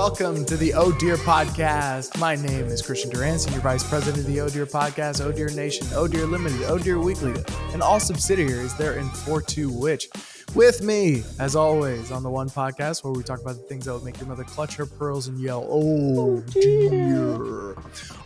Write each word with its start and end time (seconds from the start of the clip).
Welcome 0.00 0.46
to 0.46 0.56
the 0.56 0.72
Oh 0.72 0.92
Dear 0.92 1.16
Podcast. 1.16 2.18
My 2.18 2.34
name 2.34 2.64
is 2.64 2.80
Christian 2.80 3.10
Durant, 3.10 3.42
Senior 3.42 3.60
Vice 3.60 3.86
President 3.86 4.26
of 4.26 4.32
the 4.32 4.40
Oh 4.40 4.48
Dear 4.48 4.64
Podcast, 4.64 5.22
Oh 5.22 5.30
Dear 5.30 5.50
Nation, 5.50 5.86
Oh 5.92 6.08
Dear 6.08 6.24
Limited, 6.24 6.62
Oh 6.62 6.78
Dear 6.78 6.98
Weekly, 6.98 7.34
and 7.74 7.82
all 7.82 8.00
subsidiaries 8.00 8.74
there 8.78 8.94
in 8.94 9.10
42 9.10 9.70
Which. 9.70 10.08
With 10.54 10.82
me, 10.82 11.22
as 11.38 11.54
always, 11.54 12.10
on 12.10 12.22
the 12.22 12.30
one 12.30 12.48
podcast 12.48 13.04
where 13.04 13.12
we 13.12 13.22
talk 13.22 13.42
about 13.42 13.56
the 13.56 13.62
things 13.64 13.84
that 13.84 13.92
would 13.92 14.02
make 14.02 14.18
your 14.18 14.26
mother 14.26 14.42
clutch 14.42 14.74
her 14.76 14.86
pearls 14.86 15.28
and 15.28 15.38
yell, 15.38 15.66
Oh 15.68 16.40
dear. 16.48 17.76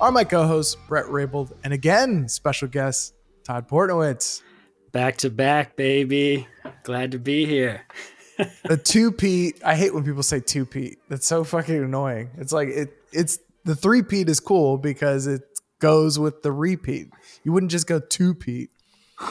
Are 0.00 0.12
my 0.12 0.22
co 0.22 0.46
hosts, 0.46 0.76
Brett 0.86 1.06
Raybold, 1.06 1.54
and 1.64 1.72
again, 1.72 2.28
special 2.28 2.68
guest, 2.68 3.16
Todd 3.42 3.68
Portnowitz. 3.68 4.42
Back 4.92 5.16
to 5.18 5.28
back, 5.28 5.74
baby. 5.74 6.46
Glad 6.84 7.10
to 7.10 7.18
be 7.18 7.46
here. 7.46 7.84
the 8.64 8.76
two 8.76 9.12
Pete. 9.12 9.60
I 9.64 9.74
hate 9.76 9.94
when 9.94 10.04
people 10.04 10.22
say 10.22 10.40
two 10.40 10.66
Pete. 10.66 10.98
That's 11.08 11.26
so 11.26 11.44
fucking 11.44 11.76
annoying. 11.76 12.30
It's 12.38 12.52
like 12.52 12.68
it. 12.68 12.92
It's 13.12 13.38
the 13.64 13.74
three 13.74 14.02
Pete 14.02 14.28
is 14.28 14.40
cool 14.40 14.78
because 14.78 15.26
it 15.26 15.42
goes 15.78 16.18
with 16.18 16.42
the 16.42 16.52
repeat. 16.52 17.08
You 17.44 17.52
wouldn't 17.52 17.72
just 17.72 17.86
go 17.86 18.00
two 18.00 18.34
Pete. 18.34 18.70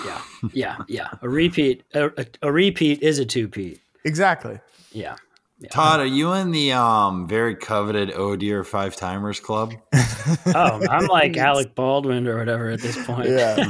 Yeah, 0.06 0.22
yeah, 0.54 0.78
yeah. 0.88 1.10
A 1.22 1.30
repeat. 1.30 1.84
A, 1.94 2.08
a, 2.08 2.26
a 2.44 2.52
repeat 2.52 3.02
is 3.02 3.20
a 3.20 3.26
two 3.26 3.48
Pete. 3.48 3.80
Exactly. 4.06 4.60
Yeah. 4.92 5.16
yeah. 5.60 5.70
Todd, 5.70 6.00
are 6.00 6.06
you 6.06 6.34
in 6.34 6.52
the 6.52 6.74
um 6.74 7.28
very 7.28 7.56
coveted 7.56 8.12
Oh 8.16 8.36
Dear 8.36 8.64
Five 8.64 8.96
Timers 8.96 9.40
Club? 9.40 9.74
oh, 9.94 10.86
I'm 10.90 11.08
like 11.08 11.38
Alec 11.38 11.76
Baldwin 11.76 12.28
or 12.28 12.38
whatever 12.38 12.70
at 12.70 12.80
this 12.82 13.04
point. 13.06 13.30
Yeah. 13.30 13.70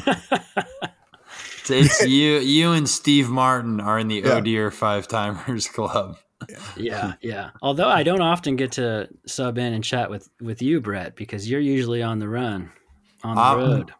it's, 1.70 2.02
it's 2.02 2.06
you. 2.08 2.38
You 2.40 2.74
and 2.74 2.88
Steve 2.88 3.30
Martin 3.30 3.80
are 3.80 4.00
in 4.00 4.08
the 4.08 4.22
yeah. 4.24 4.70
Five 4.70 5.08
Timers 5.08 5.68
Club. 5.68 6.18
yeah, 6.78 7.14
yeah. 7.22 7.52
Although 7.62 7.88
I 7.88 8.04
don't 8.04 8.22
often 8.22 8.56
get 8.56 8.74
to 8.74 9.08
sub 9.26 9.58
in 9.58 9.74
and 9.74 9.84
chat 9.84 10.10
with 10.10 10.30
with 10.42 10.62
you, 10.62 10.82
Brett, 10.82 11.16
because 11.16 11.50
you're 11.50 11.62
usually 11.62 12.02
on 12.02 12.20
the 12.20 12.28
run, 12.28 12.72
on 13.24 13.36
the 13.36 13.42
um, 13.42 13.58
road. 13.60 13.94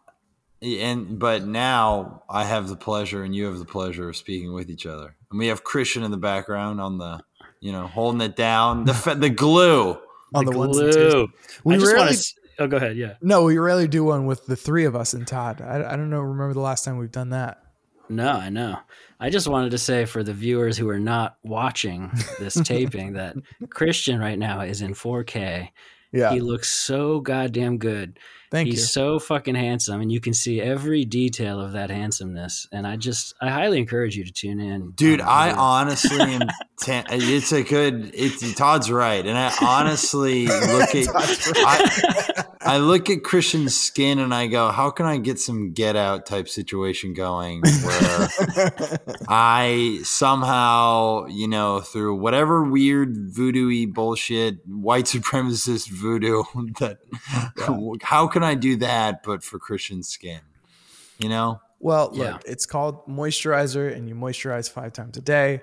And 0.62 1.18
but 1.18 1.44
now 1.44 2.22
I 2.28 2.44
have 2.44 2.68
the 2.68 2.76
pleasure, 2.76 3.22
and 3.22 3.34
you 3.34 3.46
have 3.46 3.58
the 3.58 3.64
pleasure 3.64 4.08
of 4.08 4.16
speaking 4.16 4.52
with 4.52 4.70
each 4.70 4.86
other, 4.86 5.14
and 5.30 5.38
we 5.38 5.48
have 5.48 5.64
Christian 5.64 6.02
in 6.02 6.10
the 6.10 6.16
background 6.16 6.80
on 6.80 6.98
the, 6.98 7.20
you 7.60 7.72
know, 7.72 7.86
holding 7.86 8.20
it 8.20 8.36
down, 8.36 8.84
the 8.84 9.16
the 9.18 9.30
glue 9.30 9.98
on 10.34 10.44
the, 10.44 10.52
the 10.52 10.58
glue. 10.58 11.28
We 11.64 11.74
I 11.74 11.78
just 11.78 11.92
rarely, 11.92 12.06
want 12.06 12.16
to. 12.16 12.34
Oh, 12.58 12.66
go 12.66 12.76
ahead. 12.76 12.96
Yeah. 12.96 13.14
No, 13.20 13.44
we 13.44 13.58
rarely 13.58 13.88
do 13.88 14.04
one 14.04 14.26
with 14.26 14.46
the 14.46 14.56
three 14.56 14.84
of 14.84 14.94
us 14.94 15.12
and 15.12 15.26
Todd. 15.26 15.60
I, 15.60 15.92
I 15.92 15.96
don't 15.96 16.10
know. 16.10 16.20
Remember 16.20 16.54
the 16.54 16.60
last 16.60 16.84
time 16.84 16.98
we've 16.98 17.10
done 17.10 17.30
that? 17.30 17.60
No, 18.08 18.30
I 18.30 18.50
know. 18.50 18.78
I 19.18 19.30
just 19.30 19.48
wanted 19.48 19.70
to 19.70 19.78
say 19.78 20.04
for 20.04 20.22
the 20.22 20.34
viewers 20.34 20.76
who 20.76 20.88
are 20.88 20.98
not 20.98 21.36
watching 21.42 22.10
this 22.38 22.54
taping 22.54 23.14
that 23.14 23.36
Christian 23.70 24.20
right 24.20 24.38
now 24.38 24.60
is 24.60 24.82
in 24.82 24.94
4K. 24.94 25.70
Yeah. 26.12 26.32
He 26.32 26.40
looks 26.40 26.70
so 26.70 27.20
goddamn 27.20 27.78
good. 27.78 28.18
Thank 28.54 28.68
He's 28.68 28.82
you. 28.82 28.86
so 28.86 29.18
fucking 29.18 29.56
handsome, 29.56 30.00
and 30.00 30.12
you 30.12 30.20
can 30.20 30.32
see 30.32 30.60
every 30.60 31.04
detail 31.04 31.60
of 31.60 31.72
that 31.72 31.90
handsomeness. 31.90 32.68
And 32.70 32.86
I 32.86 32.94
just, 32.94 33.34
I 33.40 33.50
highly 33.50 33.80
encourage 33.80 34.16
you 34.16 34.24
to 34.24 34.32
tune 34.32 34.60
in, 34.60 34.92
dude. 34.92 35.20
Um, 35.20 35.28
I 35.28 35.50
honestly 35.50 36.20
am. 36.20 36.42
it's 36.86 37.50
a 37.50 37.64
good. 37.64 38.12
It's 38.14 38.54
Todd's 38.54 38.92
right, 38.92 39.26
and 39.26 39.36
I 39.36 39.52
honestly 39.60 40.46
look 40.46 40.94
at. 40.94 41.08
I, 41.56 42.44
I, 42.60 42.78
look 42.78 43.10
at 43.10 43.24
Christian's 43.24 43.76
skin, 43.76 44.20
and 44.20 44.32
I 44.32 44.46
go, 44.46 44.70
"How 44.70 44.90
can 44.90 45.06
I 45.06 45.18
get 45.18 45.40
some 45.40 45.72
Get 45.72 45.96
Out 45.96 46.24
type 46.24 46.48
situation 46.48 47.12
going 47.12 47.60
where 47.60 48.28
I 49.28 49.98
somehow, 50.04 51.26
you 51.26 51.48
know, 51.48 51.80
through 51.80 52.16
whatever 52.16 52.62
weird 52.62 53.16
voodoo 53.34 53.86
bullshit, 53.88 54.58
white 54.66 55.06
supremacist 55.06 55.90
voodoo 55.90 56.44
that, 56.78 56.98
yeah. 57.58 57.78
how 58.02 58.28
can 58.28 58.43
I 58.44 58.54
do 58.54 58.76
that, 58.76 59.22
but 59.22 59.42
for 59.42 59.58
Christian 59.58 60.02
skin? 60.02 60.40
You 61.18 61.28
know? 61.28 61.60
Well, 61.80 62.10
yeah. 62.14 62.32
look, 62.32 62.42
it's 62.46 62.66
called 62.66 63.06
moisturizer, 63.06 63.94
and 63.94 64.08
you 64.08 64.14
moisturize 64.14 64.70
five 64.70 64.92
times 64.92 65.16
a 65.16 65.20
day. 65.20 65.62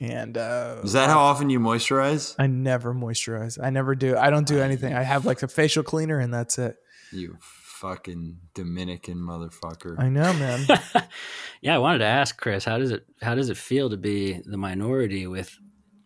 And 0.00 0.38
uh, 0.38 0.76
is 0.84 0.92
that 0.92 1.10
how 1.10 1.18
often 1.18 1.50
you 1.50 1.58
moisturize? 1.58 2.34
I 2.38 2.46
never 2.46 2.94
moisturize. 2.94 3.62
I 3.62 3.70
never 3.70 3.94
do. 3.94 4.16
I 4.16 4.30
don't 4.30 4.46
do 4.46 4.60
anything. 4.60 4.94
I 4.94 5.02
have 5.02 5.26
like 5.26 5.42
a 5.42 5.48
facial 5.48 5.82
cleaner, 5.82 6.18
and 6.18 6.32
that's 6.32 6.58
it. 6.58 6.76
You 7.12 7.36
fucking 7.40 8.38
Dominican 8.54 9.18
motherfucker. 9.18 9.98
I 9.98 10.08
know, 10.08 10.32
man. 10.34 10.66
yeah, 11.60 11.74
I 11.74 11.78
wanted 11.78 11.98
to 11.98 12.06
ask 12.06 12.36
Chris, 12.40 12.64
how 12.64 12.78
does 12.78 12.90
it 12.90 13.04
how 13.22 13.34
does 13.34 13.50
it 13.50 13.56
feel 13.56 13.90
to 13.90 13.96
be 13.96 14.40
the 14.44 14.56
minority 14.56 15.26
with 15.26 15.56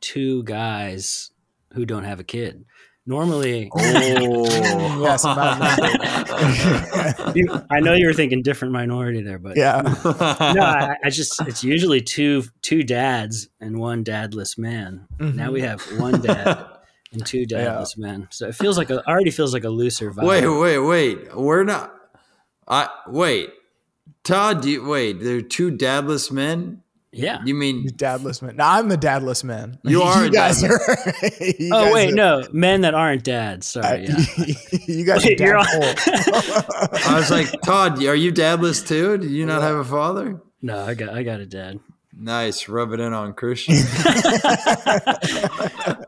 two 0.01 0.43
guys 0.45 1.31
who 1.73 1.87
don't 1.87 2.05
have 2.05 2.21
a 2.21 2.25
kid? 2.25 2.65
Normally, 3.05 3.69
oh 3.75 3.81
yes, 5.03 5.25
I 7.69 7.81
know 7.81 7.95
you 7.95 8.07
were 8.07 8.13
thinking 8.13 8.43
different 8.43 8.73
minority 8.73 9.23
there, 9.23 9.41
but 9.41 9.57
yeah, 9.57 9.83
no, 10.05 10.63
I, 10.63 10.95
I, 11.03 11.11
just 11.11 11.41
it's 11.49 11.65
usually 11.65 12.01
two 12.01 12.45
two 12.61 12.85
dads 12.85 13.49
and 13.61 13.81
one 13.81 14.05
dadless 14.05 14.57
man. 14.57 15.09
Mm-hmm. 15.19 15.37
Now 15.37 15.51
we 15.51 15.63
have 15.63 15.81
one 15.99 16.21
dad 16.21 16.65
and 17.13 17.27
two 17.27 17.45
dadless 17.45 17.97
yeah. 17.97 18.07
men, 18.07 18.29
so 18.31 18.47
it 18.47 18.55
feels 18.55 18.79
like 18.79 18.91
a 18.91 19.05
already 19.09 19.33
feels 19.33 19.53
like 19.53 19.65
a 19.65 19.71
looser 19.71 20.13
vibe. 20.13 20.23
Wait, 20.23 20.47
wait, 20.47 20.79
wait, 20.79 21.37
we're 21.37 21.65
not. 21.65 21.93
I 22.69 22.89
wait, 23.09 23.51
Todd. 24.23 24.63
Do 24.63 24.71
you, 24.71 24.87
wait, 24.87 25.21
there 25.21 25.39
are 25.39 25.43
two 25.43 25.73
dadless 25.73 26.31
men. 26.31 26.82
Yeah. 27.13 27.43
You 27.45 27.55
mean 27.55 27.89
dadless 27.91 28.41
man? 28.41 28.57
No, 28.57 28.65
I'm 28.65 28.91
a 28.91 28.97
dadless 28.97 29.45
man. 29.45 29.79
You 29.85 30.03
are. 30.05 30.25
you 30.25 30.31
guys 30.31 30.65
are. 30.65 30.69
you 31.59 31.71
oh 31.73 31.85
guys 31.85 31.95
wait, 31.95 32.13
are, 32.13 32.17
no, 32.17 32.43
men 32.53 32.81
that 32.81 32.95
aren't 32.95 33.23
dads. 33.23 33.67
Sorry. 33.67 34.07
Yeah. 34.07 34.17
you 34.87 35.05
guys 35.05 35.25
wait, 35.25 35.41
are 35.41 35.55
dad 35.59 35.99
I 37.05 37.15
was 37.15 37.31
like, 37.31 37.49
Todd, 37.63 38.03
are 38.03 38.15
you 38.15 38.33
dadless 38.33 38.87
too? 38.87 39.19
Do 39.19 39.29
you 39.29 39.45
not 39.45 39.61
have 39.61 39.77
a 39.77 39.85
father? 39.85 40.41
No, 40.63 40.85
I 40.85 40.95
got 40.95 41.11
I 41.11 41.23
got 41.23 41.41
a 41.41 41.47
dad. 41.47 41.79
Nice, 42.15 42.69
rub 42.69 42.93
it 42.93 43.01
in 43.01 43.13
on 43.13 43.35
Christian. 43.35 43.75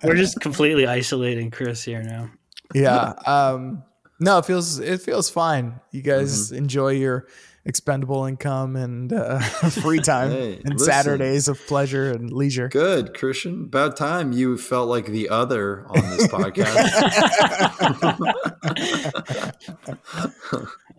We're 0.02 0.14
just 0.16 0.40
completely 0.40 0.86
isolating 0.86 1.50
Chris 1.50 1.82
here 1.82 2.02
now. 2.02 2.30
Yeah. 2.74 3.14
Um, 3.26 3.82
no, 4.20 4.38
it 4.38 4.46
feels 4.46 4.78
it 4.78 5.02
feels 5.02 5.28
fine. 5.28 5.80
You 5.90 6.02
guys 6.02 6.46
mm-hmm. 6.46 6.56
enjoy 6.56 6.90
your 6.90 7.26
expendable 7.66 8.24
income 8.26 8.76
and 8.76 9.12
uh, 9.12 9.38
free 9.70 9.98
time 10.02 10.30
hey, 10.30 10.60
and 10.64 10.74
listen, 10.74 10.86
Saturdays 10.86 11.48
of 11.48 11.64
pleasure 11.66 12.10
and 12.10 12.32
leisure. 12.32 12.68
Good, 12.68 13.14
Christian. 13.14 13.64
About 13.64 13.96
time 13.96 14.32
you 14.32 14.56
felt 14.58 14.88
like 14.88 15.06
the 15.06 15.28
other 15.28 15.86
on 15.88 16.02
this 16.10 16.26
podcast. 16.28 16.74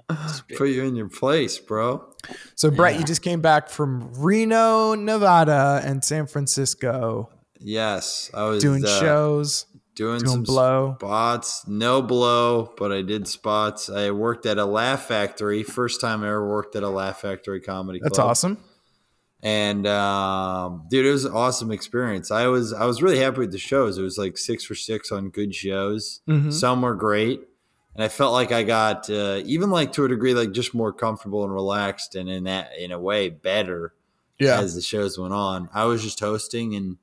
Put 0.57 0.69
you 0.69 0.83
in 0.83 0.95
your 0.95 1.09
place, 1.09 1.57
bro. 1.57 2.07
So, 2.55 2.69
Brett, 2.69 2.93
yeah. 2.93 2.99
you 2.99 3.05
just 3.05 3.21
came 3.21 3.41
back 3.41 3.69
from 3.69 4.11
Reno, 4.13 4.93
Nevada, 4.93 5.81
and 5.83 6.03
San 6.03 6.27
Francisco. 6.27 7.29
Yes, 7.59 8.29
I 8.33 8.43
was 8.45 8.61
doing 8.61 8.85
uh, 8.85 8.99
shows 8.99 9.65
doing, 9.95 10.19
doing 10.19 10.31
some 10.31 10.43
blow 10.43 10.95
spots. 10.99 11.67
No 11.67 12.01
blow, 12.01 12.73
but 12.77 12.91
I 12.91 13.01
did 13.01 13.27
spots. 13.27 13.89
I 13.89 14.11
worked 14.11 14.45
at 14.45 14.57
a 14.57 14.65
Laugh 14.65 15.05
Factory. 15.07 15.63
First 15.63 16.01
time 16.01 16.23
I 16.23 16.27
ever 16.27 16.47
worked 16.47 16.75
at 16.75 16.83
a 16.83 16.89
Laugh 16.89 17.21
Factory 17.21 17.61
comedy. 17.61 17.99
That's 18.01 18.17
club. 18.17 18.29
awesome. 18.29 18.57
And 19.41 19.85
um, 19.85 20.85
dude, 20.89 21.05
it 21.05 21.11
was 21.11 21.25
an 21.25 21.33
awesome 21.33 21.71
experience. 21.71 22.31
I 22.31 22.47
was 22.47 22.73
I 22.73 22.85
was 22.85 23.01
really 23.01 23.19
happy 23.19 23.39
with 23.39 23.51
the 23.51 23.59
shows. 23.59 23.97
It 23.97 24.01
was 24.01 24.17
like 24.17 24.37
six 24.37 24.63
for 24.63 24.75
six 24.75 25.11
on 25.11 25.29
good 25.29 25.53
shows. 25.53 26.21
Mm-hmm. 26.27 26.51
Some 26.51 26.81
were 26.81 26.95
great, 26.95 27.41
and 27.93 28.03
I 28.03 28.07
felt 28.07 28.33
like 28.33 28.51
I 28.51 28.63
got 28.63 29.09
uh, 29.09 29.41
even 29.45 29.69
like 29.69 29.91
to 29.93 30.05
a 30.05 30.07
degree 30.07 30.33
like 30.33 30.51
just 30.51 30.73
more 30.73 30.91
comfortable 30.91 31.43
and 31.43 31.53
relaxed, 31.53 32.15
and 32.15 32.29
in 32.29 32.45
that 32.45 32.71
in 32.79 32.91
a 32.91 32.99
way 32.99 33.29
better. 33.29 33.93
Yeah. 34.37 34.59
As 34.59 34.75
the 34.75 34.81
shows 34.81 35.17
went 35.17 35.33
on, 35.33 35.69
I 35.73 35.85
was 35.85 36.03
just 36.03 36.19
hosting 36.19 36.75
and 36.75 36.97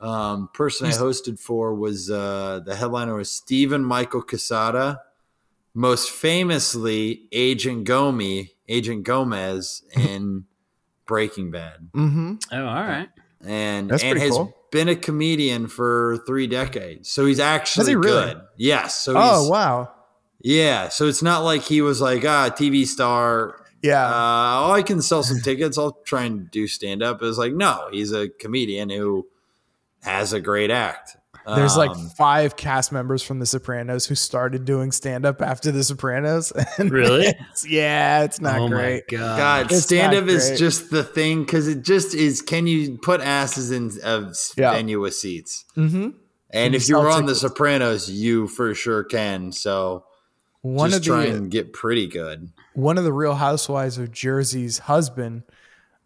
um, 0.00 0.48
person 0.54 0.86
I 0.86 0.90
hosted 0.90 1.38
for 1.38 1.74
was 1.74 2.10
uh, 2.10 2.60
the 2.64 2.74
headliner 2.74 3.14
was 3.14 3.30
Steven 3.30 3.84
Michael 3.84 4.22
Quezada, 4.22 5.00
most 5.74 6.10
famously 6.10 7.28
Agent 7.32 7.86
Gomi, 7.86 8.50
Agent 8.68 9.04
Gomez 9.04 9.82
in 9.94 10.46
Breaking 11.06 11.50
Bad. 11.50 11.90
Mm-hmm. 11.92 12.34
Oh, 12.52 12.66
all 12.66 12.82
right. 12.82 13.08
And 13.44 13.90
That's 13.90 14.02
and 14.02 14.18
has 14.18 14.30
cool. 14.30 14.54
been 14.70 14.88
a 14.88 14.96
comedian 14.96 15.66
for 15.66 16.22
three 16.26 16.46
decades, 16.46 17.10
so 17.10 17.26
he's 17.26 17.40
actually 17.40 17.92
he 17.92 17.96
really? 17.96 18.34
good. 18.34 18.42
Yes. 18.56 18.96
So 18.96 19.14
oh 19.16 19.48
wow. 19.48 19.92
Yeah. 20.42 20.88
So 20.88 21.06
it's 21.06 21.22
not 21.22 21.40
like 21.40 21.62
he 21.62 21.80
was 21.80 22.00
like 22.02 22.24
ah 22.24 22.50
TV 22.50 22.86
star. 22.86 23.64
Yeah. 23.82 24.04
Uh, 24.06 24.66
oh, 24.66 24.72
I 24.72 24.82
can 24.82 25.00
sell 25.00 25.22
some 25.22 25.40
tickets. 25.40 25.78
I'll 25.78 25.92
try 26.04 26.24
and 26.24 26.50
do 26.50 26.66
stand 26.66 27.02
up. 27.02 27.22
It's 27.22 27.38
like 27.38 27.54
no, 27.54 27.88
he's 27.90 28.12
a 28.12 28.28
comedian 28.28 28.90
who 28.90 29.26
has 30.02 30.32
a 30.32 30.40
great 30.40 30.70
act. 30.70 31.16
There's 31.46 31.76
um, 31.76 31.88
like 31.88 31.96
five 32.16 32.56
cast 32.56 32.92
members 32.92 33.22
from 33.22 33.38
The 33.38 33.46
Sopranos 33.46 34.06
who 34.06 34.14
started 34.14 34.64
doing 34.64 34.92
stand 34.92 35.24
up 35.24 35.40
after 35.42 35.72
The 35.72 35.82
Sopranos. 35.82 36.52
really? 36.78 37.26
It's, 37.26 37.66
yeah, 37.66 38.24
it's 38.24 38.40
not 38.40 38.60
oh 38.60 38.68
great. 38.68 39.08
God, 39.08 39.68
God 39.68 39.72
stand 39.76 40.14
up 40.14 40.28
is 40.28 40.58
just 40.58 40.90
the 40.90 41.02
thing 41.02 41.40
because 41.44 41.66
it 41.66 41.82
just 41.82 42.14
is. 42.14 42.42
Can 42.42 42.66
you 42.66 42.98
put 42.98 43.20
asses 43.20 43.70
in 43.70 43.90
a 44.04 44.32
yeah. 44.56 44.72
venue 44.72 45.00
with 45.00 45.14
seats? 45.14 45.64
Mm-hmm. 45.76 46.10
And 46.50 46.74
if 46.74 46.88
you 46.88 46.96
were 46.96 47.08
on 47.08 47.22
tickets? 47.22 47.40
The 47.40 47.48
Sopranos, 47.48 48.10
you 48.10 48.46
for 48.46 48.74
sure 48.74 49.04
can. 49.04 49.52
So 49.52 50.04
one 50.62 50.90
just 50.90 51.00
of 51.00 51.06
try 51.06 51.26
the, 51.26 51.36
and 51.36 51.50
get 51.50 51.72
pretty 51.72 52.06
good. 52.06 52.52
One 52.74 52.98
of 52.98 53.04
the 53.04 53.12
Real 53.12 53.34
Housewives 53.34 53.98
of 53.98 54.12
Jersey's 54.12 54.78
husband 54.78 55.44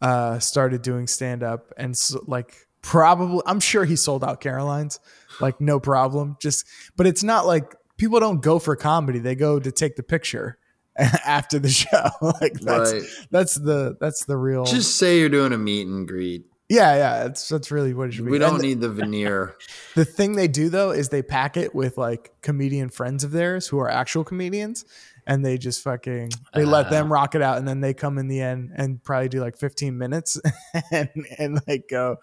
uh, 0.00 0.38
started 0.38 0.82
doing 0.82 1.06
stand 1.06 1.42
up, 1.42 1.72
and 1.76 1.96
so, 1.96 2.22
like 2.26 2.63
probably, 2.84 3.40
I'm 3.46 3.60
sure 3.60 3.84
he 3.84 3.96
sold 3.96 4.22
out 4.22 4.40
Caroline's, 4.40 5.00
like 5.40 5.60
no 5.60 5.80
problem. 5.80 6.36
Just, 6.40 6.66
but 6.96 7.06
it's 7.06 7.24
not 7.24 7.46
like 7.46 7.74
people 7.96 8.20
don't 8.20 8.40
go 8.40 8.60
for 8.60 8.76
comedy; 8.76 9.18
they 9.18 9.34
go 9.34 9.58
to 9.58 9.72
take 9.72 9.96
the 9.96 10.02
picture 10.02 10.58
after 10.96 11.58
the 11.58 11.70
show. 11.70 12.10
like 12.40 12.52
that's 12.60 12.92
right. 12.92 13.02
that's 13.30 13.54
the 13.54 13.96
that's 14.00 14.26
the 14.26 14.36
real. 14.36 14.64
Just 14.64 14.96
say 14.96 15.18
you're 15.18 15.28
doing 15.28 15.52
a 15.52 15.58
meet 15.58 15.88
and 15.88 16.06
greet. 16.06 16.44
Yeah, 16.68 16.96
yeah, 16.96 17.24
that's 17.24 17.48
that's 17.48 17.70
really 17.70 17.94
what 17.94 18.08
it 18.08 18.12
should 18.12 18.24
be. 18.24 18.30
We 18.30 18.38
don't 18.38 18.54
and 18.54 18.62
need 18.62 18.80
the, 18.80 18.88
the 18.88 18.94
veneer. 18.94 19.56
The 19.94 20.04
thing 20.04 20.32
they 20.34 20.48
do 20.48 20.70
though 20.70 20.90
is 20.90 21.08
they 21.08 21.22
pack 21.22 21.56
it 21.56 21.72
with 21.72 21.96
like 21.96 22.32
comedian 22.42 22.88
friends 22.88 23.22
of 23.22 23.30
theirs 23.30 23.68
who 23.68 23.78
are 23.78 23.88
actual 23.88 24.24
comedians, 24.24 24.84
and 25.26 25.44
they 25.44 25.58
just 25.58 25.82
fucking 25.82 26.30
they 26.52 26.62
uh, 26.62 26.66
let 26.66 26.90
them 26.90 27.10
ah. 27.10 27.14
rock 27.14 27.34
it 27.34 27.42
out, 27.42 27.58
and 27.58 27.66
then 27.66 27.80
they 27.80 27.94
come 27.94 28.18
in 28.18 28.28
the 28.28 28.40
end 28.40 28.72
and 28.76 29.02
probably 29.02 29.28
do 29.28 29.40
like 29.40 29.56
15 29.56 29.96
minutes, 29.96 30.40
and 30.90 31.08
and 31.38 31.60
like 31.66 31.88
go, 31.88 32.16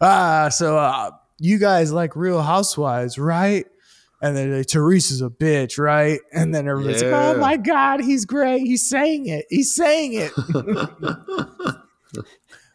ah, 0.00 0.48
so 0.50 0.78
uh, 0.78 1.10
you 1.38 1.58
guys 1.58 1.92
like 1.92 2.16
Real 2.16 2.42
Housewives, 2.42 3.18
right? 3.18 3.66
And 4.22 4.36
then 4.36 4.56
like, 4.56 4.66
Teresa's 4.66 5.20
a 5.20 5.28
bitch, 5.28 5.78
right? 5.78 6.20
And 6.32 6.54
then 6.54 6.66
everybody's 6.66 7.02
yeah. 7.02 7.10
like, 7.10 7.36
oh 7.36 7.40
my 7.40 7.56
god, 7.56 8.00
he's 8.00 8.24
great, 8.24 8.60
he's 8.60 8.88
saying 8.88 9.26
it, 9.26 9.46
he's 9.50 9.74
saying 9.74 10.14
it. 10.14 10.32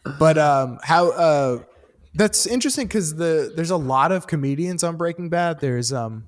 but 0.20 0.38
um, 0.38 0.80
how 0.84 1.10
uh, 1.12 1.64
that's 2.14 2.46
interesting 2.46 2.88
because 2.88 3.16
the 3.16 3.52
there's 3.56 3.72
a 3.72 3.78
lot 3.78 4.12
of 4.12 4.28
comedians 4.28 4.84
on 4.84 4.98
Breaking 4.98 5.30
Bad. 5.30 5.60
There's 5.60 5.94
um, 5.94 6.26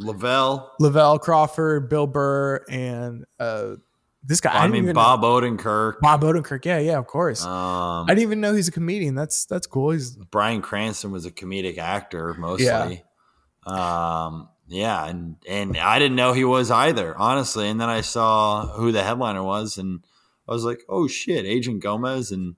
Lavell, 0.00 0.68
Lavell 0.80 1.20
Crawford, 1.20 1.88
Bill 1.88 2.06
Burr, 2.06 2.64
and 2.68 3.24
uh, 3.40 3.76
this 4.22 4.40
guy. 4.40 4.52
I, 4.52 4.64
I 4.64 4.68
mean, 4.68 4.92
Bob 4.92 5.22
know. 5.22 5.40
Odenkirk. 5.40 6.00
Bob 6.00 6.22
Odenkirk. 6.22 6.64
Yeah, 6.64 6.78
yeah, 6.78 6.98
of 6.98 7.06
course. 7.06 7.44
Um, 7.44 8.04
I 8.04 8.06
didn't 8.08 8.22
even 8.22 8.40
know 8.40 8.54
he's 8.54 8.68
a 8.68 8.72
comedian. 8.72 9.14
That's 9.14 9.44
that's 9.46 9.66
cool. 9.66 9.90
He's 9.90 10.16
Bryan 10.16 10.62
Cranston 10.62 11.10
was 11.10 11.26
a 11.26 11.30
comedic 11.30 11.78
actor 11.78 12.34
mostly. 12.34 12.66
Yeah. 12.66 12.98
Um, 13.66 14.48
yeah, 14.68 15.06
and 15.06 15.36
and 15.48 15.76
I 15.76 15.98
didn't 15.98 16.16
know 16.16 16.32
he 16.32 16.44
was 16.44 16.70
either, 16.70 17.16
honestly. 17.16 17.68
And 17.68 17.80
then 17.80 17.88
I 17.88 18.02
saw 18.02 18.66
who 18.66 18.92
the 18.92 19.02
headliner 19.02 19.42
was, 19.42 19.78
and 19.78 20.04
I 20.46 20.52
was 20.52 20.64
like, 20.64 20.82
"Oh 20.88 21.08
shit, 21.08 21.46
Agent 21.46 21.82
Gomez!" 21.82 22.30
And 22.30 22.56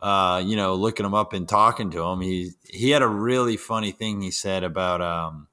uh, 0.00 0.42
you 0.44 0.54
know, 0.54 0.74
looking 0.74 1.06
him 1.06 1.14
up 1.14 1.32
and 1.32 1.48
talking 1.48 1.90
to 1.90 2.02
him, 2.02 2.20
he 2.20 2.52
he 2.68 2.90
had 2.90 3.02
a 3.02 3.08
really 3.08 3.56
funny 3.56 3.90
thing 3.90 4.20
he 4.20 4.30
said 4.30 4.62
about, 4.62 5.00
um, 5.00 5.48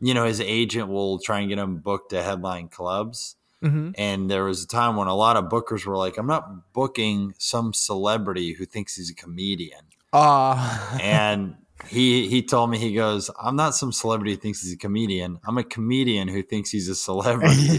you 0.00 0.14
know, 0.14 0.24
his 0.24 0.40
agent 0.40 0.88
will 0.88 1.18
try 1.18 1.40
and 1.40 1.48
get 1.48 1.58
him 1.58 1.78
booked 1.78 2.10
to 2.10 2.22
headline 2.22 2.68
clubs. 2.68 3.36
Mm-hmm. 3.62 3.92
And 3.96 4.30
there 4.30 4.44
was 4.44 4.64
a 4.64 4.66
time 4.66 4.96
when 4.96 5.08
a 5.08 5.14
lot 5.14 5.36
of 5.36 5.46
bookers 5.46 5.86
were 5.86 5.96
like, 5.96 6.18
"I'm 6.18 6.26
not 6.26 6.72
booking 6.74 7.34
some 7.38 7.72
celebrity 7.72 8.52
who 8.52 8.66
thinks 8.66 8.96
he's 8.96 9.10
a 9.10 9.14
comedian." 9.14 9.86
Ah, 10.12 10.94
uh. 10.94 10.98
and 11.02 11.56
he 11.88 12.28
he 12.28 12.42
told 12.42 12.70
me 12.70 12.78
he 12.78 12.94
goes 12.94 13.30
i'm 13.40 13.56
not 13.56 13.74
some 13.74 13.92
celebrity 13.92 14.32
who 14.32 14.36
thinks 14.36 14.62
he's 14.62 14.72
a 14.72 14.76
comedian 14.76 15.38
i'm 15.44 15.58
a 15.58 15.64
comedian 15.64 16.28
who 16.28 16.42
thinks 16.42 16.70
he's 16.70 16.88
a 16.88 16.94
celebrity 16.94 17.78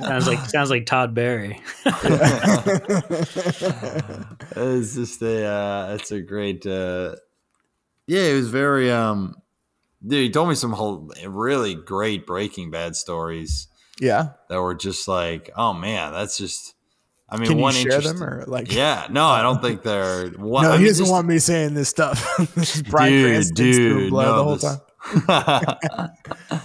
sounds 0.00 0.26
like 0.26 0.38
sounds 0.46 0.70
like 0.70 0.84
todd 0.86 1.14
barry 1.14 1.60
it's 4.56 4.94
just 4.94 5.22
a 5.22 5.46
uh 5.46 5.96
it's 5.98 6.10
a 6.10 6.20
great 6.20 6.66
uh 6.66 7.14
yeah 8.06 8.22
it 8.22 8.34
was 8.34 8.50
very 8.50 8.90
um 8.90 9.34
dude 10.06 10.22
he 10.22 10.30
told 10.30 10.48
me 10.48 10.54
some 10.54 10.72
whole 10.72 11.10
really 11.26 11.74
great 11.74 12.26
breaking 12.26 12.70
bad 12.70 12.96
stories 12.96 13.68
yeah 14.00 14.30
that 14.48 14.60
were 14.60 14.74
just 14.74 15.06
like 15.08 15.50
oh 15.56 15.72
man 15.72 16.12
that's 16.12 16.38
just 16.38 16.74
I 17.30 17.36
mean, 17.36 17.48
Can 17.48 17.58
you 17.58 17.70
share 17.72 18.00
them 18.00 18.22
or 18.22 18.44
like? 18.48 18.72
Yeah, 18.72 19.06
no, 19.08 19.26
I 19.26 19.42
don't 19.42 19.62
think 19.62 19.82
they're. 19.82 20.26
One, 20.36 20.64
no, 20.64 20.70
I 20.70 20.72
he 20.72 20.78
mean, 20.78 20.88
doesn't 20.88 21.04
just, 21.04 21.12
want 21.12 21.28
me 21.28 21.38
saying 21.38 21.74
this 21.74 21.88
stuff. 21.88 22.28
this 22.56 22.76
is 22.76 22.82
Bryan 22.82 23.12
dude, 23.12 23.26
Cranston's 23.26 23.76
dude, 23.76 24.10
blood 24.10 24.26
no, 24.26 24.36
the 24.36 24.44
whole 24.44 24.56
this, 24.56 24.80
time. 26.48 26.60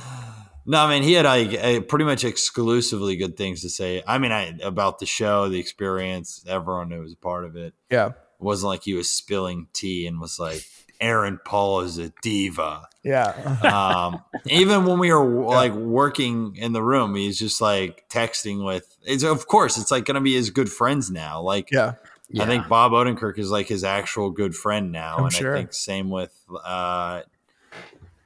no, 0.66 0.80
I 0.80 0.90
mean, 0.90 1.04
he 1.04 1.14
had 1.14 1.26
like 1.26 1.54
a, 1.54 1.81
pretty 1.81 2.06
much 2.06 2.24
exclusively 2.24 3.16
good 3.16 3.38
things 3.38 3.62
to 3.62 3.70
say. 3.70 4.02
I 4.08 4.18
mean, 4.18 4.31
I 4.31 4.58
about 4.64 4.98
the 4.98 5.06
show, 5.06 5.50
the 5.50 5.60
experience, 5.60 6.44
everyone 6.48 6.90
who 6.90 7.02
was 7.02 7.14
a 7.14 7.18
part 7.18 7.46
of 7.46 7.56
it. 7.56 7.76
Yeah, 7.92 8.08
it 8.08 8.16
wasn't 8.40 8.70
like 8.70 8.84
he 8.84 8.96
was 8.96 9.08
spilling 9.08 9.68
tea 9.72 10.08
and 10.08 10.20
was 10.20 10.40
like, 10.40 10.66
Aaron 11.00 11.39
Paul 11.44 11.81
is 11.81 11.97
a 11.97 12.12
diva. 12.21 12.88
Yeah. 13.03 13.31
um, 13.63 14.24
even 14.45 14.86
when 14.86 15.00
we 15.00 15.12
were 15.12 15.42
yeah. 15.42 15.47
like 15.47 15.74
working 15.74 16.56
in 16.56 16.74
the 16.74 16.81
room, 16.81 17.15
he's 17.15 17.38
just 17.38 17.62
like 17.62 18.07
texting 18.09 18.65
with. 18.65 18.95
It's 19.03 19.24
of 19.24 19.47
course 19.47 19.77
it's 19.77 19.92
like 19.92 20.06
going 20.06 20.15
to 20.15 20.21
be 20.21 20.36
his 20.36 20.50
good 20.50 20.71
friends 20.71 21.12
now. 21.12 21.42
Like 21.42 21.71
yeah. 21.71 21.94
yeah. 22.30 22.44
I 22.44 22.45
think 22.45 22.68
Bob 22.68 22.92
Odenkirk 22.92 23.38
is 23.38 23.51
like 23.51 23.68
his 23.68 23.83
actual 23.83 24.31
good 24.31 24.56
friend 24.56 24.92
now, 24.92 25.18
I'm 25.18 25.25
and 25.25 25.33
sure. 25.33 25.56
I 25.56 25.59
think 25.59 25.74
same 25.74 26.09
with 26.09 26.33
uh, 26.63 27.21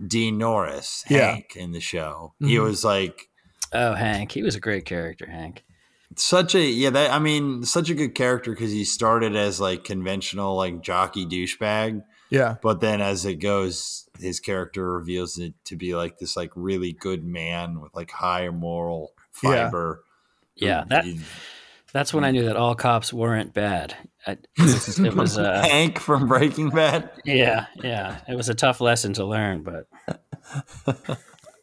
Dean 0.06 0.38
Norris, 0.38 1.04
Hank 1.04 1.56
in 1.56 1.72
the 1.72 1.82
show. 1.82 2.34
Mm-hmm. 2.36 2.48
He 2.48 2.60
was 2.60 2.84
like, 2.84 3.30
oh 3.74 3.94
Hank, 3.94 4.32
he 4.32 4.44
was 4.44 4.56
a 4.56 4.60
great 4.60 4.86
character, 4.86 5.26
Hank 5.26 5.64
such 6.16 6.56
a 6.56 6.64
yeah 6.64 6.90
that 6.90 7.12
i 7.12 7.20
mean 7.20 7.64
such 7.64 7.90
a 7.90 7.94
good 7.94 8.16
character 8.16 8.52
because 8.52 8.72
he 8.72 8.84
started 8.84 9.36
as 9.36 9.60
like 9.60 9.84
conventional 9.84 10.56
like 10.56 10.82
jockey 10.82 11.26
douchebag 11.26 12.04
yeah. 12.30 12.56
But 12.62 12.82
then 12.82 13.02
as 13.02 13.26
it 13.26 13.36
goes, 13.36 14.08
his 14.20 14.40
character 14.40 14.92
reveals 14.92 15.38
it 15.38 15.54
to 15.66 15.76
be 15.76 15.96
like 15.96 16.18
this 16.20 16.36
like 16.36 16.52
really 16.56 16.94
good 16.94 17.24
man 17.24 17.82
with 17.82 17.94
like 17.96 18.12
high 18.12 18.50
moral 18.50 19.14
fiber. 19.32 20.04
Yeah, 20.56 20.84
yeah 20.90 21.02
that 21.02 21.06
that's 21.92 22.14
when 22.14 22.24
I 22.24 22.32
knew 22.32 22.46
that 22.46 22.56
all 22.56 22.76
cops 22.76 23.12
weren't 23.12 23.54
bad. 23.54 23.96
it 24.28 25.16
was 25.16 25.38
uh, 25.38 25.62
Hank 25.68 26.00
from 26.00 26.28
Breaking 26.28 26.70
Bad. 26.70 27.10
Yeah, 27.26 27.66
yeah. 27.82 28.20
It 28.28 28.36
was 28.36 28.50
a 28.50 28.54
tough 28.54 28.80
lesson 28.82 29.14
to 29.14 29.26
learn, 29.26 29.64
but 29.64 29.88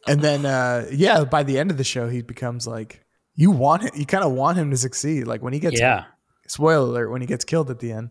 and 0.07 0.21
then 0.21 0.45
uh 0.45 0.87
yeah, 0.91 1.23
by 1.23 1.43
the 1.43 1.57
end 1.57 1.71
of 1.71 1.77
the 1.77 1.83
show 1.83 2.09
he 2.09 2.21
becomes 2.21 2.67
like 2.67 3.05
you 3.35 3.51
want 3.51 3.83
him 3.83 3.91
you 3.95 4.05
kind 4.05 4.23
of 4.23 4.33
want 4.33 4.57
him 4.57 4.71
to 4.71 4.77
succeed. 4.77 5.27
Like 5.27 5.41
when 5.41 5.53
he 5.53 5.59
gets 5.59 5.79
Yeah. 5.79 6.05
Spoiler 6.47 6.87
alert 6.87 7.11
when 7.11 7.19
he 7.19 7.27
gets 7.27 7.43
killed 7.43 7.69
at 7.69 7.79
the 7.79 7.91
end. 7.91 8.09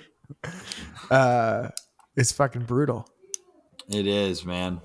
uh, 1.10 1.68
it's 2.16 2.32
fucking 2.32 2.64
brutal. 2.64 3.08
It 3.88 4.06
is, 4.06 4.44
man. 4.44 4.80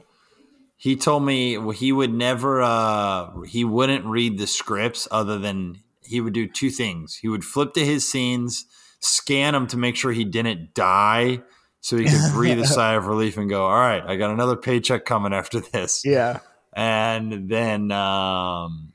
He 0.77 0.95
told 0.95 1.23
me 1.23 1.57
he 1.73 1.91
would 1.91 2.13
never, 2.13 2.61
uh, 2.61 3.41
he 3.41 3.63
wouldn't 3.63 4.05
read 4.05 4.37
the 4.37 4.47
scripts 4.47 5.07
other 5.11 5.39
than 5.39 5.79
he 6.05 6.21
would 6.21 6.33
do 6.33 6.47
two 6.47 6.69
things. 6.69 7.15
He 7.15 7.27
would 7.27 7.43
flip 7.43 7.73
to 7.73 7.85
his 7.85 8.09
scenes, 8.09 8.65
scan 8.99 9.53
them 9.53 9.67
to 9.67 9.77
make 9.77 9.95
sure 9.95 10.11
he 10.11 10.25
didn't 10.25 10.73
die, 10.73 11.41
so 11.81 11.97
he 11.97 12.05
could 12.05 12.31
breathe 12.33 12.59
a 12.59 12.67
sigh 12.67 12.93
of 12.93 13.07
relief 13.07 13.37
and 13.37 13.49
go, 13.49 13.65
"All 13.65 13.71
right, 13.71 14.03
I 14.05 14.15
got 14.15 14.31
another 14.31 14.55
paycheck 14.55 15.05
coming 15.05 15.33
after 15.33 15.59
this." 15.59 16.03
Yeah, 16.05 16.39
and 16.73 17.49
then 17.49 17.91
um, 17.91 18.92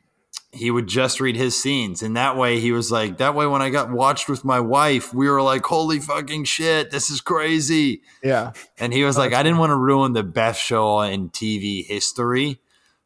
he 0.59 0.71
would 0.71 0.87
just 0.87 1.21
read 1.21 1.37
his 1.37 1.61
scenes 1.61 2.03
and 2.03 2.17
that 2.17 2.37
way 2.37 2.59
he 2.59 2.73
was 2.73 2.91
like 2.91 3.19
that 3.19 3.35
way 3.35 3.47
when 3.47 3.63
i 3.63 3.71
got 3.71 3.91
watched 3.91 4.29
with 4.29 4.45
my 4.45 4.61
wife 4.61 5.15
we 5.15 5.29
were 5.29 5.41
like 5.41 5.65
holy 5.65 6.01
fucking 6.01 6.45
shit 6.45 6.91
this 6.91 7.11
is 7.11 7.21
crazy 7.21 8.03
yeah 8.23 8.53
and 8.79 8.93
he 8.93 9.05
was 9.05 9.17
like 9.17 9.33
i 9.33 9.43
didn't 9.43 9.59
want 9.59 9.71
to 9.71 9.77
ruin 9.77 10.13
the 10.13 10.23
best 10.23 10.61
show 10.61 11.01
in 11.01 11.31
tv 11.31 11.87
history 11.87 12.61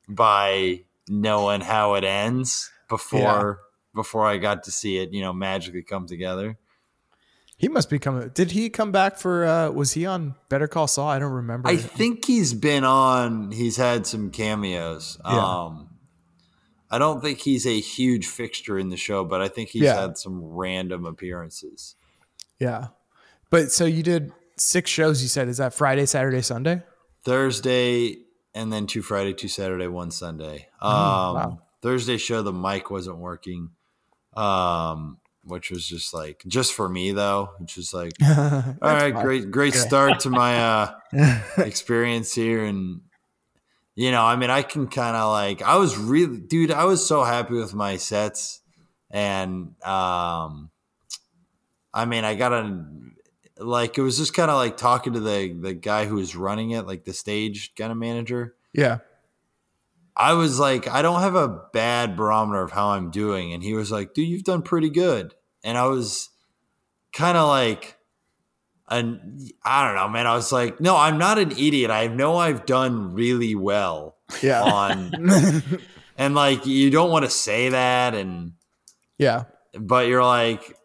by 0.08 0.80
knowing 1.08 1.60
how 1.60 1.94
it 1.94 2.04
ends 2.04 2.70
before 2.88 3.20
yeah. 3.60 3.94
before 3.94 4.26
i 4.26 4.38
got 4.38 4.64
to 4.64 4.70
see 4.70 4.98
it 4.98 5.12
you 5.12 5.20
know 5.20 5.32
magically 5.32 5.82
come 5.82 6.06
together 6.06 6.58
he 7.62 7.68
must 7.68 7.88
be 7.88 8.00
coming. 8.00 8.28
Did 8.34 8.50
he 8.50 8.70
come 8.70 8.90
back 8.90 9.18
for? 9.18 9.44
uh 9.44 9.70
Was 9.70 9.92
he 9.92 10.04
on 10.04 10.34
Better 10.48 10.66
Call 10.66 10.88
Saul? 10.88 11.06
I 11.06 11.20
don't 11.20 11.30
remember. 11.30 11.68
I 11.68 11.76
think 11.76 12.24
he's 12.24 12.54
been 12.54 12.82
on. 12.82 13.52
He's 13.52 13.76
had 13.76 14.04
some 14.04 14.32
cameos. 14.32 15.16
Yeah. 15.24 15.38
Um, 15.38 15.91
I 16.92 16.98
don't 16.98 17.22
think 17.22 17.38
he's 17.38 17.66
a 17.66 17.80
huge 17.80 18.26
fixture 18.26 18.78
in 18.78 18.90
the 18.90 18.98
show, 18.98 19.24
but 19.24 19.40
I 19.40 19.48
think 19.48 19.70
he's 19.70 19.82
yeah. 19.82 19.98
had 19.98 20.18
some 20.18 20.44
random 20.44 21.06
appearances. 21.06 21.96
Yeah. 22.58 22.88
But 23.48 23.72
so 23.72 23.86
you 23.86 24.02
did 24.02 24.30
six 24.58 24.90
shows, 24.90 25.22
you 25.22 25.28
said. 25.28 25.48
Is 25.48 25.56
that 25.56 25.72
Friday, 25.72 26.04
Saturday, 26.04 26.42
Sunday? 26.42 26.82
Thursday, 27.24 28.18
and 28.54 28.70
then 28.70 28.86
two 28.86 29.00
Friday, 29.00 29.32
two 29.32 29.48
Saturday, 29.48 29.86
one 29.86 30.10
Sunday. 30.10 30.68
Um, 30.82 30.90
wow. 30.92 31.58
Thursday 31.80 32.18
show, 32.18 32.42
the 32.42 32.52
mic 32.52 32.90
wasn't 32.90 33.16
working, 33.16 33.70
um, 34.34 35.16
which 35.44 35.70
was 35.70 35.88
just 35.88 36.12
like, 36.12 36.42
just 36.46 36.74
for 36.74 36.90
me 36.90 37.12
though, 37.12 37.52
which 37.58 37.76
was 37.76 37.94
like, 37.94 38.12
all 38.22 38.76
right, 38.82 39.14
great, 39.14 39.50
great 39.50 39.74
start 39.74 40.20
to 40.20 40.30
my 40.30 40.62
uh, 40.62 41.40
experience 41.56 42.34
here. 42.34 42.64
And 42.64 43.00
you 43.94 44.10
know, 44.10 44.22
I 44.22 44.36
mean, 44.36 44.50
I 44.50 44.62
can 44.62 44.88
kind 44.88 45.16
of 45.16 45.30
like, 45.30 45.62
I 45.62 45.76
was 45.76 45.96
really, 45.96 46.38
dude, 46.38 46.70
I 46.70 46.84
was 46.84 47.06
so 47.06 47.24
happy 47.24 47.54
with 47.54 47.74
my 47.74 47.96
sets. 47.96 48.60
And, 49.10 49.74
um, 49.84 50.70
I 51.92 52.06
mean, 52.06 52.24
I 52.24 52.34
got 52.34 52.52
a, 52.52 52.84
like 53.58 53.98
it 53.98 54.02
was 54.02 54.16
just 54.16 54.34
kind 54.34 54.50
of 54.50 54.56
like 54.56 54.76
talking 54.76 55.12
to 55.12 55.20
the 55.20 55.52
the 55.52 55.74
guy 55.74 56.06
who 56.06 56.16
was 56.16 56.34
running 56.34 56.70
it, 56.70 56.86
like 56.86 57.04
the 57.04 57.12
stage 57.12 57.74
kind 57.76 57.92
of 57.92 57.98
manager. 57.98 58.54
Yeah. 58.72 58.98
I 60.16 60.34
was 60.34 60.58
like, 60.58 60.88
I 60.88 61.02
don't 61.02 61.20
have 61.20 61.34
a 61.34 61.48
bad 61.72 62.16
barometer 62.16 62.62
of 62.62 62.72
how 62.72 62.88
I'm 62.88 63.10
doing. 63.10 63.52
And 63.52 63.62
he 63.62 63.74
was 63.74 63.90
like, 63.90 64.14
dude, 64.14 64.28
you've 64.28 64.44
done 64.44 64.62
pretty 64.62 64.90
good. 64.90 65.34
And 65.64 65.78
I 65.78 65.86
was 65.86 66.28
kind 67.12 67.38
of 67.38 67.48
like, 67.48 67.96
and 68.92 69.50
I 69.64 69.86
don't 69.86 69.96
know, 69.96 70.08
man. 70.08 70.26
I 70.26 70.34
was 70.34 70.52
like, 70.52 70.80
no, 70.80 70.96
I'm 70.96 71.18
not 71.18 71.38
an 71.38 71.52
idiot. 71.52 71.90
I 71.90 72.06
know 72.08 72.36
I've 72.36 72.66
done 72.66 73.14
really 73.14 73.54
well. 73.54 74.16
Yeah. 74.42 74.62
On, 74.62 75.12
and 76.18 76.34
like, 76.34 76.66
you 76.66 76.90
don't 76.90 77.10
want 77.10 77.24
to 77.24 77.30
say 77.30 77.70
that. 77.70 78.14
And, 78.14 78.52
yeah. 79.18 79.44
But 79.78 80.08
you're 80.08 80.24
like, 80.24 80.76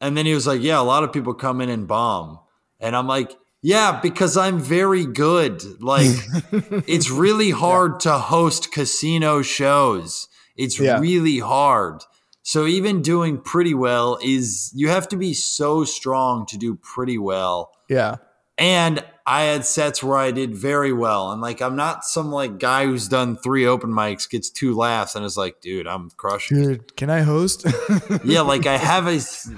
and 0.00 0.16
then 0.16 0.26
he 0.26 0.34
was 0.34 0.46
like, 0.46 0.62
yeah, 0.62 0.80
a 0.80 0.82
lot 0.82 1.04
of 1.04 1.12
people 1.12 1.34
come 1.34 1.60
in 1.60 1.68
and 1.68 1.88
bomb. 1.88 2.38
And 2.78 2.96
I'm 2.96 3.06
like, 3.06 3.36
yeah, 3.62 4.00
because 4.00 4.36
I'm 4.36 4.58
very 4.58 5.04
good. 5.04 5.82
Like, 5.82 6.16
it's 6.86 7.10
really 7.10 7.50
hard 7.50 7.92
yeah. 7.92 8.12
to 8.12 8.18
host 8.18 8.72
casino 8.72 9.42
shows. 9.42 10.28
It's 10.56 10.78
yeah. 10.78 10.98
really 10.98 11.40
hard. 11.40 12.02
So 12.50 12.66
even 12.66 13.00
doing 13.00 13.38
pretty 13.38 13.74
well 13.74 14.18
is 14.20 14.72
you 14.74 14.88
have 14.88 15.06
to 15.10 15.16
be 15.16 15.34
so 15.34 15.84
strong 15.84 16.46
to 16.46 16.58
do 16.58 16.74
pretty 16.74 17.16
well. 17.16 17.70
Yeah. 17.88 18.16
And 18.58 19.04
I 19.24 19.42
had 19.42 19.64
sets 19.64 20.02
where 20.02 20.16
I 20.16 20.32
did 20.32 20.56
very 20.56 20.92
well. 20.92 21.30
And 21.30 21.40
like 21.40 21.62
I'm 21.62 21.76
not 21.76 22.02
some 22.02 22.32
like 22.32 22.58
guy 22.58 22.86
who's 22.86 23.06
done 23.06 23.36
three 23.36 23.66
open 23.66 23.92
mics, 23.92 24.28
gets 24.28 24.50
two 24.50 24.74
laughs, 24.74 25.14
and 25.14 25.24
is 25.24 25.36
like, 25.36 25.60
dude, 25.60 25.86
I'm 25.86 26.10
crushing. 26.16 26.60
Dude, 26.60 26.96
can 26.96 27.08
I 27.08 27.20
host? 27.20 27.66
yeah, 28.24 28.40
like 28.40 28.66
I 28.66 28.76
have 28.78 29.06
a 29.06 29.20
so 29.20 29.52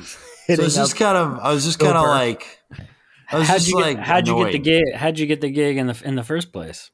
it's 0.47 0.75
just 0.75 0.97
kind 0.97 1.17
of 1.17 1.39
I 1.39 1.51
was 1.51 1.65
just 1.65 1.79
kind 1.79 1.97
of 1.97 2.05
like 2.05 2.59
how'd 3.25 3.63
you 3.63 3.83
get, 3.83 4.01
how'd 4.01 4.29
you 4.29 4.37
get 4.45 4.53
the 4.53 4.59
gig? 4.59 4.95
How'd 4.95 5.19
you 5.19 5.25
get 5.25 5.41
the 5.41 5.51
gig 5.51 5.79
in 5.79 5.87
the 5.87 5.99
in 6.05 6.15
the 6.15 6.25
first 6.25 6.53
place? 6.53 6.91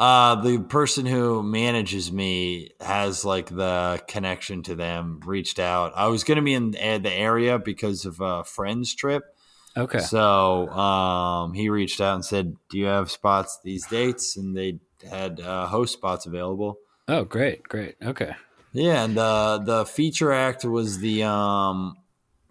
Uh, 0.00 0.34
the 0.36 0.58
person 0.58 1.04
who 1.04 1.42
manages 1.42 2.10
me 2.10 2.70
has 2.80 3.22
like 3.22 3.54
the 3.54 4.02
connection 4.08 4.62
to 4.62 4.74
them. 4.74 5.20
Reached 5.26 5.58
out. 5.58 5.92
I 5.94 6.06
was 6.06 6.24
going 6.24 6.36
to 6.36 6.42
be 6.42 6.54
in 6.54 6.70
the 6.70 7.12
area 7.12 7.58
because 7.58 8.06
of 8.06 8.18
a 8.22 8.42
friend's 8.42 8.94
trip. 8.94 9.24
Okay. 9.76 9.98
So 9.98 10.68
um, 10.70 11.52
he 11.52 11.68
reached 11.68 12.00
out 12.00 12.14
and 12.14 12.24
said, 12.24 12.56
"Do 12.70 12.78
you 12.78 12.86
have 12.86 13.10
spots 13.10 13.58
these 13.62 13.86
dates?" 13.88 14.38
And 14.38 14.56
they 14.56 14.78
had 15.06 15.38
uh, 15.38 15.66
host 15.66 15.92
spots 15.92 16.24
available. 16.24 16.78
Oh, 17.06 17.24
great, 17.24 17.64
great. 17.64 17.96
Okay. 18.02 18.34
Yeah, 18.72 19.04
and 19.04 19.14
the 19.14 19.60
the 19.62 19.84
feature 19.84 20.32
act 20.32 20.64
was 20.64 21.00
the 21.00 21.24
um, 21.24 21.98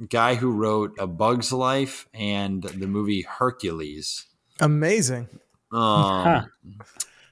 guy 0.08 0.36
who 0.36 0.51
wrote 0.51 0.94
A 1.00 1.08
Bug's 1.08 1.51
Life 1.51 2.08
and 2.13 2.62
the 2.62 2.86
movie 2.86 3.24
Hercules. 3.24 4.27
Amazing. 4.60 5.29
Um, 5.72 5.82
huh. 5.82 6.41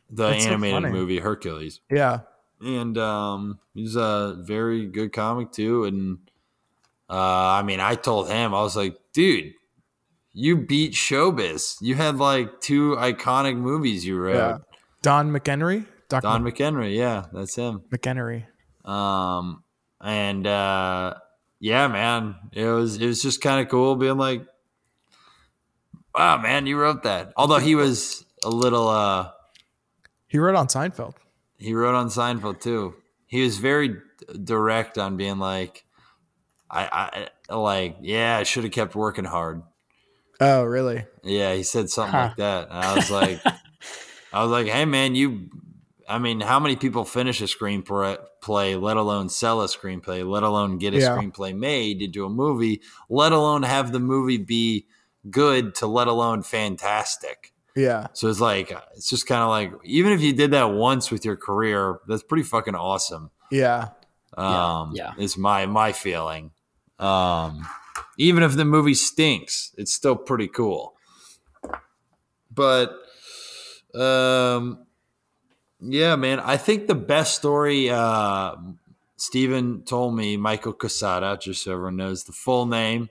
The 0.09 0.29
That's 0.29 0.45
animated 0.45 0.83
so 0.83 0.89
movie 0.89 1.19
Hercules. 1.19 1.81
Yeah. 1.91 2.21
And 2.61 2.97
um, 2.97 3.59
he's 3.73 3.95
a 3.95 4.37
very 4.39 4.85
good 4.87 5.11
comic 5.11 5.51
too. 5.51 5.83
And 5.83 6.17
uh, 7.09 7.13
I 7.13 7.63
mean, 7.63 7.79
I 7.79 7.95
told 7.95 8.29
him, 8.29 8.53
I 8.53 8.61
was 8.61 8.75
like, 8.75 8.97
dude, 9.13 9.53
you 10.33 10.57
beat 10.57 10.93
showbiz. 10.93 11.77
You 11.81 11.95
had 11.95 12.17
like 12.17 12.61
two 12.61 12.95
iconic 12.95 13.57
movies 13.57 14.05
you 14.05 14.17
wrote. 14.17 14.35
Yeah. 14.35 14.57
Don 15.01 15.31
McEnery? 15.31 15.85
Doc 16.09 16.23
Don 16.23 16.43
McEnery, 16.43 16.95
yeah, 16.95 17.25
that's 17.33 17.55
him. 17.55 17.81
McEnery. 17.89 18.45
Um, 18.85 19.63
and 19.99 20.47
uh, 20.47 21.15
yeah, 21.59 21.87
man, 21.87 22.35
it 22.53 22.65
was 22.65 22.97
it 22.97 23.05
was 23.05 23.21
just 23.21 23.41
kind 23.41 23.61
of 23.61 23.69
cool 23.69 23.95
being 23.95 24.17
like, 24.17 24.45
wow, 26.15 26.37
man, 26.37 26.65
you 26.65 26.77
wrote 26.77 27.03
that. 27.03 27.33
Although 27.35 27.59
he 27.59 27.75
was 27.75 28.25
a 28.43 28.49
little, 28.49 28.87
uh, 28.87 29.31
he 30.27 30.37
wrote 30.37 30.55
on 30.55 30.67
Seinfeld. 30.67 31.15
He 31.57 31.73
wrote 31.73 31.95
on 31.95 32.09
Seinfeld 32.09 32.61
too. 32.61 32.95
He 33.25 33.41
was 33.41 33.57
very 33.57 33.97
direct 34.43 34.97
on 34.97 35.17
being 35.17 35.39
like, 35.39 35.85
I, 36.69 37.29
I 37.49 37.55
like, 37.55 37.97
yeah, 38.01 38.37
I 38.37 38.43
should 38.43 38.63
have 38.63 38.73
kept 38.73 38.95
working 38.95 39.25
hard. 39.25 39.63
Oh, 40.39 40.63
really? 40.63 41.05
Yeah, 41.23 41.53
he 41.55 41.63
said 41.63 41.89
something 41.89 42.13
huh. 42.13 42.27
like 42.27 42.37
that. 42.37 42.67
And 42.69 42.77
I 42.77 42.95
was 42.95 43.09
like, 43.09 43.41
I 44.33 44.43
was 44.43 44.51
like, 44.51 44.67
hey, 44.67 44.85
man, 44.85 45.15
you 45.15 45.49
I 46.07 46.19
mean, 46.19 46.39
how 46.39 46.59
many 46.59 46.77
people 46.77 47.03
finish 47.03 47.41
a 47.41 47.45
screenplay, 47.45 48.81
let 48.81 48.97
alone 48.97 49.27
sell 49.27 49.61
a 49.61 49.65
screenplay, 49.65 50.27
let 50.27 50.43
alone 50.43 50.77
get 50.77 50.93
a 50.93 50.99
yeah. 50.99 51.09
screenplay 51.09 51.55
made 51.55 52.01
into 52.01 52.25
a 52.25 52.29
movie, 52.29 52.81
let 53.09 53.33
alone 53.33 53.63
have 53.63 53.91
the 53.91 53.99
movie 53.99 54.37
be 54.37 54.87
good 55.29 55.75
to 55.75 55.87
let 55.87 56.07
alone 56.07 56.43
fantastic? 56.43 57.53
Yeah. 57.77 58.07
So 58.13 58.27
it's 58.27 58.41
like, 58.41 58.71
it's 58.95 59.07
just 59.07 59.27
kind 59.27 59.43
of 59.43 59.49
like, 59.49 59.71
even 59.85 60.11
if 60.11 60.21
you 60.21 60.33
did 60.33 60.51
that 60.51 60.71
once 60.71 61.11
with 61.11 61.23
your 61.23 61.37
career, 61.37 61.99
that's 62.07 62.23
pretty 62.23 62.43
fucking 62.43 62.73
awesome. 62.73 63.29
Yeah. 63.51 63.89
Um, 64.35 64.93
yeah. 64.95 65.13
yeah. 65.15 65.23
Is 65.23 65.37
my, 65.37 65.67
my 65.67 65.91
feeling. 65.91 66.51
Um, 66.97 67.67
even 68.17 68.41
if 68.41 68.55
the 68.55 68.65
movie 68.65 68.95
stinks, 68.95 69.75
it's 69.77 69.93
still 69.93 70.15
pretty 70.15 70.47
cool. 70.47 70.95
But, 72.51 72.95
um, 73.93 74.87
yeah, 75.79 76.15
man. 76.15 76.39
I 76.39 76.57
think 76.57 76.87
the 76.87 76.95
best 76.95 77.35
story 77.35 77.91
uh, 77.91 78.55
Steven 79.17 79.83
told 79.83 80.15
me, 80.15 80.35
Michael 80.35 80.73
Quezada, 80.73 81.39
just 81.39 81.63
so 81.63 81.73
everyone 81.73 81.97
knows 81.97 82.23
the 82.23 82.31
full 82.31 82.65
name, 82.65 83.09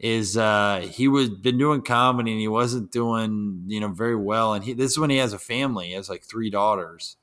is 0.00 0.38
uh, 0.38 0.88
he 0.90 1.08
was 1.08 1.28
been 1.28 1.58
doing 1.58 1.82
comedy 1.82 2.32
and 2.32 2.40
he 2.40 2.48
wasn't 2.48 2.90
doing 2.90 3.64
you 3.66 3.80
know 3.80 3.88
very 3.88 4.16
well. 4.16 4.54
And 4.54 4.64
he, 4.64 4.72
this 4.72 4.92
is 4.92 4.98
when 4.98 5.10
he 5.10 5.18
has 5.18 5.34
a 5.34 5.38
family. 5.38 5.88
He 5.88 5.92
has 5.92 6.08
like 6.08 6.24
three 6.24 6.48
daughters, 6.48 7.16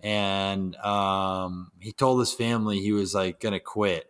and 0.00 0.76
um, 0.76 1.72
he 1.80 1.92
told 1.92 2.20
his 2.20 2.32
family 2.34 2.78
he 2.80 2.92
was 2.92 3.14
like 3.14 3.40
gonna 3.40 3.58
quit, 3.58 4.06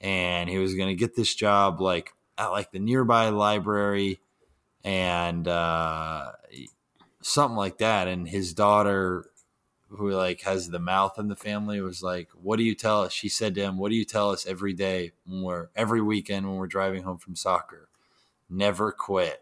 and 0.00 0.50
he 0.50 0.58
was 0.58 0.74
gonna 0.74 0.94
get 0.94 1.16
this 1.16 1.34
job 1.34 1.80
like 1.80 2.12
at 2.36 2.48
like 2.48 2.70
the 2.70 2.78
nearby 2.78 3.30
library, 3.30 4.20
and 4.84 5.48
uh, 5.48 6.32
something 7.22 7.56
like 7.56 7.78
that. 7.78 8.08
And 8.08 8.28
his 8.28 8.52
daughter, 8.52 9.30
who 9.96 10.10
like 10.10 10.42
has 10.42 10.70
the 10.70 10.78
mouth 10.78 11.18
in 11.18 11.28
the 11.28 11.36
family, 11.36 11.80
was 11.80 12.02
like, 12.02 12.28
"What 12.34 12.56
do 12.56 12.64
you 12.64 12.74
tell 12.74 13.02
us?" 13.02 13.12
She 13.12 13.28
said 13.28 13.54
to 13.54 13.62
him, 13.62 13.78
"What 13.78 13.90
do 13.90 13.96
you 13.96 14.04
tell 14.04 14.30
us 14.30 14.46
every 14.46 14.72
day 14.72 15.12
when 15.24 15.42
we're 15.42 15.68
every 15.76 16.00
weekend 16.00 16.46
when 16.46 16.56
we're 16.56 16.66
driving 16.66 17.02
home 17.02 17.18
from 17.18 17.36
soccer? 17.36 17.88
Never 18.48 18.92
quit." 18.92 19.40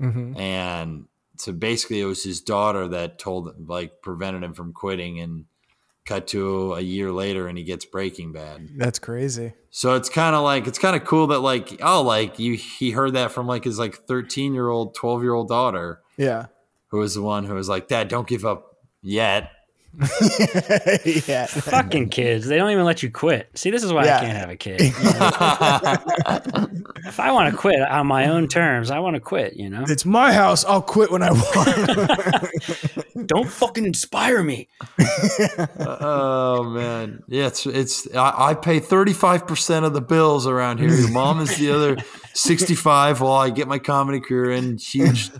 Mm-hmm. 0.00 0.38
And 0.38 1.06
so 1.36 1.52
basically, 1.52 2.00
it 2.00 2.06
was 2.06 2.24
his 2.24 2.40
daughter 2.40 2.88
that 2.88 3.18
told 3.18 3.48
him, 3.48 3.66
like, 3.66 4.02
prevented 4.02 4.42
him 4.42 4.54
from 4.54 4.72
quitting. 4.72 5.20
And 5.20 5.46
cut 6.04 6.28
to 6.28 6.72
a 6.74 6.80
year 6.80 7.10
later, 7.10 7.48
and 7.48 7.58
he 7.58 7.64
gets 7.64 7.84
Breaking 7.84 8.30
Bad. 8.30 8.68
That's 8.76 9.00
crazy. 9.00 9.54
So 9.70 9.96
it's 9.96 10.08
kind 10.08 10.36
of 10.36 10.44
like 10.44 10.68
it's 10.68 10.78
kind 10.78 10.94
of 10.94 11.02
cool 11.02 11.26
that 11.26 11.40
like 11.40 11.80
oh 11.82 12.00
like 12.02 12.38
you 12.38 12.54
he 12.54 12.92
heard 12.92 13.14
that 13.14 13.32
from 13.32 13.48
like 13.48 13.64
his 13.64 13.76
like 13.76 14.06
13 14.06 14.54
year 14.54 14.68
old 14.68 14.94
12 14.94 15.22
year 15.24 15.34
old 15.34 15.48
daughter 15.48 16.00
yeah 16.16 16.46
who 16.88 16.98
was 16.98 17.14
the 17.14 17.22
one 17.22 17.44
who 17.44 17.54
was 17.54 17.68
like, 17.68 17.88
Dad, 17.88 18.08
don't 18.08 18.26
give 18.26 18.44
up 18.44 18.76
yet. 19.02 19.50
yeah. 21.26 21.46
Fucking 21.46 22.10
kids. 22.10 22.46
They 22.46 22.56
don't 22.56 22.70
even 22.70 22.84
let 22.84 23.02
you 23.02 23.10
quit. 23.10 23.48
See, 23.54 23.70
this 23.70 23.82
is 23.82 23.90
why 23.92 24.04
yeah. 24.04 24.18
I 24.18 24.20
can't 24.20 24.36
have 24.36 24.50
a 24.50 24.56
kid. 24.56 24.82
You 24.82 24.90
know? 24.90 24.92
if 27.06 27.18
I 27.18 27.32
want 27.32 27.50
to 27.50 27.56
quit 27.56 27.80
on 27.80 28.06
my 28.06 28.28
own 28.28 28.46
terms, 28.46 28.90
I 28.90 28.98
want 28.98 29.14
to 29.14 29.20
quit, 29.20 29.56
you 29.56 29.70
know? 29.70 29.84
It's 29.88 30.04
my 30.04 30.34
house. 30.34 30.66
I'll 30.66 30.82
quit 30.82 31.10
when 31.10 31.22
I 31.22 31.32
want. 31.32 33.16
don't 33.26 33.48
fucking 33.48 33.86
inspire 33.86 34.42
me. 34.42 34.68
Uh, 35.58 35.96
oh, 36.00 36.64
man. 36.64 37.22
Yeah, 37.28 37.46
it's, 37.46 37.64
it's 37.64 38.14
I, 38.14 38.50
I 38.50 38.54
pay 38.54 38.80
35% 38.80 39.84
of 39.84 39.94
the 39.94 40.02
bills 40.02 40.46
around 40.46 40.78
here. 40.78 40.90
Your 40.90 41.10
mom 41.10 41.40
is 41.40 41.56
the 41.56 41.70
other 41.70 41.96
65 42.34 43.22
while 43.22 43.32
I 43.32 43.48
get 43.48 43.66
my 43.66 43.78
comedy 43.78 44.20
career 44.20 44.52
in. 44.52 44.76
Huge, 44.76 45.30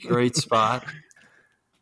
great 0.00 0.34
spot. 0.34 0.86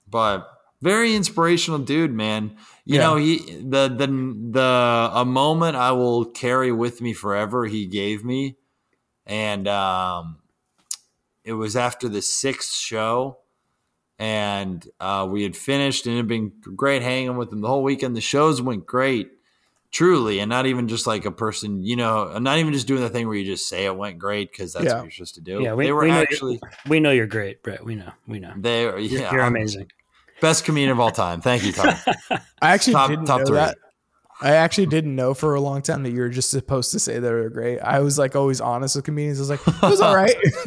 But 0.09 0.49
very 0.83 1.15
inspirational 1.15 1.79
dude, 1.79 2.13
man. 2.13 2.57
You 2.85 2.97
yeah. 2.97 3.01
know, 3.01 3.17
he 3.17 3.39
the 3.39 3.89
the 3.89 4.07
the 4.53 5.11
a 5.13 5.25
moment 5.25 5.77
I 5.77 5.93
will 5.93 6.25
carry 6.25 6.73
with 6.73 7.01
me 7.01 7.13
forever. 7.13 7.67
He 7.67 7.87
gave 7.87 8.25
me, 8.25 8.57
and 9.27 9.69
um, 9.69 10.39
it 11.45 11.53
was 11.53 11.77
after 11.77 12.09
the 12.09 12.23
sixth 12.23 12.75
show, 12.75 13.39
and 14.19 14.87
uh, 14.99 15.27
we 15.31 15.43
had 15.43 15.57
finished, 15.57 16.07
and 16.07 16.15
it 16.15 16.19
had 16.19 16.29
been 16.29 16.53
great 16.75 17.03
hanging 17.03 17.37
with 17.37 17.53
him 17.53 17.61
the 17.61 17.69
whole 17.69 17.83
weekend. 17.83 18.17
The 18.17 18.21
shows 18.21 18.61
went 18.63 18.87
great, 18.87 19.31
truly, 19.91 20.41
and 20.41 20.49
not 20.49 20.67
even 20.67 20.89
just 20.89 21.07
like 21.07 21.27
a 21.27 21.31
person, 21.31 21.85
you 21.85 21.97
know, 21.97 22.39
not 22.39 22.59
even 22.59 22.73
just 22.73 22.87
doing 22.87 23.03
the 23.03 23.11
thing 23.11 23.29
where 23.29 23.37
you 23.37 23.45
just 23.45 23.69
say 23.69 23.85
it 23.85 23.97
went 23.97 24.19
great 24.19 24.51
because 24.51 24.73
that's 24.73 24.87
yeah. 24.87 24.95
what 24.97 25.05
you're 25.05 25.11
supposed 25.13 25.35
to 25.37 25.43
do. 25.43 25.63
Yeah, 25.63 25.75
we, 25.75 25.85
they 25.85 25.93
were 25.93 26.05
we 26.05 26.11
actually. 26.11 26.61
We 26.89 26.99
know 26.99 27.13
you're 27.13 27.27
great, 27.27 27.63
Brett. 27.63 27.85
We 27.85 27.95
know. 27.95 28.13
We 28.27 28.41
know. 28.41 28.55
They 28.57 28.87
are. 28.87 28.99
Yeah, 28.99 29.21
you're, 29.21 29.33
you're 29.33 29.43
amazing. 29.43 29.91
Best 30.41 30.65
comedian 30.65 30.91
of 30.91 31.01
all 31.01 31.11
time. 31.11 31.41
Thank 31.41 31.65
you, 31.65 31.73
Tom. 31.73 31.95
I 32.63 32.71
actually 32.73 32.95
top, 32.95 33.11
didn't 33.11 33.27
top 33.27 33.41
know 33.41 33.47
three. 33.47 33.57
that. 33.57 33.77
I 34.43 34.53
actually 34.53 34.87
didn't 34.87 35.15
know 35.15 35.35
for 35.35 35.55
a 35.55 35.61
long 35.61 35.83
time 35.83 36.03
that 36.05 36.13
you 36.13 36.21
were 36.21 36.31
just 36.31 36.51
supposed 36.51 36.93
to 36.93 36.99
say 36.99 37.19
they 37.19 37.31
were 37.31 37.51
great. 37.51 37.79
I 37.81 38.01
was 38.01 38.19
like 38.19 38.35
always 38.35 38.59
honest 38.59 38.97
with 38.97 39.05
comedians. 39.05 39.39
I 39.39 39.43
was 39.43 39.51
like, 39.51 39.61
it 39.69 39.83
was 39.83 40.01
all 40.01 40.17
right. 40.17 40.35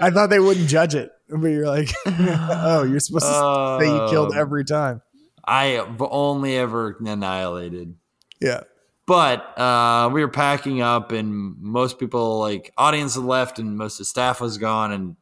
I 0.00 0.10
thought 0.10 0.28
they 0.30 0.40
wouldn't 0.40 0.68
judge 0.68 0.94
it, 0.94 1.10
but 1.28 1.48
you're 1.48 1.66
like, 1.66 1.90
oh, 2.06 2.84
you're 2.84 3.00
supposed 3.00 3.26
to 3.26 3.78
say 3.80 3.92
you 3.92 4.08
killed 4.08 4.32
Um, 4.32 4.38
every 4.38 4.64
time. 4.64 5.02
I 5.44 5.64
have 5.66 6.00
only 6.00 6.56
ever 6.56 6.96
annihilated. 7.04 7.94
Yeah. 8.40 8.62
But 9.06 9.58
uh, 9.58 10.08
we 10.12 10.22
were 10.22 10.30
packing 10.30 10.80
up, 10.80 11.12
and 11.12 11.56
most 11.60 11.98
people, 11.98 12.38
like 12.38 12.72
audience, 12.78 13.14
had 13.16 13.24
left, 13.24 13.58
and 13.58 13.76
most 13.76 13.94
of 13.94 13.98
the 13.98 14.04
staff 14.06 14.40
was 14.40 14.56
gone, 14.56 14.92
and 14.92 15.16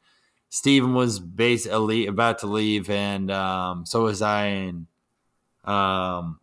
Steven 0.50 0.94
was 0.94 1.20
basically 1.20 2.06
about 2.06 2.38
to 2.40 2.46
leave, 2.46 2.88
and 2.90 3.30
um, 3.30 3.84
so 3.86 4.04
was 4.04 4.22
I. 4.22 4.46
And 4.46 4.86
um, 5.64 6.40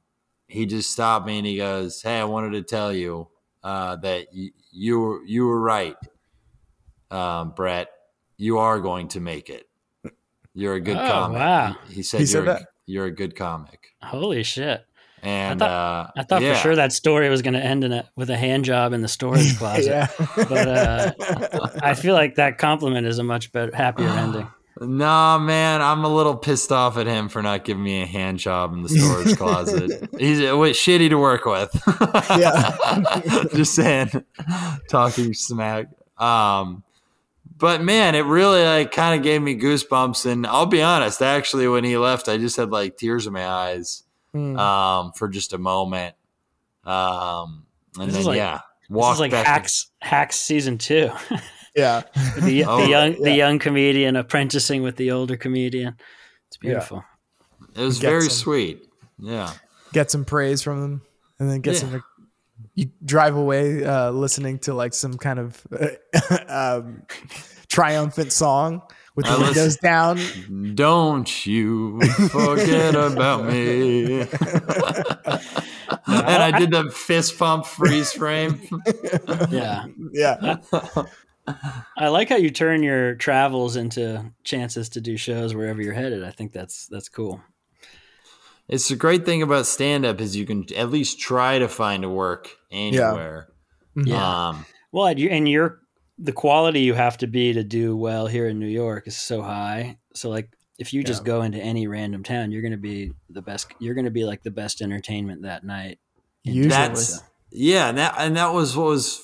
he 0.48 0.66
just 0.66 0.92
stopped 0.92 1.26
me, 1.26 1.38
and 1.40 1.48
he 1.48 1.58
goes, 1.58 2.02
"Hey, 2.02 2.20
I 2.20 2.26
wanted 2.26 2.52
to 2.52 2.62
tell 2.62 2.94
you 2.94 3.28
uh, 3.64 3.96
that 3.98 4.28
y- 4.36 4.52
you 4.72 5.00
were 5.00 5.24
you 5.26 5.48
were 5.48 5.60
right, 5.60 5.98
um, 7.12 7.52
Brett. 7.56 7.90
You 8.38 8.60
are 8.60 8.80
going 8.80 9.08
to 9.10 9.20
make 9.20 9.50
it. 9.50 9.68
You're 10.54 10.76
a 10.76 10.82
good 10.82 10.98
Oh, 10.98 11.08
comic." 11.08 11.38
wow. 11.40 11.76
He, 11.88 11.96
he 11.96 12.04
said, 12.04 12.20
He 12.22 12.26
said 12.28 12.34
you're, 12.44 12.44
a- 12.44 12.60
that? 12.60 12.68
you're 12.86 13.06
a 13.06 13.12
good 13.12 13.36
comic. 13.36 13.96
Holy 14.04 14.44
shit! 14.44 14.86
And 15.25 15.60
thought- 15.60 15.70
uh, 15.70 16.12
I 16.20 16.24
thought 16.24 16.41
yeah. 16.41 16.53
for 16.53 16.60
sure 16.60 16.75
that 16.75 16.94
story 16.94 17.29
was 17.29 17.41
going 17.41 17.53
to 17.55 17.60
end 17.63 17.84
in 17.84 17.91
a, 17.91 18.10
with 18.15 18.29
a 18.29 18.38
hand 18.38 18.65
job 18.65 18.94
in 18.94 19.01
the 19.01 19.08
storage 19.08 19.55
closet. 19.58 19.86
yeah. 19.86 20.08
But 20.36 20.67
uh, 20.67 21.12
I 21.82 21.94
feel 21.96 22.13
like 22.13 22.36
that 22.36 22.58
compliment 22.58 23.08
is 23.08 23.17
a 23.20 23.24
much 23.24 23.51
better, 23.51 23.75
happier 23.75 24.08
ending. 24.10 24.48
Nah, 24.82 25.38
man, 25.39 25.82
I'm 25.82 26.03
a 26.03 26.13
little 26.13 26.36
pissed 26.36 26.70
off 26.72 26.98
at 26.98 27.08
him 27.08 27.29
for 27.29 27.41
not 27.41 27.63
giving 27.63 27.82
me 27.82 28.01
a 28.01 28.05
hand 28.05 28.39
job 28.39 28.74
in 28.74 28.82
the 28.84 28.89
storage 28.89 29.38
closet. 29.38 30.10
He's 30.20 30.39
wait, 30.41 30.75
shitty 30.75 31.10
to 31.10 31.15
work 31.17 31.46
with. 31.46 31.72
Yeah. 32.38 32.75
just 33.53 33.74
saying, 33.74 34.12
talking 34.89 35.34
smack. 35.34 35.88
Um, 36.17 36.84
but 37.58 37.82
man, 37.82 38.15
it 38.15 38.25
really 38.25 38.63
like 38.65 38.91
kind 38.91 39.17
of 39.17 39.24
gave 39.24 39.41
me 39.41 39.58
goosebumps. 39.58 40.25
And 40.29 40.46
I'll 40.46 40.65
be 40.65 40.82
honest, 40.82 41.22
actually, 41.22 41.70
when 41.70 41.86
he 41.86 41.96
left, 41.98 42.27
I 42.27 42.38
just 42.38 42.58
had 42.58 42.70
like 42.70 42.98
tears 42.98 43.27
in 43.27 43.34
my 43.34 43.48
eyes 43.48 44.03
Hmm. 44.36 44.58
um, 44.60 45.12
for 45.13 45.30
just 45.30 45.54
a 45.54 45.58
moment. 45.58 46.13
Um, 46.84 47.65
and 47.98 48.10
This 48.10 48.18
then 48.18 48.25
like- 48.25 48.38
yeah, 48.38 48.60
This 48.82 48.89
walked 48.89 49.15
is 49.15 49.20
like 49.22 49.32
back. 49.32 49.46
to- 49.46 49.50
Hacks, 49.50 49.92
Hacks 50.01 50.36
season 50.36 50.77
two. 50.77 51.10
yeah. 51.75 52.01
the, 52.42 52.65
Oh, 52.65 52.82
the 52.82 52.89
young, 52.89 53.12
yeah. 53.13 53.20
the 53.24 53.32
young 53.32 53.60
comedian 53.60 54.15
apprenticing 54.18 54.84
with 54.84 54.98
the 54.98 55.12
older 55.12 55.38
comedian. 55.38 55.96
It's 56.50 56.58
Yeah. 56.62 56.70
beautiful. 56.72 57.04
it 57.75 57.82
was 57.82 58.00
Get 58.00 58.10
very 58.10 58.22
some- 58.24 58.30
sweet. 58.32 58.84
Yeah. 59.20 59.54
Get 59.94 60.12
some 60.12 60.25
praise 60.25 60.62
from 60.62 60.82
them 60.82 61.01
and 61.39 61.50
then 61.50 61.62
get 61.62 61.75
Yeah. 61.75 61.80
some. 61.80 62.04
You 62.74 62.89
drive 63.04 63.36
away 63.38 63.84
uh, 63.86 64.12
listening 64.12 64.60
to 64.60 64.74
like 64.74 64.94
some 64.94 65.18
kind 65.18 65.39
of 65.39 65.65
um, 66.50 67.04
triumphant 67.70 68.32
song 68.34 68.82
with 69.15 69.25
the 69.25 69.31
I 69.31 69.36
listen- 69.38 69.45
windows 69.48 69.77
down. 69.77 70.19
Don't 70.75 71.45
you 71.45 72.00
forget 72.29 72.95
about 72.95 73.45
me. 73.45 74.22
and 76.08 76.43
I 76.43 76.58
did 76.58 76.71
the 76.71 76.89
fist 76.91 77.38
pump 77.38 77.65
freeze 77.65 78.12
frame. 78.12 78.60
Yeah. 79.49 79.86
Yeah. 80.12 80.58
I 81.97 82.08
like 82.08 82.30
how 82.30 82.38
you 82.38 82.49
turn 82.49 82.82
your 82.84 83.15
travels 83.15 83.75
into 83.75 84.32
chances 84.43 84.89
to 84.89 85.01
do 85.01 85.15
shows 85.15 85.54
wherever 85.54 85.82
you're 85.82 85.93
headed. 85.93 86.23
I 86.23 86.32
think 86.32 86.51
that's 86.51 86.88
that's 86.88 87.08
cool. 87.10 87.41
It's 88.67 88.88
the 88.89 88.95
great 88.95 89.25
thing 89.25 89.43
about 89.43 89.67
stand 89.67 90.06
up 90.08 90.19
is 90.19 90.36
you 90.36 90.45
can 90.47 90.65
at 90.75 90.89
least 90.89 91.19
try 91.19 91.60
to 91.60 91.67
find 91.67 92.04
a 92.04 92.10
work 92.10 92.49
anywhere. 92.71 93.49
Yeah. 93.95 94.47
Um, 94.49 94.65
Well, 94.91 95.06
and 95.06 95.19
you- 95.19 95.30
and 95.30 95.47
your 95.47 95.82
the 96.17 96.32
quality 96.32 96.82
you 96.82 96.93
have 96.93 97.17
to 97.19 97.28
be 97.28 97.54
to 97.54 97.63
do 97.63 97.95
well 97.97 98.28
here 98.28 98.47
in 98.47 98.60
New 98.60 98.67
York 98.67 99.08
is 99.08 99.17
so 99.17 99.41
high. 99.41 99.97
So 100.13 100.30
like 100.30 100.49
if 100.80 100.93
you 100.93 101.04
just 101.04 101.23
Yeah. 101.23 101.28
go 101.28 101.41
into 101.41 101.58
any 101.60 101.88
random 101.88 102.23
town, 102.23 102.51
you're 102.51 102.62
going 102.62 102.71
to 102.71 102.78
be 102.78 103.12
the 103.30 103.41
best. 103.41 103.67
You're 103.80 103.95
going 103.95 104.06
to 104.06 104.12
be 104.12 104.25
like 104.25 104.43
the 104.43 104.51
best 104.51 104.82
entertainment 104.82 105.43
that 105.43 105.63
night. 105.63 105.99
Usually. 106.43 106.69
that's 106.69 107.21
yeah, 107.51 107.89
and 107.89 107.97
that 107.97 108.15
and 108.17 108.36
that 108.38 108.54
was 108.54 108.75
what 108.78 108.88
was 108.88 109.21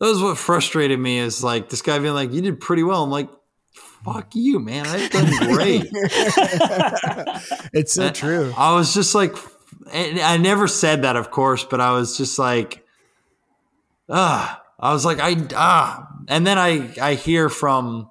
that 0.00 0.06
was 0.06 0.20
what 0.22 0.36
frustrated 0.38 0.98
me 0.98 1.18
is 1.18 1.42
like 1.42 1.68
this 1.70 1.82
guy 1.82 1.98
being 1.98 2.14
like, 2.14 2.32
You 2.32 2.40
did 2.42 2.60
pretty 2.60 2.82
well. 2.82 3.02
I'm 3.04 3.10
like, 3.10 3.28
fuck 4.04 4.34
you, 4.34 4.58
man. 4.60 4.86
I've 4.86 5.10
done 5.10 5.30
great. 5.52 5.86
it's 7.72 7.94
so 7.94 8.06
Uh, 8.06 8.10
true. 8.12 8.52
I 8.56 8.74
was 8.74 8.94
just 8.94 9.14
like, 9.14 9.34
and 9.92 10.18
I 10.20 10.36
never 10.36 10.68
said 10.68 11.02
that, 11.02 11.16
of 11.16 11.30
course, 11.30 11.64
but 11.64 11.80
I 11.80 11.92
was 11.92 12.16
just 12.16 12.38
like, 12.38 12.84
ah, 14.08 14.62
I 14.78 14.92
was 14.92 15.04
like, 15.04 15.18
I 15.20 15.36
ah, 15.54 16.07
and 16.28 16.46
then 16.46 16.58
I 16.58 16.94
I 17.00 17.14
hear 17.14 17.48
from 17.48 18.10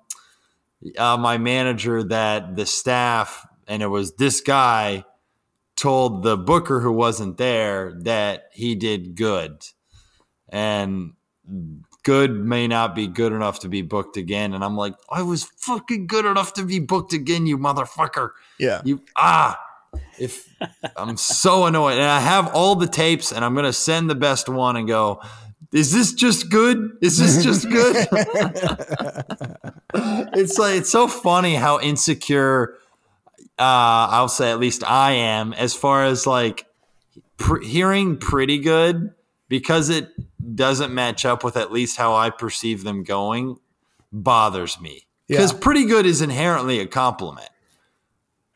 uh, 0.98 1.18
my 1.18 1.38
manager 1.38 2.04
that 2.04 2.56
the 2.56 2.66
staff 2.66 3.48
and 3.68 3.82
it 3.82 3.88
was 3.88 4.16
this 4.16 4.42
guy 4.42 5.06
told 5.76 6.24
the 6.24 6.36
booker 6.36 6.80
who 6.80 6.92
wasn't 6.92 7.38
there 7.38 7.94
that 8.02 8.50
he 8.52 8.76
did 8.76 9.16
good, 9.16 9.64
and 10.50 11.14
good 12.04 12.32
may 12.32 12.68
not 12.68 12.96
be 12.96 13.06
good 13.06 13.34
enough 13.34 13.60
to 13.60 13.70
be 13.70 13.82
booked 13.82 14.18
again. 14.18 14.54
And 14.54 14.64
I'm 14.64 14.78
like, 14.78 14.96
I 15.12 15.22
was 15.22 15.44
fucking 15.44 16.08
good 16.08 16.26
enough 16.26 16.54
to 16.54 16.64
be 16.64 16.80
booked 16.80 17.14
again, 17.14 17.46
you 17.46 17.58
motherfucker. 17.58 18.32
Yeah. 18.58 18.82
You 18.86 19.04
ah, 19.16 19.60
if 20.18 20.48
I'm 20.96 21.18
so 21.18 21.66
annoyed, 21.66 21.94
and 21.94 22.04
I 22.04 22.20
have 22.20 22.54
all 22.56 22.76
the 22.76 22.88
tapes, 22.88 23.32
and 23.32 23.46
I'm 23.46 23.56
gonna 23.56 23.74
send 23.74 24.10
the 24.10 24.16
best 24.16 24.50
one 24.50 24.76
and 24.76 24.88
go. 24.88 25.22
Is 25.74 25.92
this 25.92 26.14
just 26.14 26.50
good? 26.50 26.92
Is 27.02 27.18
this 27.18 27.44
just 27.44 27.70
good? 27.70 28.08
it's 30.34 30.58
like 30.58 30.76
it's 30.76 30.90
so 30.90 31.08
funny 31.08 31.56
how 31.56 31.80
insecure 31.80 32.76
uh, 33.60 34.08
I'll 34.12 34.30
say 34.30 34.52
at 34.52 34.60
least 34.60 34.84
I 34.90 35.12
am 35.14 35.54
as 35.54 35.74
far 35.74 36.06
as 36.06 36.26
like 36.28 36.66
pr- 37.38 37.62
hearing 37.62 38.18
pretty 38.18 38.60
good 38.60 39.14
because 39.50 39.90
it 39.90 40.10
doesn't 40.56 40.94
match 40.94 41.26
up 41.26 41.44
with 41.44 41.58
at 41.58 41.72
least 41.72 41.98
how 41.98 42.16
I 42.16 42.30
perceive 42.30 42.84
them 42.84 43.04
going 43.04 43.58
bothers 44.12 44.80
me 44.80 45.08
because 45.28 45.52
Yeah. 45.54 45.60
pretty 45.60 45.86
good 45.86 46.06
is 46.06 46.22
inherently 46.22 46.80
a 46.80 46.88
compliment. 46.88 47.50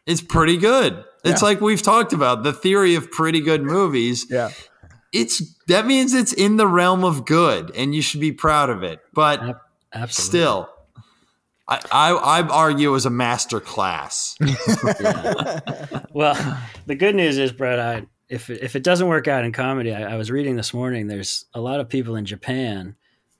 It's 0.05 0.21
pretty 0.21 0.57
good. 0.57 1.03
It's 1.23 1.41
Yeah. 1.41 1.47
like 1.47 1.61
we've 1.61 1.81
talked 1.81 2.13
about 2.13 2.43
the 2.43 2.53
theory 2.53 2.95
of 2.95 3.11
pretty 3.11 3.41
good 3.41 3.63
movies. 3.63 4.25
Yeah. 4.29 4.49
It's 5.11 5.41
that 5.71 5.85
means 5.85 6.13
it's 6.13 6.33
in 6.33 6.57
the 6.57 6.67
realm 6.67 7.03
of 7.03 7.25
good 7.25 7.71
and 7.75 7.93
you 7.93 8.01
should 8.01 8.21
be 8.21 8.31
proud 8.31 8.69
of 8.69 8.83
it. 8.83 8.99
But 9.13 9.41
Absolutely. 9.93 10.11
still, 10.13 10.69
I, 11.67 11.79
I 11.91 12.39
I 12.39 12.47
argue 12.47 12.89
it 12.89 12.91
was 12.91 13.05
a 13.05 13.11
master 13.11 13.59
class. 13.59 14.37
Well, 16.13 16.35
the 16.87 16.95
good 16.95 17.15
news 17.15 17.37
is, 17.37 17.53
Brett, 17.53 17.79
I, 17.79 18.05
if 18.27 18.49
it, 18.49 18.61
if 18.61 18.75
it 18.75 18.83
doesn't 18.83 19.07
work 19.07 19.29
out 19.29 19.45
in 19.45 19.53
comedy, 19.53 19.93
I, 19.93 20.13
I 20.13 20.17
was 20.17 20.29
reading 20.29 20.57
this 20.57 20.73
morning. 20.73 21.07
There's 21.07 21.45
a 21.53 21.61
lot 21.61 21.79
of 21.79 21.87
people 21.87 22.17
in 22.17 22.25
Japan 22.25 22.95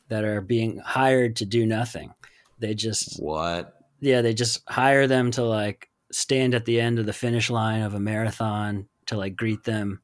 that 0.08 0.24
are 0.24 0.40
being 0.40 0.78
hired 0.78 1.36
to 1.38 1.46
do 1.46 1.66
nothing. 1.66 2.14
They 2.60 2.76
just 2.76 3.22
what? 3.22 3.76
yeah, 4.00 4.22
they 4.22 4.34
just 4.34 4.62
hire 4.70 5.08
them 5.08 5.32
to 5.32 5.44
like 5.44 5.90
stand 6.12 6.54
at 6.54 6.66
the 6.66 6.80
end 6.80 7.00
of 7.00 7.06
the 7.06 7.14
finish 7.14 7.50
line 7.50 7.82
of 7.82 7.94
a 7.94 8.00
marathon 8.00 8.88
to 9.08 9.18
like 9.18 9.36
greet 9.36 9.64
them, 9.64 10.02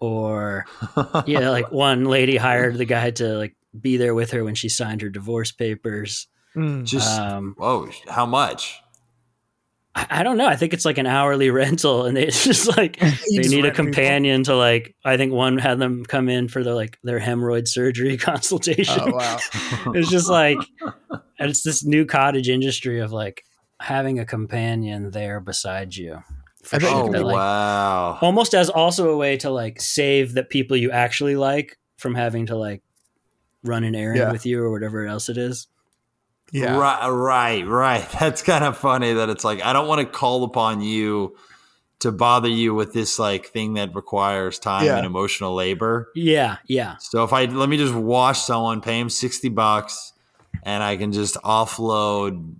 or 0.00 0.66
yeah, 1.26 1.50
like 1.50 1.70
one 1.70 2.04
lady 2.04 2.36
hired 2.36 2.76
the 2.76 2.84
guy 2.84 3.10
to 3.12 3.36
like 3.36 3.56
be 3.78 3.96
there 3.96 4.14
with 4.14 4.32
her 4.32 4.42
when 4.42 4.54
she 4.54 4.68
signed 4.68 5.02
her 5.02 5.10
divorce 5.10 5.52
papers. 5.52 6.26
Mm. 6.56 6.84
Just 6.84 7.20
Um, 7.20 7.54
whoa, 7.56 7.90
how 8.08 8.26
much? 8.26 8.80
I, 9.94 10.06
I 10.10 10.22
don't 10.22 10.38
know. 10.38 10.46
I 10.46 10.56
think 10.56 10.72
it's 10.72 10.84
like 10.84 10.98
an 10.98 11.06
hourly 11.06 11.50
rental, 11.50 12.06
and 12.06 12.16
they 12.16 12.26
it's 12.26 12.44
just 12.50 12.76
like 12.76 12.98
they 12.98 13.12
need 13.36 13.60
a 13.60 13.62
rent 13.62 13.76
people. 13.76 13.84
companion 13.84 14.42
to 14.44 14.56
like. 14.56 14.94
I 15.04 15.16
think 15.16 15.32
one 15.32 15.58
had 15.58 15.78
them 15.78 16.04
come 16.04 16.28
in 16.28 16.48
for 16.48 16.64
their 16.64 16.74
like 16.74 16.98
their 17.04 17.20
hemorrhoid 17.20 17.68
surgery 17.68 18.16
consultation. 18.16 19.00
Oh 19.00 19.12
wow. 19.12 19.38
it's 19.94 20.10
just 20.10 20.28
like 20.28 20.58
and 21.38 21.50
it's 21.50 21.62
this 21.62 21.84
new 21.84 22.04
cottage 22.04 22.48
industry 22.48 23.00
of 23.00 23.12
like 23.12 23.44
having 23.80 24.18
a 24.18 24.26
companion 24.26 25.10
there 25.10 25.40
beside 25.40 25.96
you. 25.96 26.22
For 26.64 26.76
I 26.76 26.78
bet 26.78 26.90
you 26.90 26.96
Oh 26.96 27.02
can 27.04 27.12
That, 27.12 27.24
like, 27.24 27.34
wow! 27.36 28.18
almost 28.20 28.54
as 28.54 28.68
also 28.68 29.10
a 29.10 29.16
way 29.16 29.36
to 29.38 29.50
like 29.50 29.80
save 29.80 30.34
the 30.34 30.42
people 30.44 30.76
you 30.76 30.90
actually 30.90 31.36
like 31.36 31.78
from 31.96 32.14
having 32.14 32.46
to 32.46 32.56
like 32.56 32.82
run 33.62 33.84
an 33.84 33.94
errand 33.94 34.18
Yeah. 34.18 34.32
with 34.32 34.44
you 34.46 34.62
or 34.62 34.70
whatever 34.70 35.06
else 35.06 35.28
it 35.28 35.36
is. 35.38 35.66
Yeah. 36.52 36.76
Right, 36.78 37.08
right, 37.08 37.66
right. 37.66 38.10
That's 38.20 38.42
kind 38.42 38.64
of 38.64 38.76
funny 38.76 39.12
that 39.14 39.28
it's 39.28 39.44
like 39.44 39.62
I 39.64 39.72
don't 39.72 39.88
want 39.88 40.00
to 40.00 40.06
call 40.06 40.44
upon 40.44 40.80
you 40.82 41.36
to 42.00 42.10
bother 42.10 42.48
you 42.48 42.74
with 42.74 42.92
this 42.94 43.18
like 43.18 43.46
thing 43.48 43.74
that 43.74 43.94
requires 43.94 44.58
time 44.58 44.84
Yeah. 44.86 44.96
and 44.96 45.06
emotional 45.06 45.54
labor. 45.54 46.08
Yeah, 46.14 46.56
yeah. 46.66 46.96
So 46.98 47.24
if 47.24 47.32
I 47.32 47.44
let 47.44 47.68
me 47.68 47.76
just 47.76 47.94
wash 47.94 48.40
someone, 48.40 48.80
pay 48.80 48.98
him 48.98 49.10
sixty 49.10 49.48
bucks, 49.50 50.12
and 50.62 50.82
I 50.82 50.96
can 50.96 51.12
just 51.12 51.36
offload 51.36 52.54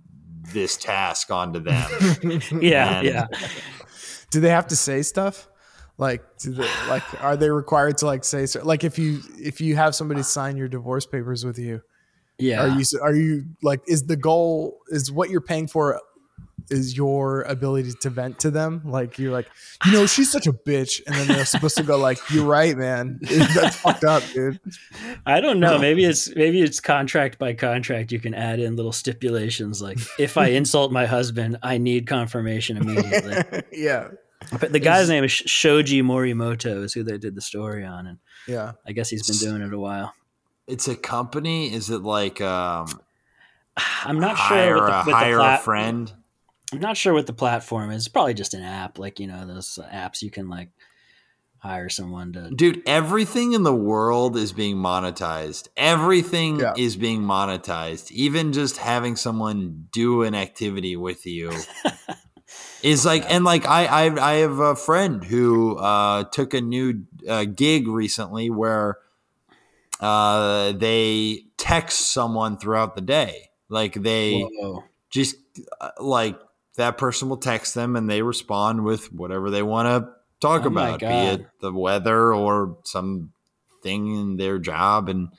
this 0.53 0.75
task 0.77 1.31
onto 1.31 1.59
them. 1.59 2.41
Yeah, 2.61 2.99
And- 2.99 3.07
yeah. 3.07 3.27
Do 4.31 4.39
they 4.39 4.49
have 4.49 4.67
to 4.67 4.75
say 4.75 5.01
stuff? 5.03 5.47
Like, 5.97 6.23
do 6.39 6.51
they, 6.51 6.67
like, 6.89 7.03
are 7.23 7.37
they 7.37 7.49
required 7.51 7.97
to 7.99 8.07
like 8.07 8.23
say 8.23 8.47
so? 8.47 8.63
Like, 8.65 8.83
if 8.83 8.97
you 8.97 9.19
if 9.37 9.61
you 9.61 9.75
have 9.75 9.93
somebody 9.93 10.23
sign 10.23 10.57
your 10.57 10.67
divorce 10.67 11.05
papers 11.05 11.45
with 11.45 11.59
you, 11.59 11.81
Yeah. 12.39 12.63
are 12.63 12.67
you 12.79 12.85
are 13.03 13.13
you 13.13 13.45
like 13.61 13.81
is 13.87 14.03
the 14.07 14.15
goal 14.15 14.79
is 14.87 15.11
what 15.11 15.29
you're 15.29 15.41
paying 15.41 15.67
for 15.67 16.01
is 16.71 16.95
your 16.95 17.41
ability 17.43 17.91
to 18.01 18.09
vent 18.09 18.39
to 18.39 18.49
them? 18.49 18.81
Like, 18.85 19.19
you're 19.19 19.31
like, 19.31 19.47
you 19.85 19.91
know, 19.91 20.07
she's 20.07 20.31
such 20.31 20.47
a 20.47 20.53
bitch, 20.53 21.01
and 21.05 21.15
then 21.15 21.27
they're 21.27 21.45
supposed 21.45 21.77
to 21.77 21.83
go 21.83 21.97
like, 21.97 22.17
you're 22.29 22.45
right, 22.45 22.75
man. 22.75 23.19
That's 23.21 23.75
fucked 23.75 24.03
up, 24.03 24.23
dude. 24.33 24.59
I 25.25 25.41
don't 25.41 25.59
know. 25.59 25.77
Maybe 25.77 26.05
it's 26.05 26.33
maybe 26.35 26.61
it's 26.61 26.79
contract 26.79 27.37
by 27.37 27.53
contract. 27.53 28.11
You 28.11 28.19
can 28.19 28.33
add 28.33 28.59
in 28.59 28.75
little 28.75 28.91
stipulations 28.91 29.81
like 29.81 29.99
if 30.17 30.37
I 30.37 30.47
insult 30.61 30.91
my 30.91 31.05
husband, 31.05 31.57
I 31.61 31.77
need 31.77 32.07
confirmation 32.07 32.77
immediately. 32.77 33.63
yeah, 33.71 34.09
But 34.59 34.71
the 34.71 34.79
guy's 34.79 35.09
name 35.09 35.23
is 35.23 35.31
Shoji 35.31 36.01
Morimoto, 36.01 36.83
is 36.83 36.93
who 36.93 37.03
they 37.03 37.17
did 37.17 37.35
the 37.35 37.41
story 37.41 37.85
on, 37.85 38.07
and 38.07 38.17
yeah. 38.47 38.73
I 38.87 38.93
guess 38.93 39.09
he's 39.09 39.27
been 39.27 39.49
doing 39.49 39.61
it 39.61 39.73
a 39.73 39.79
while. 39.79 40.13
It's 40.67 40.87
a 40.87 40.95
company. 40.95 41.73
Is 41.73 41.89
it 41.89 42.01
like 42.01 42.39
um, 42.41 42.87
I'm 44.05 44.19
not 44.19 44.35
hire 44.35 44.77
sure. 44.77 44.85
With 44.85 44.85
the, 44.85 44.93
a 44.93 44.97
with 44.99 45.05
the 45.07 45.15
hire 45.15 45.35
a 45.35 45.41
plat- 45.41 45.63
friend? 45.63 46.13
I'm 46.73 46.79
not 46.79 46.97
sure 46.97 47.13
what 47.13 47.27
the 47.27 47.33
platform 47.33 47.91
is. 47.91 48.03
It's 48.03 48.07
probably 48.07 48.33
just 48.33 48.53
an 48.53 48.63
app, 48.63 48.97
like 48.97 49.19
you 49.19 49.27
know 49.27 49.45
those 49.45 49.77
apps 49.91 50.21
you 50.21 50.31
can 50.31 50.49
like 50.49 50.69
hire 51.57 51.89
someone 51.89 52.33
to. 52.33 52.49
Dude, 52.51 52.81
everything 52.85 53.53
in 53.53 53.63
the 53.63 53.75
world 53.75 54.37
is 54.37 54.53
being 54.53 54.77
monetized. 54.77 55.67
Everything 55.77 56.59
Yeah. 56.59 56.73
is 56.77 56.95
being 56.95 57.21
monetized. 57.21 58.11
Even 58.11 58.53
just 58.53 58.77
having 58.77 59.15
someone 59.15 59.87
do 59.91 60.23
an 60.23 60.33
activity 60.33 60.95
with 60.95 61.25
you 61.25 61.51
is 62.83 63.05
like, 63.05 63.29
and 63.29 63.43
like 63.43 63.65
I, 63.67 63.85
I, 63.85 64.31
I 64.31 64.33
have 64.37 64.59
a 64.59 64.75
friend 64.75 65.23
who 65.23 65.77
uh, 65.77 66.23
took 66.25 66.53
a 66.53 66.61
new 66.61 67.05
uh, 67.27 67.45
gig 67.45 67.87
recently 67.87 68.49
where 68.49 68.97
uh, 69.99 70.71
they 70.71 71.43
text 71.57 72.11
someone 72.11 72.57
throughout 72.57 72.95
the 72.95 73.01
day. 73.01 73.49
Like 73.69 73.93
they 73.93 74.47
Whoa. 74.59 74.85
just 75.09 75.35
uh, 75.79 75.91
like 75.99 76.39
that 76.75 76.97
person 76.97 77.29
will 77.29 77.37
text 77.37 77.75
them 77.75 77.95
and 77.95 78.09
they 78.09 78.21
respond 78.21 78.83
with 78.83 79.11
whatever 79.13 79.49
they 79.49 79.61
want 79.63 79.87
to 79.87 80.11
talk 80.39 80.63
Oh 80.63 80.67
about, 80.67 80.99
be 80.99 81.05
it 81.05 81.47
the 81.59 81.71
weather 81.71 82.33
or 82.33 82.77
some 82.83 83.31
thing 83.83 84.13
in 84.15 84.37
their 84.37 84.57
job 84.59 85.09
and 85.09 85.29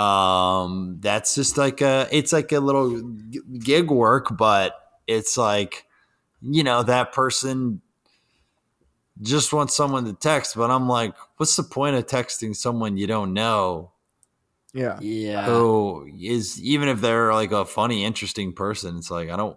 um 0.00 0.98
that's 1.00 1.34
just 1.34 1.56
like 1.56 1.80
a 1.80 2.06
it's 2.12 2.32
like 2.32 2.52
a 2.52 2.60
little 2.60 3.00
gig 3.58 3.90
work 3.90 4.36
but 4.36 4.74
it's 5.06 5.36
like 5.38 5.84
you 6.42 6.62
know 6.62 6.82
that 6.82 7.12
person 7.12 7.80
just 9.22 9.52
wants 9.52 9.74
someone 9.74 10.04
to 10.04 10.12
text 10.12 10.54
but 10.54 10.70
i'm 10.70 10.88
like 10.88 11.14
what's 11.38 11.56
the 11.56 11.62
point 11.62 11.96
of 11.96 12.06
texting 12.06 12.54
someone 12.54 12.96
you 12.98 13.06
don't 13.06 13.32
know 13.32 13.90
Yeah. 14.74 14.98
Yeah. 15.00 15.46
who 15.46 16.06
is 16.20 16.60
even 16.62 16.88
if 16.88 17.00
they're 17.00 17.32
like 17.32 17.52
a 17.52 17.64
funny 17.64 18.04
interesting 18.04 18.52
person 18.52 18.98
it's 18.98 19.10
like 19.10 19.30
i 19.30 19.36
don't 19.36 19.56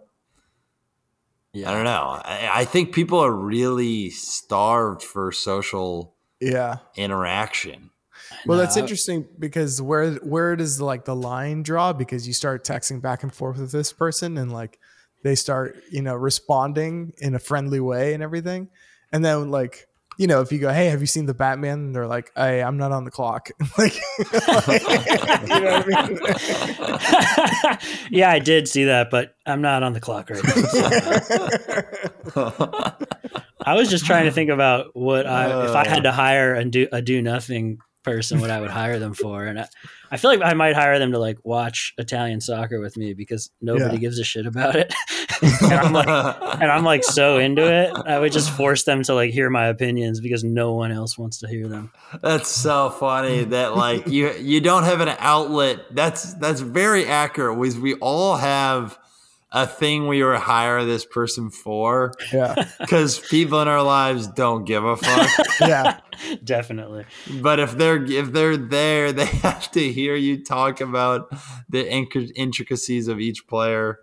yeah. 1.52 1.70
I 1.70 1.74
don't 1.74 1.84
know. 1.84 2.20
I, 2.24 2.50
I 2.60 2.64
think 2.64 2.94
people 2.94 3.18
are 3.18 3.32
really 3.32 4.10
starved 4.10 5.02
for 5.02 5.32
social 5.32 6.14
Yeah. 6.40 6.76
interaction. 6.96 7.90
Well, 8.46 8.58
that's 8.58 8.76
interesting 8.76 9.26
because 9.38 9.82
where 9.82 10.12
where 10.16 10.54
does 10.54 10.80
like 10.80 11.04
the 11.04 11.16
line 11.16 11.62
draw? 11.62 11.92
Because 11.92 12.26
you 12.28 12.32
start 12.32 12.64
texting 12.64 13.02
back 13.02 13.22
and 13.22 13.34
forth 13.34 13.58
with 13.58 13.72
this 13.72 13.92
person, 13.92 14.38
and 14.38 14.52
like 14.52 14.78
they 15.24 15.34
start, 15.34 15.76
you 15.90 16.00
know, 16.00 16.14
responding 16.14 17.12
in 17.18 17.34
a 17.34 17.38
friendly 17.40 17.80
way 17.80 18.14
and 18.14 18.22
everything, 18.22 18.68
and 19.12 19.24
then 19.24 19.50
like 19.50 19.86
you 20.18 20.26
know, 20.26 20.40
if 20.40 20.52
you 20.52 20.58
go, 20.58 20.72
"Hey, 20.72 20.86
have 20.86 21.00
you 21.00 21.06
seen 21.06 21.26
the 21.26 21.34
Batman?" 21.34 21.78
and 21.78 21.94
they're 21.94 22.06
like, 22.06 22.32
"Hey, 22.36 22.62
I'm 22.62 22.76
not 22.76 22.92
on 22.92 23.04
the 23.04 23.10
clock." 23.10 23.50
like, 23.78 23.94
you 24.18 24.24
know 24.24 25.62
what 25.62 25.94
I 25.96 26.08
mean? 26.08 27.78
yeah, 28.10 28.30
I 28.30 28.38
did 28.38 28.68
see 28.68 28.84
that, 28.84 29.10
but 29.10 29.34
I'm 29.46 29.62
not 29.62 29.82
on 29.82 29.92
the 29.92 30.00
clock 30.00 30.30
right 30.30 30.44
now. 32.36 32.94
I 33.66 33.74
was 33.74 33.90
just 33.90 34.06
trying 34.06 34.24
to 34.24 34.30
think 34.30 34.50
about 34.50 34.96
what 34.96 35.26
I 35.26 35.66
if 35.66 35.74
I 35.74 35.86
had 35.86 36.04
to 36.04 36.10
uh. 36.10 36.12
hire 36.12 36.54
and 36.54 36.72
do 36.72 36.88
a 36.92 37.02
do 37.02 37.20
nothing 37.22 37.78
person, 38.02 38.40
what 38.40 38.50
I 38.50 38.60
would 38.60 38.70
hire 38.70 38.98
them 38.98 39.14
for, 39.14 39.46
and 39.46 39.60
I, 39.60 39.68
I 40.10 40.16
feel 40.16 40.30
like 40.30 40.40
I 40.42 40.54
might 40.54 40.74
hire 40.74 40.98
them 40.98 41.12
to 41.12 41.18
like 41.18 41.38
watch 41.44 41.92
Italian 41.98 42.40
soccer 42.40 42.80
with 42.80 42.96
me 42.96 43.14
because 43.14 43.50
nobody 43.60 43.94
Yeah. 43.96 44.00
gives 44.00 44.18
a 44.18 44.24
shit 44.24 44.46
about 44.46 44.76
it, 44.76 44.92
and 45.62 45.72
I'm 45.72 45.92
like 45.92 46.08
and 46.60 46.70
I'm 46.70 46.84
like 46.84 47.04
so 47.04 47.38
into 47.38 47.62
it. 47.70 47.94
I 48.06 48.18
would 48.18 48.32
just 48.32 48.50
force 48.50 48.84
them 48.84 49.02
to 49.04 49.14
like 49.14 49.30
hear 49.32 49.48
my 49.50 49.66
opinions 49.66 50.20
because 50.20 50.42
no 50.44 50.74
one 50.74 50.92
else 50.92 51.16
wants 51.18 51.38
to 51.38 51.48
hear 51.48 51.68
them. 51.68 51.92
That's 52.22 52.48
so 52.48 52.90
funny 52.90 53.44
that 53.44 53.76
like 53.76 54.06
you 54.08 54.32
you 54.32 54.60
don't 54.60 54.84
have 54.84 55.00
an 55.00 55.14
outlet. 55.18 55.78
That's 55.94 56.34
that's 56.34 56.60
very 56.60 57.06
accurate. 57.06 57.56
We 57.56 57.70
we 57.78 57.94
all 57.94 58.36
have 58.36 58.98
a 59.52 59.66
thing 59.66 60.06
we 60.06 60.22
were 60.22 60.36
hire 60.38 60.84
this 60.84 61.04
person 61.04 61.50
for 61.50 62.12
yeah, 62.32 62.68
because 62.80 63.18
people 63.18 63.60
in 63.60 63.68
our 63.68 63.82
lives 63.82 64.26
don't 64.28 64.64
give 64.64 64.84
a 64.84 64.96
fuck. 64.96 65.46
yeah, 65.60 65.98
Definitely. 66.44 67.04
but 67.40 67.58
if 67.60 67.72
they're 67.72 68.04
if 68.04 68.32
they're 68.32 68.56
there, 68.56 69.12
they 69.12 69.26
have 69.26 69.70
to 69.72 69.92
hear 69.92 70.14
you 70.14 70.44
talk 70.44 70.80
about 70.80 71.30
the 71.68 71.84
inc- 71.84 72.30
intricacies 72.36 73.08
of 73.08 73.18
each 73.20 73.46
player. 73.46 73.98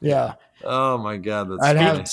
yeah. 0.00 0.34
Oh 0.64 0.96
my 0.98 1.18
god, 1.18 1.50
that's 1.50 1.62
I'd 1.62 1.76
have 1.76 2.10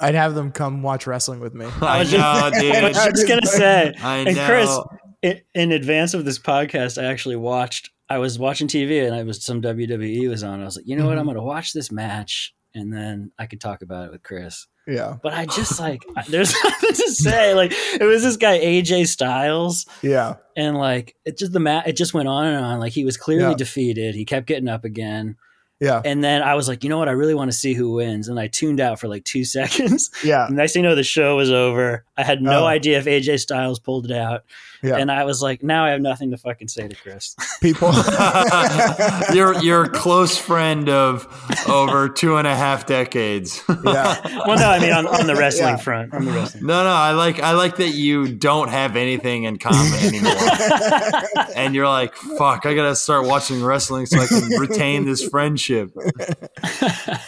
I'd 0.00 0.14
have 0.16 0.34
them 0.34 0.50
come 0.50 0.82
watch 0.82 1.06
wrestling 1.06 1.38
with 1.40 1.54
me. 1.54 1.66
I 1.80 2.00
was 2.00 2.12
know, 2.12 2.18
just- 2.18 2.60
dude. 2.60 2.74
I 2.74 2.88
was 2.88 2.96
just 2.96 3.28
gonna 3.28 3.46
say, 3.46 3.94
I 4.02 4.16
and. 4.18 4.36
Chris, 4.36 4.78
in, 5.22 5.40
in 5.54 5.72
advance 5.72 6.12
of 6.12 6.24
this 6.24 6.38
podcast, 6.40 7.00
I 7.00 7.06
actually 7.06 7.36
watched. 7.36 7.90
I 8.08 8.18
was 8.18 8.38
watching 8.38 8.68
TV 8.68 9.04
and 9.04 9.14
I 9.14 9.22
was 9.24 9.44
some 9.44 9.60
WWE 9.62 10.28
was 10.28 10.44
on. 10.44 10.60
I 10.60 10.64
was 10.64 10.76
like, 10.76 10.86
you 10.86 10.96
know 10.96 11.06
what? 11.06 11.12
I'm 11.12 11.18
mm-hmm. 11.20 11.26
going 11.28 11.36
to 11.36 11.42
watch 11.42 11.72
this 11.72 11.90
match 11.90 12.54
and 12.74 12.92
then 12.92 13.32
I 13.38 13.46
could 13.46 13.60
talk 13.60 13.82
about 13.82 14.06
it 14.06 14.12
with 14.12 14.22
Chris. 14.22 14.66
Yeah, 14.86 15.16
But 15.20 15.34
I 15.34 15.46
just 15.46 15.80
like, 15.86 16.04
there's 16.28 16.54
nothing 16.64 16.90
to 16.92 17.10
say. 17.10 17.54
Like, 17.54 17.72
it 17.72 18.04
was 18.04 18.22
this 18.22 18.36
guy 18.36 18.58
AJ 18.60 19.08
Styles, 19.08 19.84
yeah, 20.00 20.36
and 20.56 20.76
like, 20.78 21.16
it 21.24 21.36
just 21.38 21.52
the 21.52 21.58
mat. 21.58 21.88
It 21.88 21.96
just 21.96 22.14
went 22.14 22.28
on 22.28 22.46
and 22.46 22.64
on. 22.64 22.78
Like, 22.78 22.92
he 22.92 23.04
was 23.04 23.16
clearly 23.16 23.48
Yeah. 23.50 23.54
defeated. 23.54 24.14
He 24.14 24.24
kept 24.24 24.46
getting 24.46 24.68
up 24.68 24.84
again. 24.84 25.34
yeah, 25.80 26.00
And 26.04 26.22
then 26.22 26.40
I 26.42 26.54
was 26.54 26.68
like, 26.68 26.84
you 26.84 26.88
know 26.90 26.98
what? 26.98 27.08
I 27.08 27.12
really 27.12 27.34
want 27.34 27.50
to 27.50 27.56
see 27.56 27.74
who 27.74 27.94
wins. 27.94 28.28
And 28.28 28.38
I 28.38 28.46
tuned 28.46 28.78
out 28.80 29.00
for 29.00 29.08
like 29.08 29.24
two 29.24 29.44
seconds. 29.56 30.10
yeah, 30.22 30.46
The 30.48 30.54
next 30.54 30.72
thing 30.74 30.84
you 30.84 30.88
know, 30.88 30.94
the 30.94 31.02
show 31.02 31.36
was 31.36 31.50
over. 31.50 32.04
I 32.16 32.22
had 32.22 32.40
no 32.40 32.62
Oh. 32.62 32.66
idea 32.66 32.98
if 32.98 33.06
AJ 33.06 33.40
Styles 33.40 33.80
pulled 33.80 34.04
it 34.08 34.16
out. 34.16 34.44
Yeah. 34.82 34.96
And 34.96 35.10
I 35.10 35.24
was 35.24 35.42
like, 35.42 35.62
now 35.62 35.84
I 35.84 35.90
have 35.90 36.00
nothing 36.00 36.30
to 36.32 36.36
fucking 36.36 36.68
say 36.68 36.86
to 36.88 36.94
Chris. 36.96 37.34
people. 37.60 37.92
you're 39.34 39.54
you're 39.62 39.84
a 39.84 39.88
close 39.88 40.36
friend 40.38 40.88
of 40.88 41.26
over 41.68 42.08
two 42.08 42.36
and 42.36 42.46
a 42.46 42.54
half 42.54 42.86
decades. 42.86 43.62
yeah, 43.84 44.20
well, 44.46 44.56
no, 44.58 44.68
I 44.70 44.78
mean 44.78 44.92
on, 44.92 45.06
on 45.06 45.26
the 45.26 45.34
wrestling 45.34 45.68
Yeah. 45.68 45.76
front. 45.76 46.14
On 46.14 46.24
the 46.24 46.32
wrestling. 46.32 46.66
No, 46.66 46.84
no, 46.84 46.90
I 46.90 47.12
like 47.12 47.40
I 47.40 47.52
like 47.52 47.76
that 47.76 47.90
you 47.90 48.28
don't 48.34 48.68
have 48.68 48.96
anything 48.96 49.44
in 49.44 49.58
common 49.58 49.92
anymore, 50.00 50.32
and 51.54 51.74
you're 51.74 51.88
like, 51.88 52.14
fuck, 52.14 52.66
I 52.66 52.74
gotta 52.74 52.96
start 52.96 53.26
watching 53.26 53.62
wrestling 53.64 54.06
so 54.06 54.18
I 54.20 54.26
can 54.26 54.48
retain 54.60 55.04
this 55.06 55.26
friendship. 55.28 55.90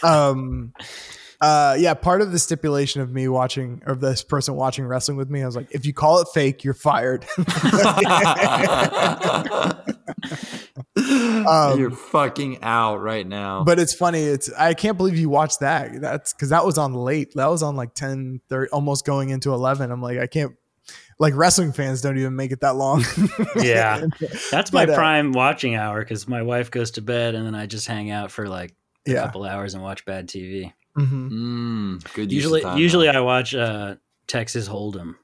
um 0.03 0.73
uh 1.41 1.75
yeah 1.79 1.93
part 1.93 2.21
of 2.21 2.31
the 2.31 2.39
stipulation 2.39 3.01
of 3.01 3.11
me 3.11 3.27
watching 3.27 3.81
or 3.85 3.95
this 3.95 4.23
person 4.23 4.55
watching 4.55 4.85
wrestling 4.85 5.17
with 5.17 5.29
me 5.29 5.41
i 5.41 5.45
was 5.45 5.55
like 5.55 5.67
if 5.71 5.85
you 5.85 5.93
call 5.93 6.19
it 6.19 6.27
fake 6.33 6.63
you're 6.63 6.73
fired 6.73 7.25
Um, 10.97 11.79
you're 11.79 11.91
fucking 11.91 12.61
out 12.61 12.97
right 13.01 13.25
now. 13.25 13.63
but 13.63 13.79
it's 13.79 13.93
funny 13.93 14.21
it's 14.21 14.51
i 14.53 14.73
can't 14.73 14.97
believe 14.97 15.17
you 15.17 15.29
watched 15.29 15.61
that 15.61 16.01
that's 16.01 16.33
because 16.33 16.49
that 16.49 16.65
was 16.65 16.77
on 16.77 16.93
late 16.93 17.33
that 17.35 17.47
was 17.49 17.63
on 17.63 17.75
like 17.75 17.93
10 17.93 18.41
30 18.49 18.69
almost 18.71 19.05
going 19.05 19.29
into 19.29 19.53
11 19.53 19.91
i'm 19.91 20.01
like 20.01 20.17
i 20.19 20.27
can't 20.27 20.53
like 21.19 21.33
wrestling 21.35 21.71
fans 21.71 22.01
don't 22.01 22.17
even 22.17 22.35
make 22.35 22.51
it 22.51 22.59
that 22.61 22.75
long 22.75 23.03
Yeah. 23.55 24.05
That's 24.51 24.73
my 24.73 24.85
But, 24.85 24.93
uh, 24.93 24.95
prime 24.97 25.31
watching 25.31 25.75
hour 25.75 25.99
because 25.99 26.27
my 26.27 26.41
wife 26.41 26.69
goes 26.71 26.91
to 26.91 27.01
bed 27.01 27.35
and 27.35 27.45
then 27.45 27.55
I 27.55 27.65
just 27.65 27.87
hang 27.87 28.09
out 28.11 28.31
for 28.31 28.47
like 28.49 28.73
a 29.07 29.11
yeah 29.11 29.23
couple 29.23 29.43
hours 29.45 29.73
and 29.73 29.83
watch 29.83 30.05
bad 30.05 30.27
TV. 30.27 30.73
Hmm 31.05 31.95
Mm, 31.99 32.13
good. 32.13 32.31
Usually, 32.31 32.61
time, 32.61 32.77
usually 32.77 33.07
though. 33.07 33.17
I 33.17 33.21
watch 33.21 33.53
uh, 33.55 33.95
Texas 34.27 34.67
Hold'em, 34.67 35.15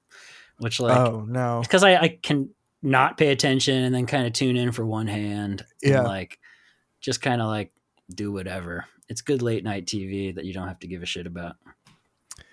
which 0.59 0.79
like 0.79 0.97
oh 0.97 1.25
no 1.27 1.59
because 1.61 1.83
I, 1.83 1.95
I 1.97 2.19
can 2.21 2.49
not 2.81 3.17
pay 3.17 3.29
attention 3.31 3.83
and 3.83 3.93
then 3.95 4.05
kind 4.05 4.27
of 4.27 4.33
tune 4.33 4.55
in 4.57 4.71
for 4.71 4.85
one 4.85 5.07
hand. 5.07 5.65
and, 5.83 5.91
Yeah. 5.93 6.01
like 6.01 6.39
just 7.01 7.21
kind 7.21 7.41
of 7.41 7.47
like 7.47 7.71
do 8.13 8.31
whatever. 8.31 8.85
It's 9.09 9.21
good 9.21 9.41
late 9.41 9.63
night 9.63 9.85
TV 9.85 10.33
that 10.35 10.45
you 10.45 10.53
don't 10.53 10.67
have 10.67 10.79
to 10.79 10.87
give 10.87 11.01
a 11.03 11.05
shit 11.05 11.25
about. 11.27 11.55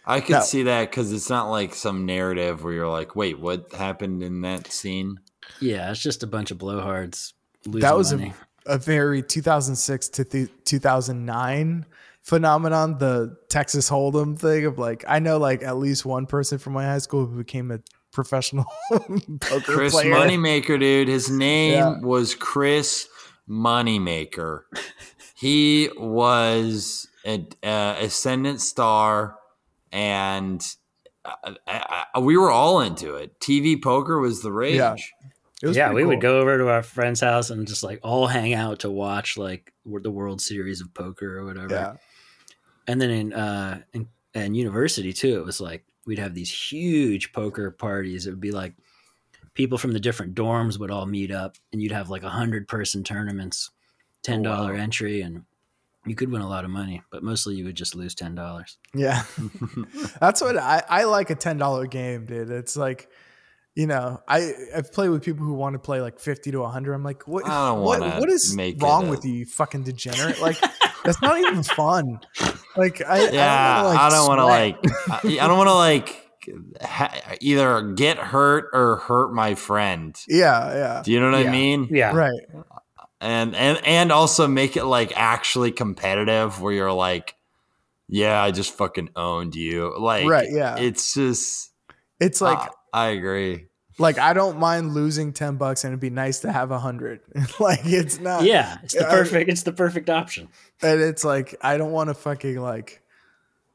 I 0.06 0.20
could 0.20 0.32
No. 0.32 0.40
see 0.40 0.64
that 0.64 0.90
because 0.90 1.12
it's 1.12 1.30
not 1.30 1.50
like 1.50 1.74
some 1.74 2.06
narrative 2.06 2.64
where 2.64 2.72
you're 2.72 2.88
like, 2.88 3.14
wait, 3.14 3.38
what 3.38 3.72
happened 3.72 4.22
in 4.22 4.40
that 4.42 4.70
scene? 4.72 5.18
Yeah, 5.60 5.90
it's 5.90 6.02
just 6.02 6.22
a 6.22 6.26
bunch 6.26 6.50
of 6.50 6.58
blowhards 6.58 7.32
losing 7.66 7.80
That 7.82 7.96
was 7.96 8.12
a- 8.12 8.34
a 8.66 8.78
very 8.78 9.22
2006 9.22 10.08
to 10.10 10.24
th- 10.24 10.48
2009 10.64 11.86
phenomenon, 12.22 12.98
the 12.98 13.36
Texas 13.48 13.90
Hold'em 13.90 14.38
thing 14.38 14.64
of 14.66 14.78
like 14.78 15.04
I 15.06 15.18
know 15.18 15.38
like 15.38 15.62
at 15.62 15.76
least 15.76 16.04
one 16.04 16.26
person 16.26 16.58
from 16.58 16.72
my 16.72 16.84
high 16.84 16.98
school 16.98 17.26
who 17.26 17.36
became 17.38 17.70
a 17.70 17.80
professional 18.12 18.66
poker 18.90 19.60
Chris 19.74 19.92
player. 19.92 20.14
Moneymaker, 20.14 20.78
dude. 20.78 21.08
His 21.08 21.30
name 21.30 21.72
Yeah. 21.72 21.98
was 22.00 22.34
Chris 22.34 23.08
Moneymaker. 23.48 24.62
he 25.34 25.88
was 25.96 27.08
an 27.24 27.48
uh, 27.62 27.96
ascendant 28.00 28.60
star, 28.60 29.36
and 29.92 30.64
uh, 31.24 31.54
I, 31.66 32.04
I, 32.14 32.18
we 32.20 32.36
were 32.36 32.50
all 32.50 32.80
into 32.80 33.14
it. 33.16 33.38
TV 33.40 33.80
poker 33.82 34.18
was 34.18 34.42
the 34.42 34.52
rage. 34.52 34.76
Yeah. 34.76 34.96
Yeah, 35.64 35.90
pretty 35.90 36.02
we 36.02 36.08
would 36.08 36.20
go 36.20 36.40
over 36.40 36.58
to 36.58 36.68
our 36.70 36.82
friend's 36.82 37.20
house 37.20 37.50
and 37.50 37.68
just 37.68 37.84
like 37.84 38.00
all 38.02 38.26
hang 38.26 38.52
out 38.52 38.80
to 38.80 38.90
watch 38.90 39.36
like 39.38 39.72
the 39.86 40.10
World 40.10 40.40
Series 40.40 40.80
of 40.80 40.92
poker 40.92 41.38
or 41.38 41.44
whatever. 41.44 41.72
Yeah. 41.72 41.92
And 42.86 43.00
then 43.00 43.10
in 43.10 43.32
uh 43.32 43.82
in, 43.92 44.08
in 44.34 44.54
university 44.54 45.12
too, 45.12 45.38
it 45.38 45.44
was 45.44 45.60
like 45.60 45.84
we'd 46.06 46.18
have 46.18 46.34
these 46.34 46.50
huge 46.50 47.32
poker 47.32 47.70
parties. 47.70 48.26
It 48.26 48.30
would 48.30 48.40
be 48.40 48.50
like 48.50 48.74
people 49.54 49.78
from 49.78 49.92
the 49.92 50.00
different 50.00 50.34
dorms 50.34 50.78
would 50.78 50.90
all 50.90 51.06
meet 51.06 51.30
up, 51.30 51.56
and 51.72 51.82
you'd 51.82 51.92
have 51.92 52.10
like 52.10 52.22
a 52.22 52.30
hundred 52.30 52.68
person 52.68 53.04
tournaments, 53.04 53.70
ten 54.22 54.42
dollar 54.42 54.74
wow. 54.74 54.80
entry, 54.80 55.20
and 55.20 55.44
you 56.06 56.14
could 56.14 56.30
win 56.30 56.42
a 56.42 56.48
lot 56.48 56.64
of 56.64 56.70
money, 56.70 57.02
but 57.10 57.22
mostly 57.22 57.54
you 57.54 57.64
would 57.64 57.76
just 57.76 57.94
lose 57.94 58.14
ten 58.14 58.34
dollars. 58.34 58.78
Yeah. 58.94 59.22
That's 60.20 60.40
what 60.40 60.56
I, 60.56 60.82
I 60.88 61.04
like 61.04 61.30
a 61.30 61.34
ten 61.34 61.58
dollar 61.58 61.86
game, 61.86 62.24
dude. 62.24 62.50
It's 62.50 62.76
like, 62.76 63.08
you 63.74 63.86
know, 63.86 64.20
I 64.26 64.52
I've 64.74 64.92
played 64.92 65.10
with 65.10 65.22
people 65.22 65.46
who 65.46 65.54
want 65.54 65.74
to 65.74 65.78
play 65.78 66.00
like 66.00 66.18
fifty 66.18 66.50
to 66.52 66.64
hundred. 66.64 66.94
I'm 66.94 67.04
like, 67.04 67.28
what 67.28 67.44
what 67.44 68.00
what 68.00 68.28
is 68.28 68.54
make 68.56 68.82
wrong 68.82 69.08
a- 69.08 69.10
with 69.10 69.24
you, 69.24 69.32
you 69.32 69.46
fucking 69.46 69.84
degenerate? 69.84 70.40
Like 70.40 70.58
that's 71.04 71.22
not 71.22 71.38
even 71.46 71.62
fun. 71.62 72.20
Like 72.76 73.02
I 73.06 73.30
Yeah, 73.30 73.84
I 73.86 74.08
don't 74.10 74.26
want 74.28 74.38
to 74.38 74.44
like 74.46 74.76
I 75.10 75.38
I 75.44 75.46
don't 75.48 75.58
want 75.58 75.68
to 75.68 75.74
like 75.74 76.26
ha- 76.82 77.20
either 77.40 77.92
get 77.92 78.18
hurt 78.18 78.70
or 78.72 78.96
hurt 78.96 79.32
my 79.32 79.54
friend. 79.54 80.16
Yeah, 80.28 80.72
yeah. 80.74 81.02
Do 81.04 81.12
you 81.12 81.20
know 81.20 81.30
what 81.30 81.42
Yeah. 81.42 81.48
I 81.48 81.52
mean? 81.52 81.88
Yeah, 81.90 82.14
Right. 82.14 82.40
and 83.20 83.54
and 83.54 83.78
and 83.86 84.10
also 84.12 84.48
make 84.48 84.76
it 84.76 84.84
like 84.84 85.12
actually 85.16 85.70
competitive 85.72 86.60
where 86.60 86.72
you're 86.72 86.92
like 86.92 87.36
yeah 88.08 88.42
i 88.42 88.50
just 88.50 88.76
fucking 88.76 89.08
owned 89.14 89.54
you 89.54 89.96
like 89.98 90.26
Right, 90.26 90.48
yeah. 90.50 90.76
it's 90.76 91.14
just 91.14 91.70
It's 92.18 92.40
like 92.40 92.58
I, 92.58 92.68
I 92.92 93.06
agree 93.10 93.68
like 93.98 94.18
I 94.18 94.32
don't 94.32 94.58
mind 94.58 94.94
losing 94.94 95.32
ten 95.32 95.56
bucks 95.56 95.84
and 95.84 95.92
it'd 95.92 96.00
be 96.00 96.10
nice 96.10 96.40
to 96.40 96.52
have 96.52 96.70
a 96.70 96.78
hundred. 96.78 97.20
like 97.60 97.80
it's 97.84 98.18
not 98.20 98.44
yeah. 98.44 98.78
It's 98.82 98.94
the 98.94 99.06
I- 99.06 99.10
perfect. 99.10 99.50
It's 99.50 99.62
the 99.62 99.72
perfect 99.72 100.08
option. 100.10 100.48
and 100.82 101.00
it's 101.00 101.24
like 101.24 101.54
I 101.60 101.76
don't 101.76 101.92
want 101.92 102.08
to 102.08 102.14
fucking 102.14 102.56
like 102.60 103.00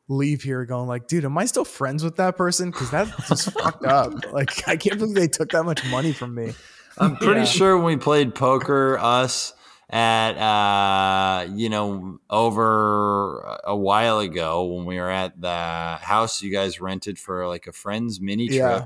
leave 0.09 0.41
here 0.41 0.63
going 0.65 0.87
like, 0.87 1.07
dude, 1.07 1.25
am 1.25 1.37
I 1.37 1.45
still 1.45 1.65
friends 1.65 2.03
with 2.03 2.15
that 2.15 2.37
person? 2.37 2.71
Because 2.71 2.89
that's 2.91 3.11
just 3.27 3.51
fucked 3.51 3.85
up. 3.85 4.13
Like 4.31 4.67
I 4.67 4.75
can't 4.77 4.97
believe 4.99 5.15
they 5.15 5.27
took 5.27 5.51
that 5.51 5.63
much 5.63 5.85
money 5.89 6.13
from 6.13 6.33
me. 6.35 6.53
i'm 6.97 7.15
pretty 7.17 7.41
Yeah. 7.41 7.45
sure 7.45 7.77
when 7.77 7.85
we 7.85 7.97
played 7.97 8.33
poker 8.33 8.97
us 8.99 9.53
at 9.89 10.31
uh 10.37 11.45
you 11.53 11.69
know 11.69 12.19
over 12.29 13.39
a 13.63 13.75
while 13.75 14.19
ago 14.19 14.63
when 14.65 14.85
we 14.85 14.97
were 14.99 15.09
at 15.09 15.39
the 15.39 15.97
house 16.01 16.41
you 16.41 16.51
guys 16.51 16.81
rented 16.81 17.19
for 17.19 17.47
like 17.47 17.67
a 17.67 17.71
friend's 17.71 18.19
mini 18.19 18.47
trip 18.47 18.57
Yeah. 18.59 18.85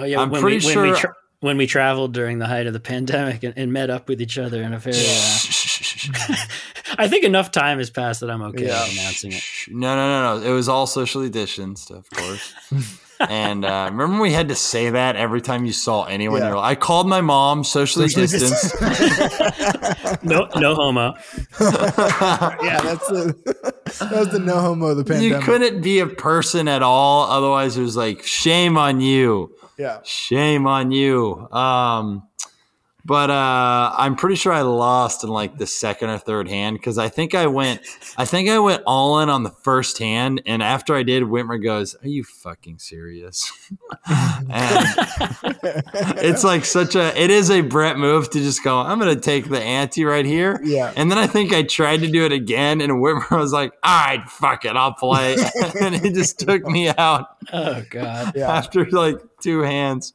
Oh 0.00 0.04
yeah, 0.04 0.20
I'm 0.20 0.30
when 0.30 0.40
pretty 0.40 0.66
we, 0.66 0.74
when 0.76 0.90
we 0.90 0.96
tra- 0.98 1.14
when 1.40 1.56
we 1.56 1.66
traveled 1.66 2.12
during 2.12 2.38
the 2.38 2.46
height 2.46 2.66
of 2.66 2.72
the 2.72 2.80
pandemic 2.80 3.42
and, 3.44 3.54
and 3.56 3.72
met 3.72 3.90
up 3.90 4.08
with 4.08 4.20
each 4.20 4.38
other 4.38 4.62
in 4.62 4.72
a 4.74 4.78
very. 4.78 4.96
Uh, 4.98 5.38
I 6.98 7.08
think 7.08 7.24
enough 7.24 7.50
time 7.50 7.78
has 7.78 7.90
passed 7.90 8.20
that 8.20 8.30
I'm 8.30 8.42
okay 8.42 8.66
Yeah. 8.66 8.84
announcing 8.84 9.32
it. 9.32 9.42
No, 9.68 9.94
no, 9.94 10.08
no, 10.08 10.40
no. 10.40 10.50
It 10.50 10.52
was 10.52 10.68
all 10.68 10.86
socially 10.86 11.30
distanced, 11.30 11.90
of 11.90 12.08
course. 12.10 12.52
and 13.20 13.64
uh, 13.64 13.88
remember 13.90 14.20
we 14.20 14.32
had 14.32 14.48
to 14.48 14.54
say 14.54 14.90
that 14.90 15.16
every 15.16 15.40
time 15.40 15.64
you 15.66 15.72
saw 15.72 16.04
anyone? 16.04 16.40
Yeah. 16.40 16.48
You're 16.48 16.56
like, 16.56 16.76
I 16.76 16.80
called 16.80 17.08
my 17.08 17.20
mom, 17.20 17.64
socially 17.64 18.08
Socially 18.08 18.38
distanced. 18.38 18.76
No, 20.22 20.48
no 20.56 20.74
homo. 20.74 21.14
yeah, 21.60 22.80
that's 22.82 23.06
the 23.08 23.74
that 23.98 24.12
was 24.12 24.28
the 24.28 24.38
no 24.38 24.60
homo 24.60 24.88
of 24.88 25.06
the 25.06 25.20
you 25.22 25.38
couldn't 25.40 25.82
be 25.82 25.98
a 26.00 26.06
person 26.06 26.68
at 26.68 26.82
all. 26.82 27.30
Otherwise, 27.30 27.76
it 27.76 27.82
was 27.82 27.96
like, 27.96 28.22
shame 28.22 28.76
on 28.76 29.00
you. 29.00 29.54
yeah. 29.78 30.00
Shame 30.04 30.66
on 30.66 30.90
you. 30.90 31.48
Um, 31.50 32.26
but 33.04 33.30
uh, 33.30 33.94
I'm 33.96 34.16
pretty 34.16 34.36
sure 34.36 34.52
I 34.52 34.62
lost 34.62 35.24
in 35.24 35.30
like 35.30 35.56
the 35.58 35.66
second 35.66 36.10
or 36.10 36.18
third 36.18 36.48
hand 36.48 36.76
because 36.76 36.98
I 36.98 37.08
think 37.08 37.34
I 37.34 37.46
went, 37.46 37.80
I 38.16 38.24
think 38.24 38.48
I 38.48 38.58
went 38.58 38.82
all 38.86 39.20
in 39.20 39.28
on 39.28 39.42
the 39.42 39.50
first 39.50 39.98
hand, 39.98 40.42
and 40.46 40.62
after 40.62 40.94
I 40.94 41.02
did, 41.02 41.22
Whitmer 41.24 41.62
goes, 41.62 41.94
"Are 42.02 42.08
you 42.08 42.24
fucking 42.24 42.78
serious?" 42.78 43.50
it's 46.22 46.44
like 46.44 46.64
such 46.64 46.94
a, 46.94 47.18
it 47.20 47.30
is 47.30 47.50
a 47.50 47.60
Brett 47.60 47.98
move 47.98 48.30
to 48.30 48.38
just 48.38 48.62
go, 48.64 48.78
"I'm 48.78 48.98
going 48.98 49.14
to 49.14 49.20
take 49.20 49.48
the 49.48 49.60
ante 49.60 50.04
right 50.04 50.24
here." 50.24 50.60
Yeah. 50.62 50.92
And 50.96 51.10
then 51.10 51.18
I 51.18 51.26
think 51.26 51.52
I 51.52 51.62
tried 51.62 51.98
to 52.00 52.08
do 52.08 52.24
it 52.24 52.32
again, 52.32 52.80
and 52.80 52.92
Whitmer 52.94 53.38
was 53.38 53.52
like, 53.52 53.72
"All 53.82 54.06
right, 54.06 54.28
fuck 54.28 54.64
it, 54.64 54.76
I'll 54.76 54.94
play," 54.94 55.36
and 55.80 55.94
it 55.94 56.14
just 56.14 56.38
took 56.38 56.64
me 56.66 56.88
out 56.88 57.28
Oh 57.52 57.82
god. 57.90 58.32
Yeah. 58.34 58.50
after 58.52 58.84
like 58.90 59.16
two 59.42 59.60
hands. 59.60 60.14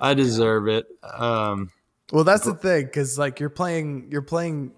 I 0.00 0.14
deserve 0.14 0.68
it. 0.68 0.86
Um, 1.02 1.70
Well, 2.12 2.24
that's 2.24 2.44
the 2.44 2.54
thing 2.54 2.86
because 2.86 3.18
like 3.18 3.40
you're 3.40 3.50
playing, 3.50 4.08
you're 4.10 4.22
playing, 4.22 4.72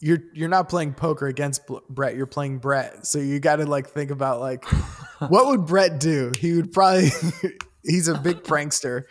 you're 0.00 0.20
you're 0.34 0.48
not 0.48 0.68
playing 0.68 0.94
poker 0.94 1.26
against 1.26 1.62
Brett. 1.88 2.16
You're 2.16 2.26
playing 2.26 2.58
Brett, 2.58 3.06
so 3.06 3.18
you 3.18 3.40
got 3.40 3.56
to 3.56 3.66
like 3.66 3.88
think 3.88 4.10
about 4.10 4.40
like 4.40 4.64
what 5.28 5.46
would 5.46 5.66
Brett 5.66 6.00
do? 6.00 6.32
He 6.38 6.54
would 6.54 6.72
probably. 6.72 7.10
He's 7.88 8.08
a 8.08 8.18
big 8.18 8.42
prankster. 8.42 9.04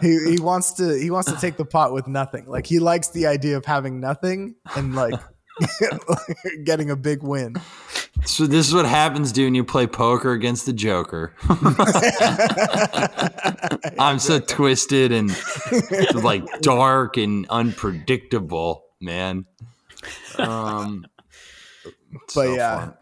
He, 0.00 0.36
he 0.36 0.40
wants 0.40 0.72
to 0.74 0.98
he 0.98 1.10
wants 1.10 1.30
to 1.30 1.38
take 1.38 1.58
the 1.58 1.66
pot 1.66 1.92
with 1.92 2.08
nothing. 2.08 2.46
Like 2.46 2.64
he 2.66 2.78
likes 2.78 3.08
the 3.08 3.26
idea 3.26 3.58
of 3.58 3.66
having 3.66 4.00
nothing 4.00 4.54
and 4.74 4.94
like 4.94 5.20
getting 6.64 6.90
a 6.90 6.96
big 6.96 7.22
win. 7.22 7.56
So 8.24 8.46
this 8.46 8.68
is 8.68 8.74
what 8.74 8.86
happens, 8.86 9.32
dude, 9.32 9.46
when 9.46 9.54
you 9.54 9.64
play 9.64 9.86
poker 9.86 10.32
against 10.32 10.66
the 10.66 10.72
Joker. 10.72 11.34
I'm 13.98 14.18
so 14.18 14.40
twisted 14.40 15.12
and 15.12 15.30
like 16.14 16.44
dark 16.60 17.16
and 17.16 17.46
unpredictable, 17.48 18.84
man. 19.00 19.46
Um, 20.38 21.06
But 22.14 22.30
so 22.30 22.54
yeah, 22.54 22.78
fun. 22.78 22.94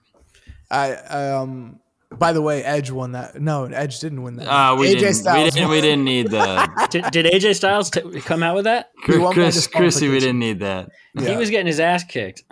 I 0.70 0.92
um. 0.94 1.78
By 2.10 2.34
the 2.34 2.42
way, 2.42 2.62
Edge 2.62 2.90
won 2.90 3.12
that. 3.12 3.40
No, 3.40 3.64
Edge 3.64 4.00
didn't 4.00 4.22
win 4.22 4.36
that. 4.36 4.46
Uh, 4.46 4.76
we, 4.76 4.94
AJ 4.94 4.98
didn't, 4.98 5.34
we, 5.34 5.50
didn't, 5.50 5.70
we 5.70 5.80
didn't 5.80 6.04
need 6.04 6.30
the 6.30 6.86
Did, 6.90 7.10
did 7.10 7.26
AJ 7.26 7.56
Styles 7.56 7.88
t- 7.88 8.20
come 8.20 8.42
out 8.42 8.54
with 8.54 8.64
that? 8.64 8.90
He 9.06 9.12
Chris, 9.32 9.66
Chrissy. 9.66 10.08
We 10.08 10.20
didn't 10.20 10.38
need 10.38 10.60
that. 10.60 10.90
He 11.18 11.36
was 11.36 11.48
getting 11.48 11.66
his 11.66 11.80
ass 11.80 12.04
kicked. 12.04 12.42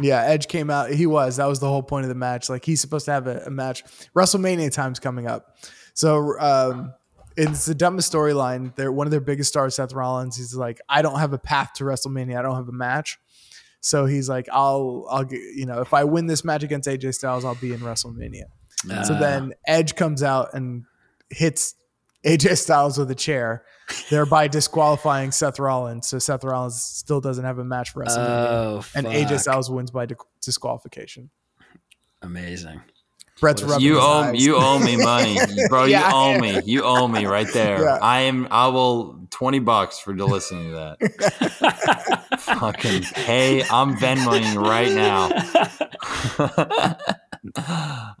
Yeah, 0.00 0.22
Edge 0.22 0.48
came 0.48 0.70
out. 0.70 0.90
He 0.90 1.06
was. 1.06 1.36
That 1.36 1.46
was 1.46 1.60
the 1.60 1.68
whole 1.68 1.82
point 1.82 2.04
of 2.04 2.08
the 2.08 2.14
match. 2.14 2.48
Like 2.48 2.64
he's 2.64 2.80
supposed 2.80 3.04
to 3.06 3.12
have 3.12 3.26
a, 3.26 3.44
a 3.46 3.50
match. 3.50 3.84
WrestleMania 4.16 4.72
time's 4.72 4.98
coming 4.98 5.26
up, 5.26 5.56
so 5.94 6.38
um, 6.40 6.94
it's 7.36 7.66
the 7.66 7.74
dumbest 7.74 8.12
storyline. 8.12 8.74
They're 8.76 8.92
one 8.92 9.06
of 9.06 9.10
their 9.10 9.20
biggest 9.20 9.48
stars, 9.50 9.76
Seth 9.76 9.92
Rollins. 9.92 10.36
He's 10.36 10.54
like, 10.54 10.80
I 10.88 11.02
don't 11.02 11.18
have 11.18 11.32
a 11.32 11.38
path 11.38 11.72
to 11.74 11.84
WrestleMania. 11.84 12.38
I 12.38 12.42
don't 12.42 12.56
have 12.56 12.68
a 12.68 12.72
match. 12.72 13.18
So 13.80 14.04
he's 14.04 14.28
like, 14.28 14.46
I'll, 14.52 15.06
I'll 15.10 15.24
get, 15.24 15.40
you 15.40 15.64
know, 15.64 15.80
if 15.80 15.94
I 15.94 16.04
win 16.04 16.26
this 16.26 16.44
match 16.44 16.62
against 16.62 16.86
AJ 16.86 17.14
Styles, 17.14 17.46
I'll 17.46 17.54
be 17.54 17.72
in 17.72 17.80
WrestleMania. 17.80 18.44
so 19.06 19.14
Uh, 19.14 19.18
then 19.18 19.54
Edge 19.66 19.94
comes 19.96 20.22
out 20.22 20.52
and 20.52 20.84
hits 21.30 21.74
AJ 22.26 22.58
Styles 22.58 22.98
with 22.98 23.10
a 23.10 23.14
chair, 23.14 23.64
thereby 24.08 24.48
disqualifying 24.48 25.30
Seth 25.32 25.58
Rollins. 25.58 26.08
So 26.08 26.18
Seth 26.18 26.44
Rollins 26.44 26.80
still 26.82 27.20
doesn't 27.20 27.44
have 27.44 27.58
a 27.58 27.64
match 27.64 27.90
for 27.90 28.04
WrestleMania 28.04 28.46
Oh, 28.50 28.84
and 28.94 29.06
AJ 29.06 29.28
fuck. 29.30 29.40
Styles 29.40 29.70
wins 29.70 29.90
by 29.90 30.06
disqualification. 30.42 31.30
Amazing. 32.22 32.80
Brett's 33.40 33.62
rubbing 33.62 33.86
You 33.86 33.94
his 33.94 34.04
owe 34.04 34.08
eyes. 34.20 34.44
you 34.44 34.56
owe 34.56 34.78
me 34.78 34.96
money, 35.02 35.38
bro. 35.70 35.84
Yeah, 35.84 36.08
you 36.08 36.14
owe 36.14 36.38
me. 36.38 36.60
You 36.66 36.82
owe 36.84 37.08
me 37.08 37.24
right 37.24 37.50
there. 37.54 37.82
Yeah. 37.82 37.98
I 38.02 38.20
am. 38.20 38.46
I 38.50 38.66
will 38.68 39.18
twenty 39.30 39.60
bucks 39.60 39.98
for 39.98 40.14
to 40.14 40.26
listening 40.26 40.72
to 40.72 40.96
that. 41.00 42.28
Fucking 42.40 43.02
hey, 43.02 43.62
I'm 43.70 43.96
Venmoing 43.96 44.52
you 44.52 44.60
right 44.60 44.92
now. 44.92 45.30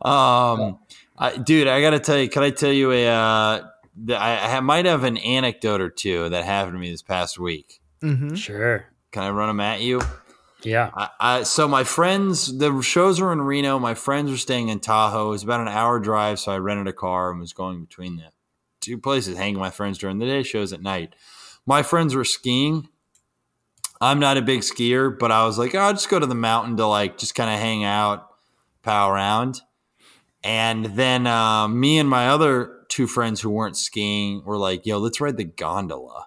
um, 0.02 0.78
I, 1.18 1.36
dude, 1.36 1.68
I 1.68 1.82
gotta 1.82 2.00
tell 2.00 2.16
you. 2.18 2.30
Can 2.30 2.42
I 2.42 2.48
tell 2.50 2.72
you 2.72 2.90
a? 2.92 3.06
Uh, 3.06 3.58
the, 3.58 3.70
I, 4.08 4.56
I 4.56 4.60
might 4.60 4.86
have 4.86 5.04
an 5.04 5.16
anecdote 5.18 5.80
or 5.80 5.90
two 5.90 6.28
that 6.30 6.44
happened 6.44 6.74
to 6.74 6.78
me 6.78 6.90
this 6.90 7.02
past 7.02 7.38
week. 7.38 7.80
Mhm. 8.02 8.36
Sure. 8.36 8.86
Can 9.12 9.22
I 9.24 9.30
run 9.30 9.48
them 9.48 9.60
at 9.60 9.80
you? 9.80 10.00
Yeah. 10.62 10.90
I, 10.94 11.08
I, 11.20 11.42
so 11.42 11.66
my 11.66 11.84
friends, 11.84 12.58
the 12.58 12.80
shows 12.82 13.20
were 13.20 13.32
in 13.32 13.40
Reno. 13.40 13.78
My 13.78 13.94
friends 13.94 14.30
were 14.30 14.36
staying 14.36 14.68
in 14.68 14.80
Tahoe. 14.80 15.28
It 15.28 15.30
was 15.30 15.42
about 15.42 15.60
an 15.60 15.68
hour 15.68 15.98
drive, 15.98 16.38
so 16.38 16.52
I 16.52 16.58
rented 16.58 16.86
a 16.86 16.92
car 16.92 17.30
and 17.30 17.40
was 17.40 17.52
going 17.52 17.80
between 17.84 18.16
the 18.16 18.24
two 18.80 18.98
places, 18.98 19.36
hanging 19.36 19.54
with 19.54 19.60
my 19.62 19.70
friends 19.70 19.98
during 19.98 20.18
the 20.18 20.26
day, 20.26 20.42
shows 20.42 20.72
at 20.72 20.82
night. 20.82 21.14
My 21.66 21.82
friends 21.82 22.14
were 22.14 22.24
skiing. 22.24 22.88
I'm 24.00 24.18
not 24.18 24.36
a 24.38 24.42
big 24.42 24.60
skier, 24.60 25.16
but 25.18 25.30
I 25.32 25.44
was 25.44 25.58
like, 25.58 25.74
oh, 25.74 25.78
I'll 25.78 25.92
just 25.92 26.08
go 26.08 26.18
to 26.18 26.26
the 26.26 26.34
mountain 26.34 26.76
to 26.78 26.86
like 26.86 27.18
just 27.18 27.34
kind 27.34 27.50
of 27.52 27.58
hang 27.58 27.84
out. 27.84 28.28
pal 28.82 29.10
around. 29.10 29.60
And 30.42 30.86
then 30.86 31.26
uh, 31.26 31.68
me 31.68 31.98
and 31.98 32.08
my 32.08 32.28
other 32.28 32.79
two 32.90 33.06
friends 33.06 33.40
who 33.40 33.48
weren't 33.48 33.76
skiing 33.76 34.44
were 34.44 34.58
like, 34.58 34.84
yo, 34.84 34.98
let's 34.98 35.20
ride 35.20 35.36
the 35.36 35.44
gondola. 35.44 36.26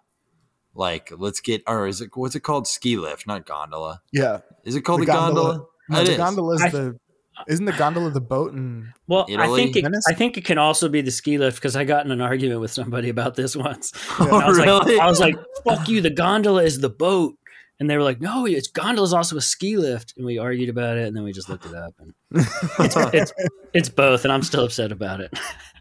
Like, 0.73 1.11
let's 1.15 1.39
get, 1.39 1.61
or 1.67 1.85
is 1.85 2.01
it, 2.01 2.09
what's 2.15 2.35
it 2.35 2.39
called? 2.39 2.67
Ski 2.67 2.97
lift, 2.97 3.27
not 3.27 3.45
gondola. 3.45 4.01
Yeah. 4.11 4.39
Is 4.63 4.75
it 4.75 4.81
called 4.81 5.01
the, 5.01 5.05
the 5.05 5.11
gondola? 5.11 5.43
gondola? 5.43 5.67
No, 5.89 6.03
the 6.03 6.11
is. 6.11 6.17
gondola 6.17 6.55
is 6.55 6.61
I, 6.63 6.69
the, 6.69 6.99
isn't 7.47 7.65
the 7.65 7.73
gondola 7.73 8.09
the 8.11 8.21
boat 8.21 8.53
and 8.53 8.93
well 9.07 9.25
Italy? 9.27 9.47
i 9.47 9.55
think 9.55 9.75
it, 9.75 9.85
i 10.07 10.13
think 10.13 10.37
it 10.37 10.45
can 10.45 10.59
also 10.59 10.87
be 10.87 11.01
the 11.01 11.09
ski 11.09 11.39
lift 11.39 11.57
because 11.57 11.75
i 11.75 11.83
got 11.83 12.05
in 12.05 12.11
an 12.11 12.21
argument 12.21 12.61
with 12.61 12.69
somebody 12.69 13.09
about 13.09 13.33
this 13.33 13.55
once 13.55 13.91
oh, 14.19 14.39
I, 14.39 14.47
was 14.47 14.59
really? 14.59 14.93
like, 14.93 15.01
I 15.01 15.07
was 15.07 15.19
like 15.19 15.35
fuck 15.65 15.89
you 15.89 15.99
the 15.99 16.11
gondola 16.11 16.61
is 16.61 16.79
the 16.79 16.91
boat 16.91 17.35
and 17.79 17.89
they 17.89 17.97
were 17.97 18.03
like, 18.03 18.21
"No, 18.21 18.45
it's 18.45 18.67
gondola 18.67 19.05
is 19.05 19.13
also 19.13 19.35
a 19.35 19.41
ski 19.41 19.77
lift," 19.77 20.13
and 20.15 20.25
we 20.25 20.37
argued 20.37 20.69
about 20.69 20.97
it, 20.97 21.07
and 21.07 21.15
then 21.15 21.23
we 21.23 21.33
just 21.33 21.49
looked 21.49 21.65
it 21.65 21.75
up, 21.75 21.93
and 21.99 22.13
it's, 22.31 22.95
it's, 23.13 23.33
it's 23.73 23.89
both, 23.89 24.23
and 24.23 24.31
I'm 24.31 24.43
still 24.43 24.63
upset 24.63 24.91
about 24.91 25.19
it. 25.19 25.37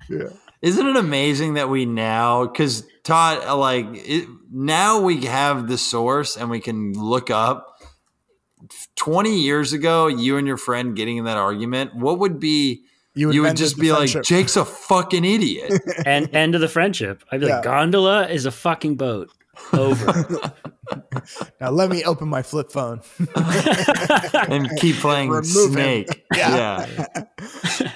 yeah, 0.09 0.31
isn't 0.62 0.87
it 0.87 0.96
amazing 0.96 1.55
that 1.55 1.68
we 1.68 1.85
now, 1.85 2.46
because 2.46 2.87
Todd, 3.05 3.44
uh, 3.44 3.57
like 3.57 3.87
it, 3.90 4.29
now 4.51 5.01
we 5.01 5.25
have 5.27 5.68
the 5.68 5.77
source 5.77 6.37
and 6.37 6.48
we 6.51 6.61
can 6.61 6.92
look 6.92 7.31
up. 7.31 7.68
20 8.94 9.40
years 9.40 9.72
ago, 9.72 10.07
you 10.07 10.37
and 10.37 10.46
your 10.46 10.57
friend 10.57 10.94
getting 10.94 11.16
in 11.16 11.25
that 11.25 11.37
argument, 11.37 11.96
what 11.96 12.20
would 12.20 12.38
be 12.38 12.85
you 13.14 13.27
would, 13.27 13.35
you 13.35 13.42
would 13.42 13.57
just 13.57 13.79
be 13.79 13.90
friendship. 13.90 14.16
like, 14.16 14.25
Jake's 14.25 14.57
a 14.57 14.64
fucking 14.64 15.25
idiot. 15.25 15.83
and 16.07 16.35
end 16.35 16.55
of 16.55 16.61
the 16.61 16.68
friendship. 16.68 17.25
I'd 17.31 17.40
be 17.40 17.46
yeah. 17.46 17.57
like, 17.57 17.64
gondola 17.64 18.29
is 18.29 18.46
a 18.46 18.51
fucking 18.51 18.96
boat. 18.96 19.31
Over. 19.72 20.53
now 21.61 21.70
let 21.70 21.90
me 21.90 22.05
open 22.05 22.29
my 22.29 22.42
flip 22.42 22.72
phone 22.72 23.03
and 24.48 24.70
keep 24.79 24.96
playing 24.96 25.29
Remove 25.29 25.72
Snake. 25.72 26.09
Him. 26.09 26.22
Yeah. 26.35 26.87
yeah. 27.81 27.92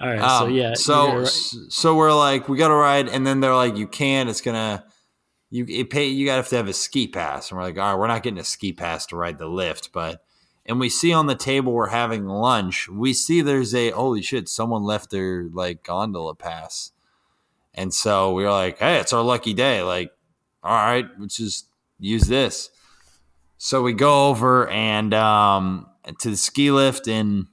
All 0.00 0.08
right. 0.08 0.20
Um, 0.20 0.38
so 0.38 0.54
yeah. 0.54 0.74
So 0.74 1.16
right. 1.18 1.28
so 1.28 1.94
we're 1.94 2.14
like, 2.14 2.48
we 2.48 2.56
got 2.56 2.68
to 2.68 2.74
ride, 2.74 3.08
and 3.08 3.26
then 3.26 3.40
they're 3.40 3.54
like, 3.54 3.76
you 3.76 3.86
can. 3.86 4.26
Not 4.26 4.30
It's 4.30 4.40
gonna. 4.40 4.84
You 5.50 5.66
it 5.68 5.90
pay. 5.90 6.06
You 6.08 6.26
got 6.26 6.32
to 6.32 6.36
have 6.36 6.48
to 6.48 6.56
have 6.56 6.68
a 6.68 6.72
ski 6.72 7.08
pass, 7.08 7.50
and 7.50 7.58
we're 7.58 7.64
like, 7.64 7.78
all 7.78 7.92
right, 7.92 7.98
we're 7.98 8.06
not 8.06 8.22
getting 8.22 8.38
a 8.38 8.44
ski 8.44 8.72
pass 8.72 9.06
to 9.06 9.16
ride 9.16 9.38
the 9.38 9.48
lift, 9.48 9.92
but. 9.92 10.22
And 10.66 10.78
we 10.78 10.90
see 10.90 11.12
on 11.12 11.26
the 11.26 11.34
table 11.34 11.72
we're 11.72 11.88
having 11.88 12.26
lunch. 12.26 12.88
We 12.88 13.12
see 13.12 13.40
there's 13.40 13.74
a 13.74 13.90
holy 13.90 14.22
shit. 14.22 14.48
Someone 14.48 14.84
left 14.84 15.10
their 15.10 15.48
like 15.52 15.82
gondola 15.82 16.34
pass, 16.34 16.92
and 17.74 17.92
so 17.92 18.32
we 18.34 18.44
are 18.44 18.52
like, 18.52 18.78
hey, 18.78 18.98
it's 18.98 19.12
our 19.12 19.22
lucky 19.22 19.54
day. 19.54 19.82
Like 19.82 20.12
all 20.62 20.74
right, 20.74 21.06
let's 21.18 21.36
just 21.36 21.66
use 21.98 22.22
this. 22.22 22.70
So 23.58 23.82
we 23.82 23.92
go 23.92 24.28
over 24.28 24.68
and 24.68 25.12
um, 25.14 25.86
to 26.20 26.30
the 26.30 26.36
ski 26.36 26.70
lift, 26.70 27.08
and 27.08 27.46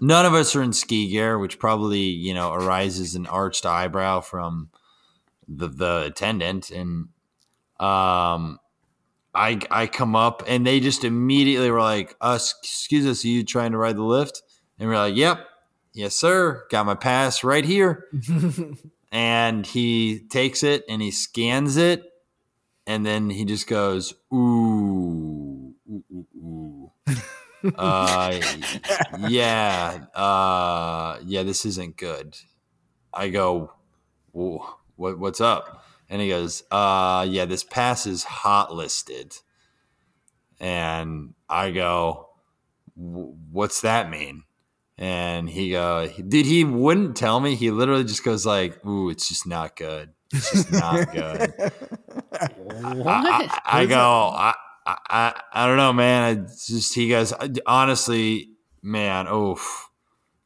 none 0.00 0.26
of 0.26 0.34
us 0.34 0.54
are 0.56 0.62
in 0.62 0.72
ski 0.72 1.08
gear, 1.08 1.38
which 1.38 1.58
probably 1.58 2.00
you 2.00 2.34
know 2.34 2.52
arises 2.52 3.14
an 3.14 3.26
arched 3.26 3.66
eyebrow 3.66 4.20
from 4.20 4.70
the 5.48 5.68
the 5.68 6.04
attendant. 6.06 6.70
And 6.70 7.08
um, 7.80 8.58
I 9.34 9.60
I 9.70 9.86
come 9.86 10.16
up, 10.16 10.42
and 10.46 10.66
they 10.66 10.80
just 10.80 11.04
immediately 11.04 11.70
were 11.70 11.80
like, 11.80 12.16
"Us, 12.20 12.54
excuse 12.62 13.06
us, 13.06 13.24
are 13.24 13.28
you 13.28 13.44
trying 13.44 13.72
to 13.72 13.78
ride 13.78 13.96
the 13.96 14.02
lift?" 14.02 14.42
And 14.78 14.88
we're 14.88 14.96
like, 14.96 15.16
"Yep, 15.16 15.46
yes, 15.92 16.16
sir. 16.16 16.64
Got 16.70 16.86
my 16.86 16.94
pass 16.94 17.44
right 17.44 17.64
here." 17.64 18.06
and 19.12 19.66
he 19.66 20.20
takes 20.30 20.62
it 20.62 20.84
and 20.88 21.02
he 21.02 21.10
scans 21.10 21.76
it 21.76 22.12
and 22.86 23.06
then 23.06 23.30
he 23.30 23.44
just 23.44 23.66
goes 23.66 24.14
ooh. 24.32 25.41
Uh, 27.76 28.40
yeah 29.28 30.04
uh, 30.14 31.18
yeah 31.24 31.42
this 31.42 31.64
isn't 31.64 31.96
good. 31.96 32.36
I 33.12 33.28
go 33.28 33.72
what, 34.32 35.18
what's 35.18 35.40
up? 35.40 35.84
And 36.08 36.20
he 36.20 36.28
goes 36.28 36.62
uh, 36.70 37.26
yeah 37.28 37.44
this 37.44 37.64
pass 37.64 38.06
is 38.06 38.24
hot 38.24 38.74
listed 38.74 39.34
and 40.60 41.34
i 41.48 41.72
go 41.72 42.28
what's 42.94 43.80
that 43.82 44.10
mean? 44.10 44.44
And 44.98 45.48
he 45.48 45.74
uh 45.74 46.08
did 46.28 46.46
he 46.46 46.64
wouldn't 46.64 47.16
tell 47.16 47.40
me. 47.40 47.54
He 47.54 47.70
literally 47.70 48.04
just 48.04 48.24
goes 48.24 48.46
like 48.46 48.84
ooh 48.86 49.10
it's 49.10 49.28
just 49.28 49.46
not 49.46 49.76
good. 49.76 50.10
It's 50.32 50.52
just 50.52 50.72
not 50.72 51.12
good. 51.12 51.52
What 52.56 53.06
I, 53.06 53.48
I, 53.64 53.80
I 53.80 53.86
go 53.86 53.98
I, 54.84 55.40
I 55.52 55.66
don't 55.66 55.76
know 55.76 55.92
man 55.92 56.22
i 56.22 56.34
just 56.34 56.94
he 56.94 57.08
goes 57.08 57.32
honestly 57.66 58.50
man 58.82 59.26
oh 59.28 59.60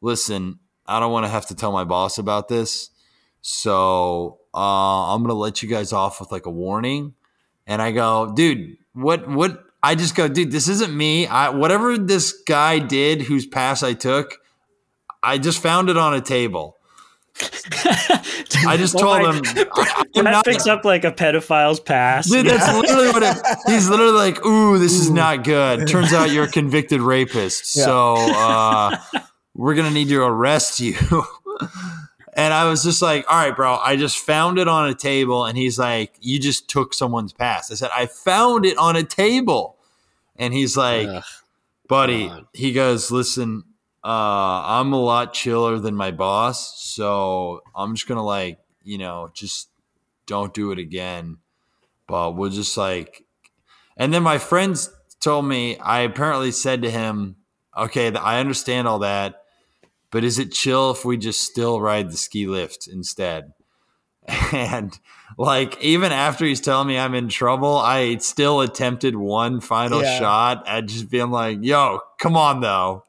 listen 0.01 0.59
i 0.87 1.01
don't 1.01 1.13
want 1.13 1.25
to 1.25 1.31
have 1.31 1.47
to 1.47 1.55
tell 1.55 1.73
my 1.73 1.85
boss 1.85 2.19
about 2.19 2.49
this 2.49 2.91
so 3.41 4.41
uh 4.55 5.15
i'm 5.15 5.23
gonna 5.23 5.35
let 5.35 5.63
you 5.63 5.69
guys 5.69 5.93
off 5.93 6.21
with 6.21 6.31
like 6.31 6.47
a 6.47 6.51
warning 6.51 7.15
and 7.67 7.81
i 7.81 7.93
go 7.93 8.33
dude 8.35 8.77
what 8.93 9.29
what 9.29 9.63
I 9.83 9.95
just 9.95 10.17
go, 10.17 10.27
dude, 10.27 10.51
this 10.51 10.67
isn't 10.67 10.93
me. 10.93 11.29
I 11.29 11.51
whatever 11.51 11.97
this 11.97 12.33
guy 12.33 12.81
did 12.81 13.23
whose 13.23 13.47
pass 13.47 13.85
I 13.85 13.93
took, 13.93 14.39
I 15.23 15.39
just 15.39 15.63
found 15.63 15.89
it 15.89 15.97
on 15.97 16.13
a 16.13 16.21
table. 16.21 16.76
I 18.67 18.77
just 18.77 18.99
told 18.99 19.21
him 19.21 19.43
that 19.55 20.23
not, 20.23 20.45
picks 20.45 20.67
up 20.67 20.85
like 20.85 21.05
a 21.05 21.13
pedophile's 21.13 21.81
pass. 21.81 22.31
Dude, 22.31 22.47
that's 22.47 22.75
literally 22.75 23.09
what 23.09 23.23
it, 23.23 23.37
he's 23.67 23.89
literally 23.89 24.13
like. 24.13 24.45
Ooh, 24.45 24.79
this 24.79 24.95
Ooh. 24.95 25.03
is 25.03 25.11
not 25.11 25.45
good. 25.45 25.87
Turns 25.87 26.13
out 26.13 26.31
you're 26.31 26.45
a 26.45 26.51
convicted 26.51 27.01
rapist, 27.01 27.77
yeah. 27.77 27.85
so 27.85 28.15
uh, 28.17 28.97
we're 29.55 29.75
gonna 29.75 29.91
need 29.91 30.09
to 30.09 30.23
arrest 30.23 30.81
you. 30.81 30.95
and 32.33 32.55
I 32.55 32.69
was 32.69 32.83
just 32.83 33.03
like, 33.03 33.31
all 33.31 33.37
right, 33.37 33.55
bro. 33.55 33.77
I 33.77 33.97
just 33.97 34.19
found 34.19 34.59
it 34.59 34.69
on 34.69 34.89
a 34.89 34.95
table, 34.95 35.45
and 35.45 35.59
he's 35.59 35.79
like, 35.79 36.15
you 36.21 36.39
just 36.39 36.69
took 36.69 36.95
someone's 36.95 37.33
pass. 37.33 37.71
I 37.71 37.75
said, 37.75 37.91
I 37.95 38.07
found 38.07 38.65
it 38.65 38.79
on 38.79 38.97
a 38.97 39.03
table. 39.03 39.77
And 40.39 40.53
he's 40.53 40.77
like, 40.77 41.09
Ugh, 41.09 41.25
buddy, 41.89 42.29
God. 42.29 42.47
he 42.53 42.73
goes, 42.73 43.11
listen, 43.11 43.65
uh, 44.07 44.63
I'm 44.65 44.93
a 44.93 45.01
lot 45.01 45.35
chiller 45.35 45.81
than 45.81 45.97
my 45.97 46.13
boss. 46.13 46.81
So 46.81 47.63
I'm 47.75 47.97
just 47.97 48.07
going 48.07 48.19
to 48.19 48.23
like, 48.23 48.61
you 48.85 48.99
know, 48.99 49.31
just 49.35 49.69
don't 50.27 50.55
do 50.55 50.71
it 50.71 50.79
again. 50.79 51.39
But 52.07 52.37
we'll 52.37 52.51
just 52.51 52.77
like, 52.77 53.25
and 53.97 54.15
then 54.15 54.23
my 54.23 54.39
friends 54.39 54.91
told 55.21 55.47
me, 55.47 55.77
I 55.79 56.03
apparently 56.03 56.53
said 56.53 56.83
to 56.83 56.91
him, 56.91 57.35
okay, 57.77 58.15
I 58.15 58.39
understand 58.39 58.87
all 58.87 59.01
that, 59.01 59.43
but 60.13 60.23
is 60.23 60.39
it 60.39 60.53
chill 60.53 60.93
if 60.93 61.05
we 61.05 61.17
just 61.17 61.41
still 61.41 61.81
ride 61.81 62.13
the 62.13 62.17
ski 62.17 62.47
lift 62.47 62.87
instead? 62.87 63.53
And 64.53 64.97
like 65.37 65.81
even 65.83 66.13
after 66.13 66.45
he's 66.45 66.61
telling 66.61 66.89
me 66.89 66.99
I'm 66.99 67.15
in 67.15 67.29
trouble, 67.29 67.77
I 67.77 68.17
still 68.19 68.61
attempted 68.61 69.17
one 69.17 69.61
final 69.61 70.03
yeah. 70.03 70.19
shot 70.19 70.65
at 70.67 70.87
just 70.87 71.11
being 71.11 71.31
like, 71.31 71.59
"Yo, 71.63 72.01
come 72.19 72.37
on 72.37 72.61
though." 72.61 73.06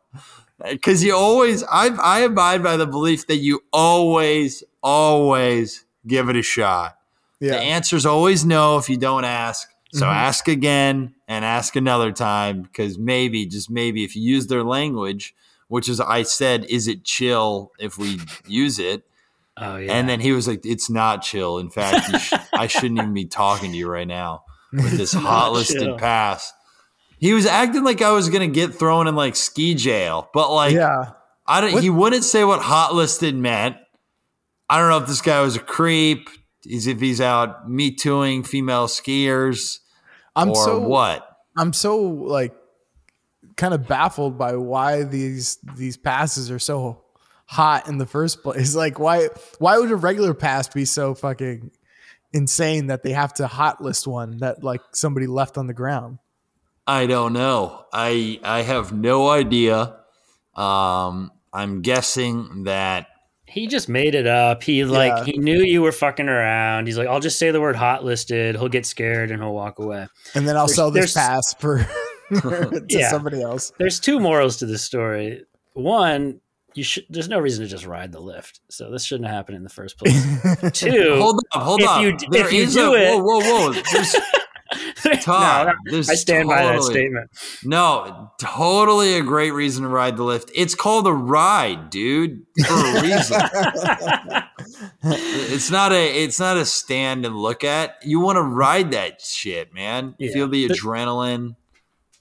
Cuz 0.82 1.04
you 1.04 1.16
always 1.16 1.64
I 1.64 1.90
I 2.02 2.20
abide 2.20 2.64
by 2.64 2.78
the 2.78 2.88
belief 2.88 3.28
that 3.28 3.38
you 3.38 3.62
always 3.72 4.64
always 4.82 5.86
give 6.06 6.30
it 6.30 6.36
a 6.36 6.42
shot. 6.42 6.98
Yeah. 7.40 7.52
The 7.52 7.60
answer's 7.60 8.06
always 8.06 8.46
no 8.46 8.78
if 8.78 8.90
you 8.90 8.98
don't 8.98 9.26
ask. 9.26 9.70
So 9.94 10.06
mm-hmm. 10.06 10.14
ask 10.14 10.48
again 10.48 11.16
and 11.28 11.46
ask 11.46 11.76
another 11.76 12.12
time 12.12 12.62
because 12.62 12.98
maybe 12.98 13.46
just 13.46 13.70
maybe 13.70 14.04
if 14.04 14.16
you 14.16 14.22
use 14.22 14.48
their 14.48 14.64
language, 14.64 15.34
which 15.68 15.88
is 15.88 16.00
I 16.00 16.24
said, 16.24 16.66
is 16.66 16.88
it 16.88 17.04
chill 17.04 17.72
if 17.80 17.98
we 17.98 18.20
use 18.48 18.80
it? 18.80 19.04
Oh, 19.60 19.78
yeah. 19.78 19.94
And 19.94 20.08
then 20.08 20.20
he 20.20 20.32
was 20.34 20.48
like, 20.48 20.64
"It's 20.66 20.90
not 20.90 21.24
chill. 21.24 21.58
In 21.58 21.70
fact, 21.72 22.16
sh- 22.22 22.34
I 22.54 22.68
shouldn't 22.68 23.00
even 23.00 23.14
be 23.14 23.26
talking 23.26 23.72
to 23.72 23.78
you 23.78 23.90
right 23.90 24.08
now 24.08 24.44
with 24.72 24.98
this 24.98 25.14
hot 25.14 25.52
listed 25.52 25.82
chill. 25.82 25.98
pass." 25.98 26.54
He 27.20 27.34
was 27.34 27.46
acting 27.46 27.84
like 27.84 28.02
I 28.02 28.12
was 28.12 28.30
gonna 28.30 28.48
get 28.48 28.76
thrown 28.76 29.08
in 29.08 29.16
like 29.16 29.36
ski 29.36 29.74
jail, 29.74 30.30
but 30.34 30.54
like, 30.54 30.74
yeah, 30.74 31.14
I 31.46 31.62
don't. 31.62 31.74
What? 31.74 31.84
He 31.84 31.90
wouldn't 31.90 32.24
say 32.24 32.44
what 32.44 32.62
hot 32.62 32.94
listed 32.94 33.36
meant. 33.36 33.78
I 34.70 34.80
don't 34.80 34.90
know 34.90 34.98
if 34.98 35.08
this 35.08 35.22
guy 35.22 35.42
was 35.42 35.56
a 35.56 35.60
creep. 35.60 36.30
Is 36.66 36.86
if 36.86 37.00
he's 37.00 37.22
out 37.22 37.70
me 37.70 37.92
tooing 37.92 38.44
female 38.44 38.88
skiers, 38.88 39.80
I'm 40.36 40.50
or 40.50 40.56
so, 40.56 40.80
what? 40.80 41.28
I'm 41.58 41.74
so 41.74 41.98
like 41.98 42.54
kind 43.56 43.74
of 43.74 43.88
baffled 43.88 44.38
by 44.38 44.56
why 44.56 45.04
these 45.04 45.58
these 45.76 45.98
passes 45.98 46.52
are 46.52 46.60
so 46.60 47.04
hot 47.46 47.88
in 47.88 47.98
the 47.98 48.06
first 48.06 48.44
place. 48.44 48.76
Like 48.76 49.00
why 49.00 49.30
why 49.60 49.78
would 49.78 49.92
a 49.92 49.96
regular 49.96 50.34
pass 50.34 50.68
be 50.68 50.86
so 50.86 51.16
fucking 51.16 51.72
insane 52.34 52.88
that 52.88 53.02
they 53.02 53.14
have 53.14 53.34
to 53.36 53.48
hot 53.48 53.82
list 53.82 54.06
one 54.06 54.38
that 54.38 54.64
like 54.64 54.82
somebody 54.94 55.26
left 55.26 55.58
on 55.58 55.68
the 55.68 55.74
ground? 55.74 56.20
I 56.88 57.06
don't 57.06 57.34
know. 57.34 57.86
I 57.94 58.40
I 58.44 58.62
have 58.64 58.92
no 58.94 59.30
idea. 59.30 59.96
Um 60.56 61.32
I'm 61.54 61.82
guessing 61.82 62.64
that 62.64 63.08
he 63.46 63.68
just 63.68 63.88
made 63.90 64.14
it 64.14 64.28
up. 64.28 64.62
He 64.64 64.84
like 64.86 65.26
yeah. 65.26 65.34
he 65.34 65.38
knew 65.38 65.60
you 65.62 65.82
were 65.82 65.92
fucking 65.92 66.28
around. 66.30 66.88
He's 66.88 66.98
like, 66.98 67.08
I'll 67.08 67.20
just 67.22 67.40
say 67.40 67.52
the 67.52 67.62
word 67.62 67.76
hot 67.76 68.04
listed. 68.04 68.56
He'll 68.56 68.68
get 68.70 68.86
scared 68.86 69.32
and 69.32 69.42
he'll 69.42 69.54
walk 69.54 69.80
away. 69.80 70.08
And 70.36 70.48
then 70.48 70.58
I'll 70.58 70.68
there's, 70.68 70.76
sell 70.76 70.92
this 70.92 71.14
pass 71.14 71.54
for 71.56 71.80
to 72.30 72.86
Yeah. 72.90 73.10
somebody 73.10 73.42
else. 73.42 73.72
There's 73.80 74.00
two 74.00 74.20
morals 74.20 74.58
to 74.58 74.66
this 74.66 74.84
story. 74.84 75.46
One, 75.74 76.42
you 76.74 76.84
should. 76.84 77.06
There's 77.10 77.30
no 77.30 77.40
reason 77.40 77.64
to 77.64 77.70
just 77.70 77.86
ride 77.86 78.12
the 78.12 78.20
lift, 78.20 78.60
so 78.70 78.92
this 78.92 79.04
shouldn't 79.06 79.30
happen 79.30 79.56
in 79.56 79.64
the 79.64 79.70
first 79.70 79.98
place. 79.98 80.14
Two, 80.74 81.16
Hold 81.20 81.40
up, 81.54 81.62
hold 81.64 81.82
If 81.82 81.88
up. 81.88 82.02
you- 82.02 82.18
There 82.30 82.46
if 82.46 82.52
you 82.54 82.64
is 82.64 82.74
do 82.74 82.94
a, 82.94 82.98
it- 83.16 83.24
whoa, 83.24 83.40
whoa, 83.40 83.72
whoa. 83.72 84.12
There's, 85.04 85.24
Todd, 85.26 85.74
No, 85.86 85.98
I 86.00 86.02
stand 86.02 86.48
by 86.50 86.64
that 86.64 86.82
statement. 86.84 87.30
No, 87.64 88.32
totally 88.40 89.16
a 89.16 89.22
great 89.24 89.52
reason 89.52 89.84
to 89.84 89.90
ride 89.90 90.18
the 90.18 90.24
lift. 90.24 90.52
It's 90.56 90.76
called 90.76 91.08
a 91.08 91.14
ride, 91.14 91.90
dude, 91.90 92.46
for 92.66 92.74
a 92.74 93.02
reason. 93.02 93.42
it's 95.04 95.70
not 95.72 95.92
a 95.92 96.24
it's 96.24 96.40
not 96.40 96.58
a 96.58 96.66
stand 96.66 97.26
and 97.26 97.36
look 97.36 97.64
at. 97.64 97.96
You 98.04 98.20
want 98.20 98.38
to 98.38 98.42
ride 98.44 98.92
that 98.92 99.22
shit, 99.22 99.74
man. 99.74 100.16
Yeah. 100.18 100.32
Feel 100.34 100.48
the 100.48 100.68
The- 100.68 100.74
adrenaline. 100.74 101.56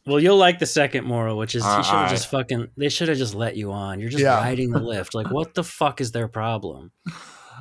Well, 0.06 0.20
you'll 0.20 0.36
like 0.36 0.60
the 0.60 0.66
second 0.66 1.04
moral, 1.04 1.36
which 1.36 1.56
is 1.56 1.64
All 1.64 1.78
you 1.78 1.82
should 1.82 1.90
have 1.90 2.02
right. 2.02 2.10
just 2.10 2.30
fucking. 2.30 2.68
They 2.76 2.88
should 2.90 3.08
have 3.08 3.18
just 3.18 3.34
let 3.34 3.56
you 3.56 3.72
on. 3.72 3.98
You're 3.98 4.08
just 4.10 4.22
Yeah. 4.22 4.36
riding 4.38 4.70
the 4.70 4.78
lift. 4.78 5.14
Like, 5.16 5.32
what 5.32 5.54
the 5.54 5.64
fuck 5.64 6.00
is 6.00 6.12
their 6.12 6.28
problem? 6.28 6.92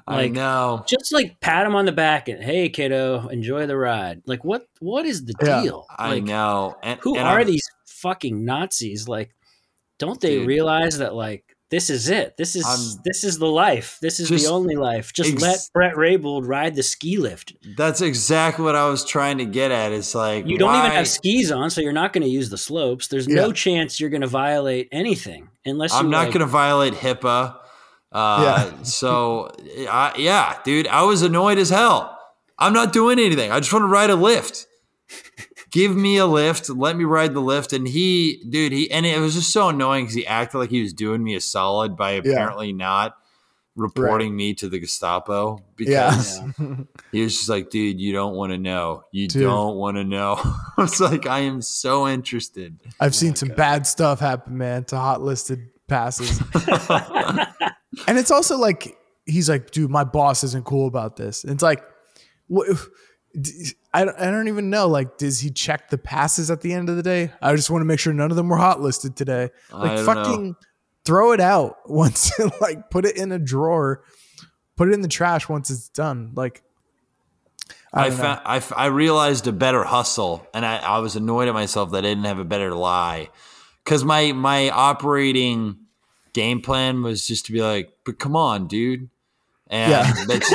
I 0.08 0.16
Like, 0.18 0.34
know. 0.34 0.84
Just 0.88 1.12
like 1.12 1.40
pat 1.40 1.66
him 1.66 1.76
on 1.76 1.86
the 1.86 1.92
back 1.92 2.28
and 2.30 2.44
hey, 2.44 2.70
kiddo, 2.70 3.28
enjoy 3.30 3.66
the 3.66 3.76
ride. 3.78 4.22
Like, 4.28 4.44
what? 4.44 4.68
What 4.80 5.06
is 5.06 5.26
the 5.26 5.34
Yeah. 5.42 5.62
deal? 5.64 5.88
I 5.98 6.20
know. 6.20 6.76
And 6.84 7.00
Who 7.02 7.16
and 7.18 7.28
are 7.28 7.40
I'm- 7.40 7.48
these 7.48 7.64
fucking 7.88 8.46
Nazis? 8.46 9.08
Like, 9.08 9.34
don't 9.98 10.22
they 10.22 10.36
Dude. 10.40 10.48
realize 10.48 11.00
that 11.00 11.16
like 11.16 11.44
this 11.72 11.90
is 11.90 12.08
it? 12.10 12.38
This 12.38 12.56
is 12.56 12.64
I'm- 12.64 13.02
this 13.04 13.24
is 13.24 13.40
the 13.40 13.48
life. 13.48 13.98
This 14.00 14.20
is 14.20 14.30
the 14.30 14.48
only 14.52 14.76
life. 14.76 15.12
Just 15.12 15.32
ex- 15.34 15.42
let 15.42 15.60
Brett 15.74 15.96
Raybould 15.96 16.48
ride 16.48 16.76
the 16.76 16.84
ski 16.84 17.18
lift. 17.18 17.54
That's 17.76 18.02
exactly 18.02 18.64
what 18.64 18.76
I 18.76 18.88
was 18.88 19.04
trying 19.04 19.40
to 19.40 19.46
get 19.46 19.72
at. 19.72 19.92
It's 19.92 20.14
like 20.14 20.46
You 20.46 20.60
don't 20.60 20.76
even 20.76 20.92
have 20.92 21.08
skis 21.08 21.52
on, 21.52 21.72
so 21.72 21.82
you're 21.82 21.92
not 21.92 22.14
going 22.14 22.22
to 22.24 22.30
use 22.30 22.52
the 22.52 22.58
slopes. 22.60 23.08
There's 23.08 23.28
no 23.28 23.52
chance 23.52 24.00
you're 24.00 24.12
going 24.12 24.22
to 24.22 24.28
violate 24.28 24.88
anything 24.92 25.50
unless 25.66 25.92
I'm 25.94 26.12
not 26.12 26.26
like- 26.26 26.34
going 26.34 26.42
to 26.42 26.46
violate 26.46 26.94
HIPAA. 26.94 27.56
Uh, 28.16 28.72
so, 28.84 29.52
I, 29.90 30.14
yeah, 30.18 30.58
dude, 30.64 30.88
I 30.88 31.04
was 31.04 31.22
annoyed 31.22 31.58
as 31.58 31.70
hell. 31.70 32.18
I'm 32.58 32.72
not 32.74 32.94
doing 32.94 33.20
anything. 33.20 33.52
I 33.52 33.60
just 33.60 33.74
want 33.74 33.84
to 33.84 33.88
ride 33.88 34.10
a 34.10 34.16
lift. 34.16 34.68
Give 35.72 35.94
me 35.94 36.16
a 36.18 36.26
lift. 36.26 36.70
Let 36.70 36.96
me 36.96 37.04
ride 37.04 37.34
the 37.34 37.42
lift. 37.42 37.74
And 37.74 37.86
he, 37.86 38.42
dude, 38.50 38.72
he, 38.72 38.90
and 38.90 39.06
it 39.06 39.20
was 39.20 39.34
just 39.36 39.52
so 39.52 39.68
annoying 39.68 40.06
because 40.06 40.16
he 40.16 40.26
acted 40.26 40.58
like 40.60 40.70
he 40.70 40.82
was 40.82 40.94
doing 40.94 41.22
me 41.22 41.36
a 41.36 41.42
solid 41.42 41.98
by 41.98 42.12
apparently 42.12 42.72
not 42.72 43.18
reporting 43.76 44.34
me 44.34 44.54
to 44.54 44.70
the 44.70 44.80
Gestapo 44.80 45.60
because 45.76 46.40
Yeah. 46.40 46.78
he 47.12 47.22
was 47.24 47.36
just 47.36 47.50
like, 47.50 47.70
dude, 47.70 48.00
you 48.00 48.14
don't 48.14 48.34
want 48.36 48.54
to 48.54 48.58
know. 48.58 49.04
You 49.12 49.28
Dude. 49.28 49.42
don't 49.44 49.76
want 49.76 49.98
to 49.98 50.06
know. 50.06 50.36
I 50.78 50.82
was 50.82 51.02
like, 51.02 51.28
I 51.28 51.40
am 51.40 51.62
so 51.62 52.08
interested. 52.08 52.80
I've 53.02 53.14
seen 53.14 53.36
some 53.36 53.50
bad 53.50 53.86
stuff 53.86 54.22
happen, 54.22 54.58
man, 54.58 54.86
to 54.86 54.96
hot 54.96 55.22
listed 55.22 55.68
passes. 55.90 56.42
and 58.08 58.18
it's 58.18 58.32
also 58.32 58.58
like 58.58 58.98
he's 59.26 59.50
like, 59.50 59.72
dude, 59.72 59.90
my 59.90 60.04
boss 60.04 60.44
isn't 60.44 60.66
cool 60.66 60.88
about 60.88 61.16
this. 61.16 61.44
And 61.44 61.54
it's 61.54 61.64
like, 61.64 61.84
what? 62.48 62.68
I 63.94 64.06
don't, 64.06 64.18
I 64.18 64.32
don't 64.32 64.48
even 64.48 64.70
know. 64.70 64.88
Like, 64.88 65.18
does 65.18 65.40
he 65.40 65.50
check 65.50 65.90
the 65.90 65.98
passes 65.98 66.50
at 66.50 66.62
the 66.62 66.74
end 66.74 66.90
of 66.90 66.96
the 66.96 67.04
day? 67.04 67.32
I 67.42 67.56
just 67.56 67.70
want 67.70 67.82
to 67.82 67.86
make 67.86 68.00
sure 68.00 68.14
none 68.14 68.32
of 68.32 68.38
them 68.38 68.48
were 68.48 68.58
hot 68.58 68.82
listed 68.82 69.16
today. 69.16 69.50
Like, 69.72 70.00
fucking 70.00 70.56
throw 71.04 71.34
it 71.34 71.42
out 71.42 71.78
once. 71.90 72.32
like, 72.62 72.90
put 72.90 73.06
it 73.06 73.18
in 73.18 73.32
a 73.32 73.40
drawer, 73.40 74.04
put 74.78 74.90
it 74.90 74.94
in 74.94 75.02
the 75.02 75.08
trash 75.08 75.50
once 75.50 75.70
it's 75.70 75.90
done. 75.90 76.32
Like, 76.34 76.62
I, 77.94 78.06
I, 78.06 78.10
know. 78.10 78.16
found, 78.16 78.42
I, 78.46 78.62
I 78.76 78.86
realized 78.88 79.48
a 79.48 79.54
better 79.54 79.84
hustle, 79.84 80.46
and 80.54 80.66
I, 80.66 80.78
I 80.78 81.00
was 81.00 81.16
annoyed 81.16 81.48
at 81.48 81.54
myself 81.54 81.92
that 81.92 82.00
I 82.00 82.10
didn't 82.10 82.26
have 82.26 82.40
a 82.40 82.46
better 82.46 82.74
lie, 82.74 83.30
because 83.84 84.04
my 84.04 84.34
my 84.34 84.70
operating 84.70 85.85
game 86.36 86.62
plan 86.62 87.02
was 87.02 87.26
just 87.28 87.48
to 87.48 87.52
be 87.54 87.62
like, 87.64 87.92
"But 88.06 88.20
come 88.20 88.36
on, 88.36 88.68
dude," 88.68 89.10
and 89.68 89.90
Yeah. 89.92 90.14
that's 90.28 90.50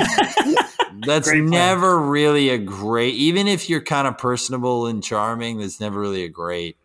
that's 1.06 1.28
Great 1.28 1.38
plan. 1.40 1.50
never 1.50 1.98
really 1.98 2.50
a 2.50 2.58
great. 2.58 3.14
Even 3.14 3.48
if 3.48 3.68
you're 3.68 3.80
kind 3.82 4.06
of 4.06 4.18
personable 4.18 4.86
and 4.86 5.02
charming, 5.02 5.58
that's 5.58 5.80
never 5.80 5.98
really 5.98 6.22
a 6.24 6.28
great. 6.28 6.76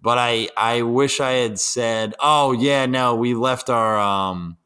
But 0.00 0.18
I 0.18 0.48
I 0.56 0.82
wish 0.82 1.20
I 1.20 1.32
had 1.32 1.58
said, 1.58 2.14
"Oh 2.20 2.52
yeah, 2.52 2.86
no, 2.86 3.14
we 3.16 3.34
left 3.34 3.68
our 3.68 3.98
um." 3.98 4.56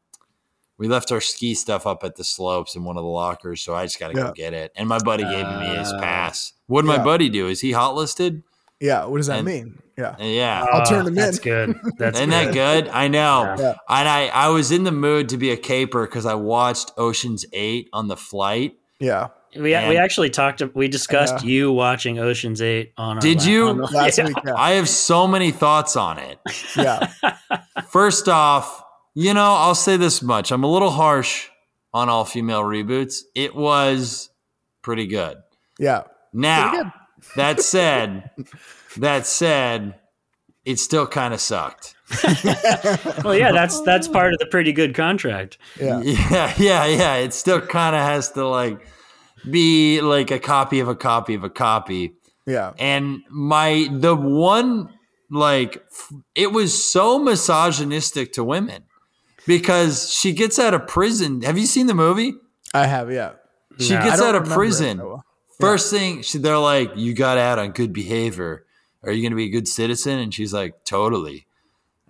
We 0.77 0.87
left 0.87 1.11
our 1.11 1.19
ski 1.19 1.55
stuff 1.55 1.85
up 1.85 2.05
at 2.05 2.15
the 2.15 2.23
slopes 2.23 2.73
in 2.73 2.85
one 2.85 2.95
of 2.95 3.03
the 3.03 3.09
lockers, 3.09 3.59
so 3.59 3.75
I 3.75 3.83
just 3.83 3.99
got 3.99 4.11
to 4.13 4.17
Yeah. 4.17 4.27
go 4.27 4.31
get 4.31 4.53
it. 4.53 4.71
And 4.77 4.87
my 4.87 4.97
buddy 4.99 5.23
gave 5.23 5.45
me 5.45 5.65
his 5.75 5.91
Uh, 5.91 5.99
pass. 5.99 6.53
What 6.67 6.83
did 6.83 6.87
my 6.87 7.03
buddy 7.03 7.27
do? 7.27 7.49
Is 7.49 7.59
he 7.59 7.73
hot 7.73 7.95
listed? 7.95 8.43
Yeah. 8.79 9.05
What 9.05 9.17
does 9.17 9.27
that 9.27 9.39
and- 9.39 9.47
mean? 9.47 9.79
Yeah. 9.97 10.15
Yeah. 10.17 10.65
Ah, 10.65 10.77
I'll 10.77 10.85
turn 10.85 11.05
him 11.07 11.13
That's 11.15 11.37
in. 11.39 11.43
good. 11.43 11.79
That's 11.97 12.17
Isn't 12.19 12.29
that 12.29 12.53
good? 12.53 12.87
I 12.87 13.09
know. 13.09 13.53
Yeah. 13.59 13.75
And 13.89 14.07
I, 14.07 14.27
I 14.27 14.47
was 14.47 14.71
in 14.71 14.85
the 14.85 14.93
mood 14.93 15.27
to 15.29 15.37
be 15.37 15.51
a 15.51 15.57
caper 15.57 16.05
because 16.05 16.25
I 16.25 16.35
watched 16.35 16.91
Ocean's 16.97 17.45
8 17.51 17.89
on 17.91 18.07
the 18.07 18.15
flight. 18.15 18.77
Yeah. 19.01 19.27
We, 19.55 19.61
we 19.63 19.97
actually 19.97 20.29
talked. 20.29 20.61
We 20.73 20.87
discussed 20.87 21.43
Yeah. 21.43 21.49
you 21.49 21.71
watching 21.73 22.17
Ocean's 22.17 22.61
Eight 22.61 22.93
on. 22.97 23.19
Did 23.19 23.39
la- 23.39 23.43
you? 23.45 23.67
on 23.67 23.77
the- 23.79 23.83
Last 23.87 24.17
Yeah. 24.19 24.27
week. 24.27 24.37
Yeah. 24.45 24.53
I 24.55 24.71
have 24.73 24.87
so 24.87 25.27
many 25.27 25.51
thoughts 25.51 25.97
on 25.97 26.17
it. 26.19 26.39
Yeah. 26.77 27.11
First 27.89 28.29
off, 28.29 28.81
you 29.15 29.33
know, 29.33 29.53
I'll 29.55 29.75
say 29.75 29.97
this 29.97 30.21
much. 30.21 30.51
I'm 30.51 30.63
a 30.63 30.71
little 30.71 30.91
harsh 30.91 31.47
on 31.93 32.07
all 32.07 32.23
female 32.23 32.61
reboots. 32.61 33.21
It 33.35 33.53
was 33.55 34.29
pretty 34.81 35.07
good. 35.07 35.37
Yeah. 35.77 36.03
Now, 36.31 36.69
Pretty 36.69 36.83
good. 36.83 36.93
That 37.35 37.61
said, 37.61 38.29
that 38.97 39.25
said, 39.25 39.95
it 40.65 40.79
still 40.79 41.07
kind 41.07 41.33
of 41.33 41.41
sucked. 41.41 41.95
Well, 43.23 43.35
yeah, 43.35 43.51
that's 43.51 43.81
that's 43.81 44.07
part 44.07 44.33
of 44.33 44.39
the 44.39 44.47
pretty 44.47 44.71
good 44.73 44.95
contract. 44.95 45.57
Yeah. 45.79 46.01
Yeah, 46.03 46.53
yeah, 46.57 46.85
yeah. 46.85 47.15
It 47.15 47.33
still 47.33 47.61
kind 47.61 47.95
of 47.95 48.01
has 48.01 48.31
to 48.31 48.47
like 48.47 48.85
be 49.49 50.01
like 50.01 50.31
a 50.31 50.39
copy 50.39 50.79
of 50.79 50.87
a 50.87 50.95
copy 50.95 51.33
of 51.35 51.43
a 51.43 51.49
copy. 51.49 52.13
Yeah. 52.47 52.73
And 52.79 53.19
my 53.29 53.87
the 53.91 54.15
one 54.15 54.89
like 55.29 55.83
f- 55.91 56.11
it 56.35 56.51
was 56.51 56.91
so 56.91 57.19
misogynistic 57.19 58.33
to 58.33 58.43
women 58.43 58.83
because 59.45 60.11
she 60.11 60.33
gets 60.33 60.57
out 60.57 60.73
of 60.73 60.87
prison. 60.87 61.41
Have 61.43 61.57
you 61.59 61.67
seen 61.67 61.85
the 61.87 61.93
movie? 61.93 62.33
I 62.73 62.85
have. 62.87 63.11
Yeah. 63.11 63.33
She 63.79 63.93
No. 63.93 64.01
Gets 64.01 64.19
out 64.21 64.35
of 64.35 64.41
remember 64.43 64.53
it 64.53 64.55
prison. 64.55 64.97
First 65.59 65.91
thing 65.91 66.21
she, 66.21 66.37
they're 66.37 66.57
like, 66.57 66.91
"You 66.95 67.13
got 67.13 67.37
out 67.37 67.59
on 67.59 67.71
good 67.71 67.91
behavior. 67.91 68.65
Are 69.03 69.11
you 69.11 69.21
going 69.21 69.31
to 69.31 69.35
be 69.35 69.45
a 69.45 69.49
good 69.49 69.67
citizen?" 69.67 70.19
And 70.19 70.33
she's 70.33 70.53
like, 70.53 70.85
"Totally." 70.85 71.47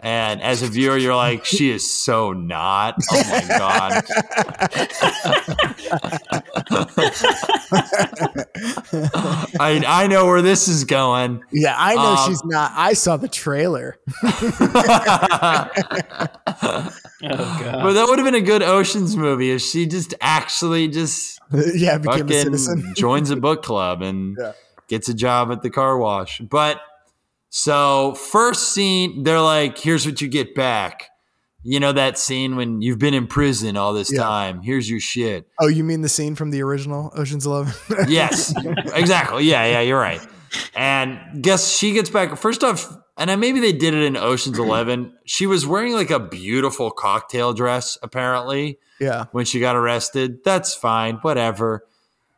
And 0.01 0.41
as 0.41 0.61
a 0.61 0.67
viewer, 0.67 0.95
you're 0.97 1.13
like, 1.15 1.43
"She 1.43 1.71
is 1.71 1.91
so 1.91 2.31
not." 2.31 2.95
Oh 3.11 3.23
my 3.29 3.45
god. 3.57 4.03
I 9.59 9.83
I 9.85 10.07
know 10.07 10.25
where 10.25 10.41
this 10.41 10.67
is 10.67 10.83
going. 10.85 11.41
Yeah, 11.51 11.75
I 11.77 11.95
know 11.95 12.15
Um, 12.15 12.29
she's 12.29 12.43
not. 12.45 12.71
I 12.75 12.93
saw 12.93 13.17
the 13.17 13.27
trailer. 13.27 13.97
Oh 17.21 17.59
god. 17.61 17.83
But 17.83 17.93
that 17.93 18.05
would 18.07 18.17
have 18.17 18.25
been 18.25 18.35
a 18.35 18.39
good 18.41 18.63
Oceans 18.63 19.17
movie 19.17 19.51
if 19.51 19.61
she 19.61 19.85
just 19.85 20.13
actually 20.21 20.87
just 20.87 21.37
yeah, 21.75 21.97
became 21.97 22.29
a 22.29 22.33
citizen. 22.33 22.93
joins 22.95 23.29
a 23.29 23.35
book 23.35 23.61
club 23.61 24.01
and 24.01 24.37
Yeah. 24.39 24.53
gets 24.87 25.09
a 25.09 25.13
job 25.13 25.51
at 25.51 25.61
the 25.61 25.69
car 25.69 25.97
wash. 25.97 26.39
But 26.39 26.79
so 27.49 28.13
first 28.15 28.73
scene, 28.73 29.23
they're 29.23 29.41
like, 29.41 29.77
"Here's 29.77 30.05
what 30.05 30.21
you 30.21 30.27
get 30.27 30.55
back." 30.55 31.05
You 31.63 31.79
know 31.79 31.91
that 31.91 32.17
scene 32.17 32.55
when 32.55 32.81
you've 32.81 32.99
been 32.99 33.13
in 33.13 33.27
prison 33.27 33.75
all 33.75 33.93
this 33.93 34.11
Yeah. 34.11 34.21
time. 34.23 34.61
Here's 34.61 34.89
your 34.89 35.01
shit. 35.01 35.45
Oh, 35.59 35.67
you 35.67 35.83
mean 35.83 36.01
the 36.01 36.09
scene 36.09 36.35
from 36.35 36.51
the 36.51 36.61
original 36.63 37.11
Ocean's 37.15 37.45
Eleven? 37.45 37.73
Yes, 38.07 38.53
exactly. 38.93 39.43
Yeah, 39.43 39.65
yeah, 39.65 39.81
you're 39.81 39.99
right. 39.99 40.21
And 40.73 41.43
guess 41.43 41.69
she 41.69 41.91
gets 41.91 42.09
back. 42.09 42.35
First 42.37 42.63
off, 42.63 42.95
and 43.17 43.39
maybe 43.41 43.59
they 43.59 43.73
did 43.73 43.93
it 43.93 44.03
in 44.03 44.15
Ocean's 44.15 44.57
Eleven. 44.65 45.13
She 45.25 45.45
was 45.47 45.67
wearing 45.67 45.93
like 45.93 46.11
a 46.11 46.19
beautiful 46.19 46.91
cocktail 46.91 47.53
dress, 47.53 47.97
apparently, 48.01 48.79
yeah. 49.01 49.25
when 49.33 49.43
she 49.45 49.59
got 49.59 49.75
arrested. 49.75 50.43
That's 50.45 50.73
fine, 50.73 51.15
whatever. 51.17 51.85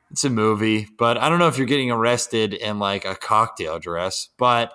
It's 0.09 0.24
a 0.26 0.30
movie, 0.32 0.88
but 0.97 1.18
I 1.18 1.30
don't 1.30 1.38
know 1.39 1.47
if 1.47 1.57
you're 1.57 1.68
getting 1.68 1.91
arrested 1.91 2.53
in 2.55 2.80
like 2.80 3.05
a 3.05 3.16
cocktail 3.16 3.78
dress. 3.80 4.30
But 4.38 4.74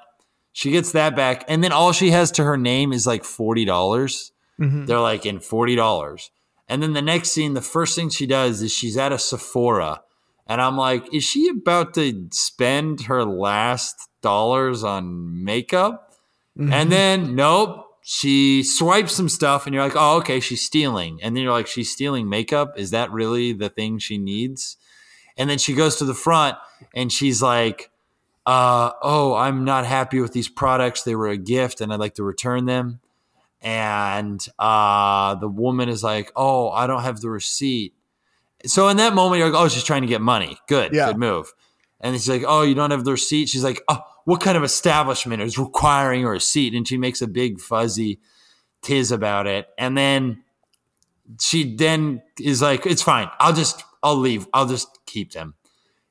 she 0.58 0.70
gets 0.70 0.92
that 0.92 1.14
back, 1.14 1.44
and 1.48 1.62
then 1.62 1.70
all 1.70 1.92
she 1.92 2.10
has 2.12 2.30
to 2.32 2.42
her 2.42 2.56
name 2.56 2.90
is 2.94 3.06
like 3.06 3.24
forty 3.24 3.66
dollars. 3.66 4.32
Mhm. 4.58 4.86
They're 4.86 5.00
like 5.00 5.26
in 5.26 5.38
forty 5.38 5.76
dollars, 5.76 6.30
and 6.66 6.82
then 6.82 6.94
the 6.94 7.02
next 7.02 7.32
scene, 7.32 7.52
the 7.52 7.60
first 7.60 7.94
thing 7.94 8.08
she 8.08 8.26
does 8.26 8.62
is 8.62 8.72
she's 8.72 8.96
at 8.96 9.12
a 9.12 9.18
Sephora, 9.18 10.00
and 10.46 10.62
I'm 10.62 10.78
like, 10.78 11.12
is 11.12 11.24
she 11.24 11.48
about 11.48 11.92
to 11.94 12.28
spend 12.30 13.02
her 13.02 13.22
last 13.22 13.96
dollars 14.22 14.82
on 14.82 15.44
makeup? 15.44 16.14
Mhm. 16.58 16.72
And 16.72 16.90
then 16.90 17.34
nope, 17.34 17.84
she 18.02 18.62
swipes 18.62 19.12
some 19.12 19.28
stuff, 19.28 19.66
and 19.66 19.74
you're 19.74 19.84
like, 19.84 19.92
oh, 19.94 20.16
okay, 20.20 20.40
she's 20.40 20.64
stealing. 20.64 21.18
And 21.22 21.36
then 21.36 21.42
you're 21.42 21.52
like, 21.52 21.66
she's 21.66 21.90
stealing 21.92 22.30
makeup. 22.30 22.72
Is 22.78 22.92
that 22.92 23.10
really 23.12 23.52
the 23.52 23.68
thing 23.68 23.98
she 23.98 24.16
needs? 24.16 24.78
And 25.36 25.50
then 25.50 25.58
she 25.58 25.74
goes 25.74 25.96
to 25.96 26.06
the 26.06 26.14
front, 26.14 26.56
and 26.94 27.12
she's 27.12 27.42
like, 27.42 27.90
uh, 28.46 28.92
oh, 29.02 29.34
I'm 29.34 29.64
not 29.64 29.84
happy 29.84 30.20
with 30.20 30.32
these 30.32 30.48
products. 30.48 31.02
They 31.02 31.14
were 31.16 31.28
a 31.28 31.36
gift 31.36 31.80
and 31.80 31.92
I'd 31.92 32.00
like 32.00 32.14
to 32.14 32.22
return 32.22 32.64
them. 32.64 33.00
And 33.60 34.44
uh, 34.58 35.34
the 35.36 35.48
woman 35.48 35.88
is 35.88 36.04
like, 36.04 36.30
oh, 36.36 36.70
I 36.70 36.86
don't 36.86 37.02
have 37.02 37.20
the 37.20 37.30
receipt. 37.30 37.94
So 38.64 38.88
in 38.88 38.98
that 38.98 39.14
moment, 39.14 39.40
you're 39.40 39.50
like, 39.50 39.60
oh, 39.60 39.68
she's 39.68 39.82
trying 39.84 40.02
to 40.02 40.08
get 40.08 40.20
money. 40.20 40.56
Good, 40.68 40.92
Yeah. 40.94 41.06
good 41.08 41.18
move. 41.18 41.52
And 42.00 42.14
she's 42.14 42.28
like, 42.28 42.44
oh, 42.46 42.62
you 42.62 42.74
don't 42.74 42.90
have 42.90 43.04
the 43.04 43.12
receipt. 43.12 43.48
She's 43.48 43.64
like, 43.64 43.82
oh, 43.88 44.00
what 44.24 44.40
kind 44.40 44.56
of 44.56 44.62
establishment 44.62 45.42
is 45.42 45.58
requiring 45.58 46.24
a 46.24 46.30
receipt? 46.30 46.74
And 46.74 46.86
she 46.86 46.98
makes 46.98 47.22
a 47.22 47.26
big 47.26 47.60
fuzzy 47.60 48.20
tiz 48.82 49.10
about 49.10 49.46
it. 49.46 49.66
And 49.78 49.96
then 49.96 50.44
she 51.40 51.74
then 51.74 52.22
is 52.40 52.62
like, 52.62 52.86
it's 52.86 53.02
fine. 53.02 53.28
I'll 53.40 53.52
just, 53.54 53.82
I'll 54.02 54.16
leave. 54.16 54.46
I'll 54.52 54.66
just 54.66 54.88
keep 55.06 55.32
them. 55.32 55.54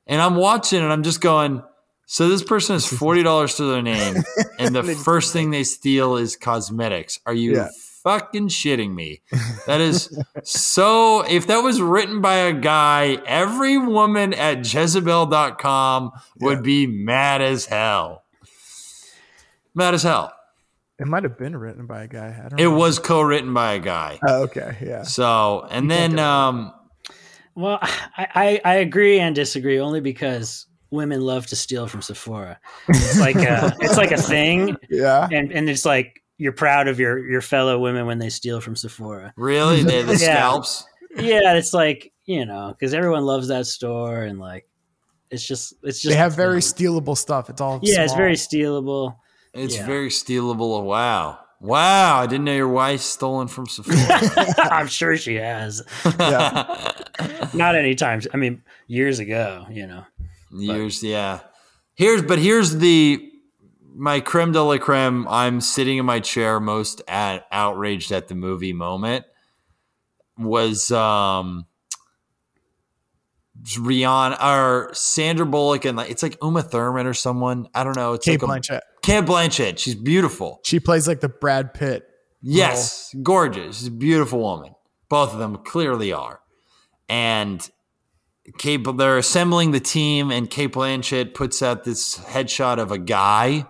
And 0.06 0.20
I'm 0.20 0.34
watching 0.36 0.82
and 0.82 0.92
I'm 0.92 1.02
just 1.02 1.20
going, 1.20 1.62
so 2.06 2.28
this 2.28 2.42
person 2.42 2.74
has 2.76 2.86
$40 2.86 3.56
to 3.56 3.64
their 3.64 3.82
name. 3.82 4.22
And 4.58 4.74
the 4.74 4.82
first 4.82 5.32
thing 5.32 5.50
they 5.50 5.64
steal 5.64 6.16
is 6.16 6.36
cosmetics. 6.36 7.20
Are 7.26 7.34
you 7.34 7.54
Yeah. 7.56 7.68
fucking 8.04 8.48
shitting 8.48 8.94
me? 8.94 9.20
That 9.66 9.80
is 9.80 10.16
so, 10.44 11.22
if 11.22 11.46
that 11.48 11.58
was 11.58 11.82
written 11.82 12.20
by 12.20 12.36
a 12.36 12.52
guy, 12.52 13.18
every 13.26 13.76
woman 13.76 14.32
at 14.32 14.58
Jezebel.com 14.72 16.12
would 16.40 16.58
Yeah. 16.58 16.62
be 16.62 16.86
mad 16.86 17.42
as 17.42 17.66
hell. 17.66 18.22
Mad 19.74 19.94
as 19.94 20.02
hell. 20.04 20.32
It 20.98 21.06
might 21.06 21.24
have 21.24 21.36
been 21.36 21.54
written 21.56 21.86
by 21.86 22.04
a 22.04 22.06
guy. 22.08 22.28
I 22.44 22.48
don't 22.48 22.58
It 22.60 22.64
know. 22.64 22.74
was 22.76 22.98
co-written 22.98 23.52
by 23.52 23.74
a 23.74 23.78
guy. 23.78 24.18
Oh, 24.26 24.44
okay. 24.44 24.76
Yeah. 24.82 25.02
So, 25.02 25.66
and 25.70 25.90
can't 25.90 26.16
then, 26.16 26.18
um, 26.18 26.72
Well, 27.54 27.78
I, 27.82 28.26
I, 28.34 28.60
I 28.64 28.74
agree 28.76 29.18
and 29.18 29.34
disagree 29.34 29.78
only 29.78 30.00
because 30.00 30.65
women 30.90 31.20
love 31.20 31.46
to 31.48 31.56
steal 31.56 31.86
from 31.86 32.02
Sephora. 32.02 32.58
It's 32.88 33.18
like 33.26 33.36
a, 33.36 33.74
it's 33.80 33.96
like 33.96 34.12
a 34.12 34.16
thing, 34.20 34.76
Yeah. 34.90 35.28
and 35.30 35.50
and 35.52 35.68
it's 35.68 35.84
like 35.84 36.22
you're 36.38 36.52
proud 36.52 36.88
of 36.88 37.00
your 37.00 37.26
your 37.28 37.40
fellow 37.40 37.78
women 37.78 38.06
when 38.06 38.18
they 38.18 38.28
steal 38.28 38.60
from 38.60 38.76
Sephora. 38.76 39.32
really, 39.36 39.82
they 39.82 40.02
the 40.02 40.16
scalps. 40.18 40.84
Yeah, 41.16 41.54
it's 41.54 41.72
like 41.74 42.12
you 42.26 42.44
know 42.44 42.74
because 42.78 42.92
everyone 42.94 43.24
loves 43.24 43.48
that 43.48 43.66
store 43.66 44.22
and 44.22 44.38
like 44.38 44.68
it's 45.30 45.46
just 45.46 45.74
it's 45.82 46.00
just 46.02 46.12
They 46.12 46.16
have 46.18 46.34
very 46.36 46.60
thing. 46.60 46.86
stealable 46.86 47.16
stuff. 47.16 47.48
It's 47.50 47.60
all 47.60 47.80
yeah, 47.82 48.04
it's 48.04 48.14
very 48.14 48.34
stealable. 48.34 49.16
It's 49.54 49.76
Yeah. 49.76 49.86
very 49.86 50.10
stealable. 50.10 50.78
Oh, 50.78 50.82
wow. 50.82 51.38
Wow. 51.60 52.20
I 52.20 52.26
didn't 52.26 52.44
know 52.44 52.54
your 52.54 52.68
wife's 52.68 53.04
stolen 53.06 53.48
from 53.48 53.66
Sephora. 53.66 54.20
I'm 54.70 54.86
sure 54.88 55.16
she 55.16 55.36
has. 55.36 55.82
Yeah. 56.20 56.92
Not 57.54 57.74
anytime. 57.74 58.20
I 58.34 58.36
mean, 58.36 58.62
years 58.86 59.18
ago, 59.18 59.64
you 59.70 59.86
know. 59.86 60.04
Years, 60.52 61.02
yeah. 61.02 61.40
Here's, 61.94 62.22
but 62.22 62.38
here's 62.38 62.76
the 62.76 63.22
my 63.94 64.20
creme 64.20 64.52
de 64.52 64.62
la 64.62 64.76
creme. 64.78 65.26
I'm 65.28 65.60
sitting 65.60 65.96
in 65.98 66.04
my 66.04 66.20
chair, 66.20 66.60
most 66.60 67.00
at, 67.08 67.46
outraged 67.50 68.12
at 68.12 68.28
the 68.28 68.34
movie 68.34 68.74
moment 68.74 69.24
was 70.38 70.90
um 70.92 71.66
Rihanna 73.62 74.42
or 74.42 74.90
Sandra 74.92 75.46
Bullock 75.46 75.84
and 75.84 75.96
like 75.96 76.10
it's 76.10 76.22
like 76.22 76.36
Uma 76.42 76.62
Thurman 76.62 77.06
or 77.06 77.14
someone. 77.14 77.68
I 77.74 77.84
don't 77.84 77.96
know. 77.96 78.12
It's 78.14 78.24
Cate 78.24 78.42
like 78.42 78.62
Blanchett. 78.62 78.78
A, 78.78 79.00
Cate 79.02 79.24
Blanchett. 79.24 79.78
She's 79.78 79.94
beautiful. 79.94 80.60
She 80.64 80.78
plays 80.78 81.08
like 81.08 81.20
the 81.20 81.28
Brad 81.28 81.74
Pitt. 81.74 82.06
Yes, 82.42 83.14
gorgeous. 83.22 83.78
She's 83.78 83.88
a 83.88 83.90
beautiful 83.90 84.40
woman. 84.40 84.74
Both 85.08 85.32
of 85.32 85.38
them 85.38 85.56
clearly 85.56 86.12
are. 86.12 86.40
And 87.08 87.68
Cate, 88.58 88.86
they're 88.96 89.18
assembling 89.18 89.72
the 89.72 89.80
team, 89.80 90.30
and 90.30 90.48
Cate 90.48 90.72
Blanchett 90.72 91.34
puts 91.34 91.62
out 91.62 91.84
this 91.84 92.18
headshot 92.18 92.78
of 92.78 92.92
a 92.92 92.98
guy 92.98 93.66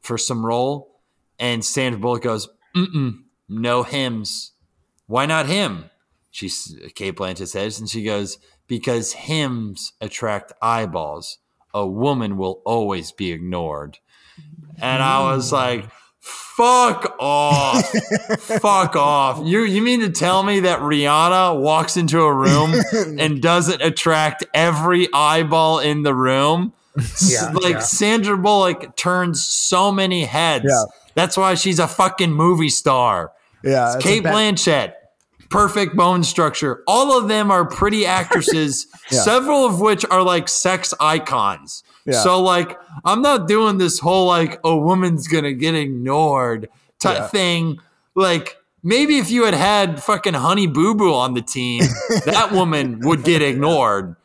for 0.00 0.18
some 0.18 0.44
role, 0.44 1.00
and 1.38 1.64
Sandra 1.64 2.00
Bullock 2.00 2.22
goes, 2.22 2.48
Mm-mm, 2.76 3.22
"No 3.48 3.82
hymns. 3.82 4.52
Why 5.06 5.26
not 5.26 5.46
him?" 5.46 5.90
She's 6.30 6.76
Cate 6.94 7.16
Blanchett 7.16 7.48
says, 7.48 7.80
and 7.80 7.88
she 7.88 8.02
goes, 8.02 8.38
"Because 8.66 9.12
hymns 9.12 9.92
attract 10.00 10.52
eyeballs. 10.60 11.38
A 11.72 11.86
woman 11.86 12.36
will 12.36 12.62
always 12.64 13.12
be 13.12 13.32
ignored." 13.32 13.98
And 14.80 15.02
I 15.02 15.32
was 15.32 15.48
mm. 15.48 15.52
like, 15.52 15.90
"Fuck 16.58 17.16
off." 17.20 17.88
Fuck 18.40 18.96
off. 18.96 19.40
You 19.46 19.60
you 19.62 19.80
mean 19.82 20.00
to 20.00 20.10
tell 20.10 20.42
me 20.42 20.60
that 20.60 20.80
Rihanna 20.80 21.60
walks 21.60 21.96
into 21.96 22.20
a 22.20 22.32
room 22.34 22.74
and 23.18 23.40
doesn't 23.40 23.80
attract 23.80 24.44
every 24.52 25.08
eyeball 25.14 25.78
in 25.78 26.02
the 26.02 26.14
room? 26.14 26.72
Yeah, 27.24 27.52
like 27.52 27.74
yeah. 27.74 27.78
Sandra 27.78 28.36
Bullock 28.36 28.96
turns 28.96 29.44
so 29.46 29.92
many 29.92 30.24
heads. 30.24 30.64
Yeah. 30.68 30.82
That's 31.14 31.36
why 31.36 31.54
she's 31.54 31.78
a 31.78 31.86
fucking 31.88 32.32
movie 32.32 32.70
star. 32.70 33.30
Yeah. 33.62 33.94
it's 33.94 34.02
Kate 34.04 34.22
bad- 34.24 34.34
Blanchett, 34.34 34.92
perfect 35.48 35.94
bone 35.96 36.24
structure. 36.24 36.82
All 36.88 37.16
of 37.16 37.28
them 37.28 37.50
are 37.52 37.64
pretty 37.66 38.04
actresses, 38.04 38.86
Yeah. 39.12 39.20
several 39.20 39.64
of 39.64 39.80
which 39.80 40.04
are 40.10 40.22
like 40.22 40.48
sex 40.48 40.92
icons. 41.00 41.84
Yeah. 42.08 42.22
So 42.22 42.42
like 42.42 42.76
I'm 43.04 43.22
not 43.22 43.46
doing 43.48 43.78
this 43.78 43.98
whole 44.00 44.26
like 44.26 44.58
a 44.64 44.76
woman's 44.76 45.28
gonna 45.28 45.52
get 45.52 45.74
ignored 45.74 46.68
type 46.98 47.18
Yeah. 47.18 47.26
thing. 47.28 47.78
Like 48.14 48.56
maybe 48.82 49.18
if 49.18 49.30
you 49.30 49.44
had 49.44 49.54
had 49.54 50.02
fucking 50.02 50.34
Honey 50.34 50.66
Boo 50.66 50.94
Boo 50.94 51.14
on 51.14 51.34
the 51.34 51.42
team, 51.42 51.82
that 52.24 52.50
woman 52.52 53.00
would 53.04 53.22
get 53.24 53.42
ignored. 53.42 54.16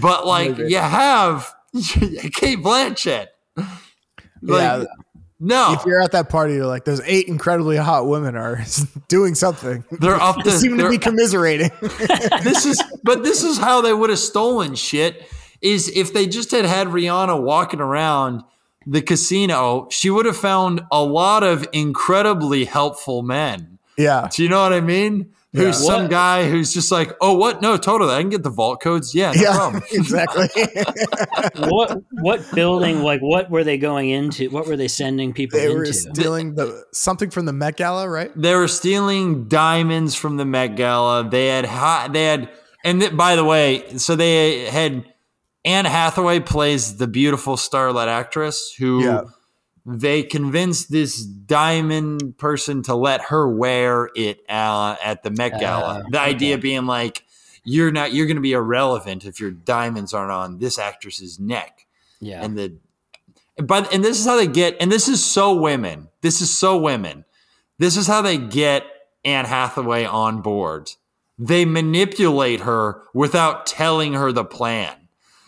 But 0.00 0.26
like 0.26 0.58
Maybe. 0.58 0.72
you 0.72 0.78
have 0.78 1.52
Cate 1.74 2.58
Blanchett. 2.60 3.28
Like, 3.56 3.66
yeah. 4.82 4.84
no, 5.38 5.72
If 5.74 5.84
you're 5.84 6.00
at 6.02 6.12
that 6.12 6.28
party, 6.30 6.54
you're 6.54 6.66
like, 6.66 6.84
those 6.84 7.00
eight 7.04 7.28
incredibly 7.28 7.76
hot 7.76 8.06
women 8.06 8.36
are 8.36 8.62
doing 9.08 9.34
something. 9.34 9.84
they're 9.90 10.20
up 10.20 10.36
They 10.36 10.50
to 10.50 10.58
seem 10.58 10.78
to 10.78 10.88
be 10.88 10.98
commiserating. 10.98 11.70
this 12.42 12.66
is 12.66 12.82
but 13.04 13.22
this 13.22 13.42
is 13.44 13.58
how 13.58 13.80
they 13.80 13.92
would 13.92 14.10
have 14.10 14.18
stolen 14.18 14.74
shit 14.74 15.24
is 15.62 15.88
if 15.94 16.12
they 16.12 16.26
just 16.26 16.50
had 16.50 16.64
had 16.64 16.88
Rihanna 16.88 17.42
walking 17.42 17.80
around 17.80 18.42
the 18.86 19.02
casino 19.02 19.86
she 19.90 20.08
would 20.10 20.24
have 20.26 20.36
found 20.36 20.82
a 20.90 21.02
lot 21.02 21.42
of 21.42 21.68
incredibly 21.72 22.64
helpful 22.64 23.22
men 23.22 23.78
yeah. 23.98 24.28
do 24.32 24.42
you 24.42 24.48
know 24.48 24.62
what 24.62 24.72
I 24.72 24.80
mean 24.80 25.30
Yeah. 25.52 25.64
who's 25.64 25.76
some 25.84 26.02
What? 26.02 26.10
guy 26.10 26.48
who's 26.48 26.72
just 26.72 26.90
like 26.90 27.12
oh 27.20 27.34
what 27.36 27.60
no 27.60 27.76
totally 27.76 28.14
I 28.14 28.20
can 28.20 28.30
get 28.30 28.42
the 28.42 28.48
vault 28.50 28.80
codes 28.80 29.14
yeah 29.14 29.32
no 29.32 29.42
Yeah. 29.42 29.52
problem 29.54 29.82
exactly. 29.92 30.48
what 31.68 32.02
what 32.22 32.50
building 32.54 33.02
like 33.02 33.20
what 33.20 33.50
were 33.50 33.64
they 33.64 33.78
going 33.78 34.08
into? 34.10 34.48
What 34.50 34.66
were 34.66 34.76
they 34.76 34.88
sending 34.88 35.32
people 35.32 35.58
they 35.58 35.68
were 35.68 35.84
into? 35.84 35.92
stealing 35.92 36.54
the 36.54 36.84
something 36.92 37.30
from 37.30 37.46
the 37.46 37.52
Met 37.52 37.76
Gala, 37.76 38.08
right? 38.08 38.30
they 38.36 38.54
were 38.54 38.68
stealing 38.68 39.46
diamonds 39.48 40.14
from 40.14 40.36
the 40.36 40.44
Met 40.44 40.76
Gala. 40.76 41.28
They 41.28 41.48
had 41.48 41.66
hot, 41.66 42.12
they 42.12 42.24
had, 42.24 42.48
and 42.84 43.00
th- 43.00 43.16
by 43.16 43.36
the 43.36 43.44
way, 43.44 43.96
so 43.98 44.16
they 44.16 44.64
had 44.70 45.04
Anne 45.64 45.84
Hathaway 45.84 46.40
plays 46.40 46.96
the 46.96 47.06
beautiful 47.06 47.56
starlet 47.56 48.06
actress 48.08 48.74
who 48.78 49.04
Yeah. 49.04 49.22
they 49.84 50.22
convinced 50.22 50.90
this 50.90 51.22
diamond 51.24 52.38
person 52.38 52.82
to 52.84 52.94
let 52.94 53.22
her 53.26 53.48
wear 53.48 54.10
it 54.14 54.40
uh, 54.48 54.96
at 55.02 55.22
the 55.22 55.30
Met 55.30 55.60
Gala. 55.60 56.02
Ah, 56.04 56.08
the 56.10 56.20
idea 56.20 56.58
being 56.58 56.86
like, 56.86 57.24
you're 57.64 57.90
not, 57.92 58.12
you're 58.12 58.26
going 58.26 58.36
to 58.36 58.42
be 58.42 58.52
irrelevant 58.52 59.24
if 59.24 59.38
your 59.40 59.50
diamonds 59.50 60.14
aren't 60.14 60.32
on 60.32 60.58
this 60.58 60.78
actress's 60.78 61.38
neck 61.38 61.86
yeah. 62.20 62.42
and 62.42 62.56
the 62.56 62.76
but 63.56 63.92
and 63.92 64.04
this 64.04 64.18
is 64.18 64.26
how 64.26 64.36
they 64.36 64.46
get 64.46 64.76
and 64.80 64.90
this 64.90 65.08
is 65.08 65.22
so 65.24 65.54
women 65.54 66.08
this 66.22 66.40
is 66.40 66.56
so 66.56 66.78
women 66.78 67.24
this 67.78 67.96
is 67.96 68.06
how 68.06 68.22
they 68.22 68.38
get 68.38 68.84
anne 69.24 69.44
hathaway 69.44 70.04
on 70.04 70.40
board 70.40 70.92
they 71.38 71.64
manipulate 71.64 72.60
her 72.60 73.02
without 73.12 73.66
telling 73.66 74.14
her 74.14 74.32
the 74.32 74.44
plan 74.44 74.99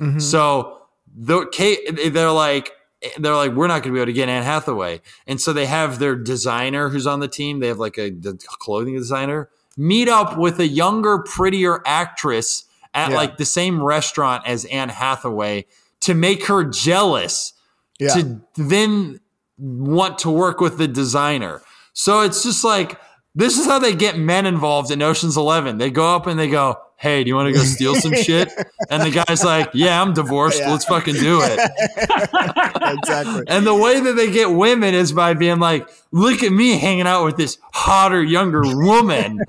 Mhm. 0.02 0.20
so 0.20 0.78
the 1.14 1.46
Kate, 1.52 1.78
they're 2.12 2.30
like 2.30 2.72
they're 3.18 3.34
like 3.36 3.52
we're 3.52 3.66
not 3.66 3.82
going 3.82 3.92
to 3.92 3.92
be 3.92 3.98
able 3.98 4.06
to 4.06 4.12
get 4.12 4.28
anne 4.28 4.42
hathaway 4.44 5.00
and 5.26 5.40
so 5.40 5.52
they 5.52 5.66
have 5.66 5.98
their 5.98 6.14
designer 6.16 6.88
who's 6.88 7.06
on 7.06 7.20
the 7.20 7.28
team 7.28 7.58
they 7.60 7.66
have 7.68 7.78
like 7.78 7.98
a 7.98 8.10
the 8.10 8.34
clothing 8.60 8.94
designer 8.96 9.48
meet 9.76 10.08
up 10.08 10.38
with 10.38 10.60
a 10.60 10.66
younger 10.68 11.18
prettier 11.18 11.82
actress 11.84 12.64
at 12.94 13.10
Yeah. 13.10 13.16
like 13.16 13.36
the 13.38 13.44
same 13.44 13.82
restaurant 13.82 14.44
as 14.46 14.64
anne 14.66 14.88
hathaway 14.90 15.66
to 16.00 16.14
make 16.14 16.46
her 16.46 16.62
jealous 16.64 17.52
yeah. 17.98 18.14
to 18.14 18.40
then 18.56 19.18
want 19.58 20.18
to 20.18 20.30
work 20.30 20.60
with 20.60 20.76
the 20.78 20.88
designer. 20.88 21.62
So 21.92 22.20
it's 22.22 22.42
just 22.42 22.64
like 22.64 23.00
this 23.34 23.58
is 23.58 23.66
how 23.66 23.78
they 23.78 23.94
get 23.94 24.18
men 24.18 24.44
involved 24.46 24.90
in 24.90 25.00
Ocean's 25.02 25.36
11. 25.36 25.78
They 25.78 25.90
go 25.90 26.14
up 26.14 26.26
and 26.26 26.38
they 26.38 26.48
go, 26.48 26.76
hey, 27.02 27.24
do 27.24 27.28
you 27.28 27.34
want 27.34 27.48
to 27.48 27.52
go 27.52 27.64
steal 27.64 27.96
some 27.96 28.14
shit? 28.14 28.48
And 28.88 29.02
the 29.02 29.10
guy's 29.10 29.42
like, 29.42 29.70
yeah, 29.74 30.00
I'm 30.00 30.14
divorced. 30.14 30.60
Yeah. 30.60 30.70
Let's 30.70 30.84
fucking 30.84 31.14
do 31.14 31.40
it. 31.42 31.58
exactly. 32.98 33.42
And 33.48 33.66
the 33.66 33.74
way 33.74 33.98
that 33.98 34.12
they 34.12 34.30
get 34.30 34.52
women 34.52 34.94
is 34.94 35.12
by 35.12 35.34
being 35.34 35.58
like, 35.58 35.88
look 36.12 36.44
at 36.44 36.52
me 36.52 36.78
hanging 36.78 37.08
out 37.08 37.24
with 37.24 37.36
this 37.36 37.58
hotter, 37.72 38.22
younger 38.22 38.62
woman. 38.64 39.40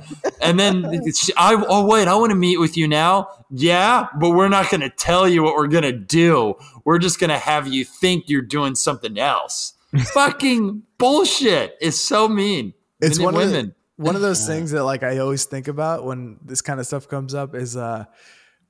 and 0.42 0.60
then 0.60 0.84
I, 1.38 1.64
oh, 1.70 1.86
wait, 1.86 2.08
I 2.08 2.16
want 2.16 2.32
to 2.32 2.36
meet 2.36 2.58
with 2.58 2.76
you 2.76 2.88
now. 2.88 3.28
Yeah, 3.52 4.08
but 4.20 4.32
we're 4.32 4.50
not 4.50 4.72
going 4.72 4.82
to 4.82 4.90
tell 4.90 5.30
you 5.30 5.44
what 5.44 5.54
we're 5.54 5.68
going 5.68 5.84
to 5.84 5.92
do. 5.92 6.56
We're 6.86 6.98
just 6.98 7.20
going 7.20 7.30
to 7.30 7.38
have 7.38 7.68
you 7.68 7.86
think 7.86 8.30
you're 8.30 8.42
doing 8.42 8.74
something 8.74 9.20
else. 9.20 9.74
fucking 10.14 10.82
bullshit. 10.98 11.78
It's 11.80 12.00
so 12.00 12.28
mean. 12.28 12.74
It's 13.00 13.20
one 13.20 13.36
women. 13.36 13.76
One 14.04 14.16
of 14.16 14.22
those 14.22 14.46
things 14.46 14.72
that 14.72 14.84
like 14.84 15.04
I 15.04 15.20
always 15.20 15.46
think 15.46 15.68
about 15.68 16.06
when 16.06 16.38
this 16.44 16.62
kind 16.62 16.80
of 16.80 16.86
stuff 16.86 17.08
comes 17.08 17.34
up 17.34 17.56
is 17.56 17.78
uh 17.78 18.06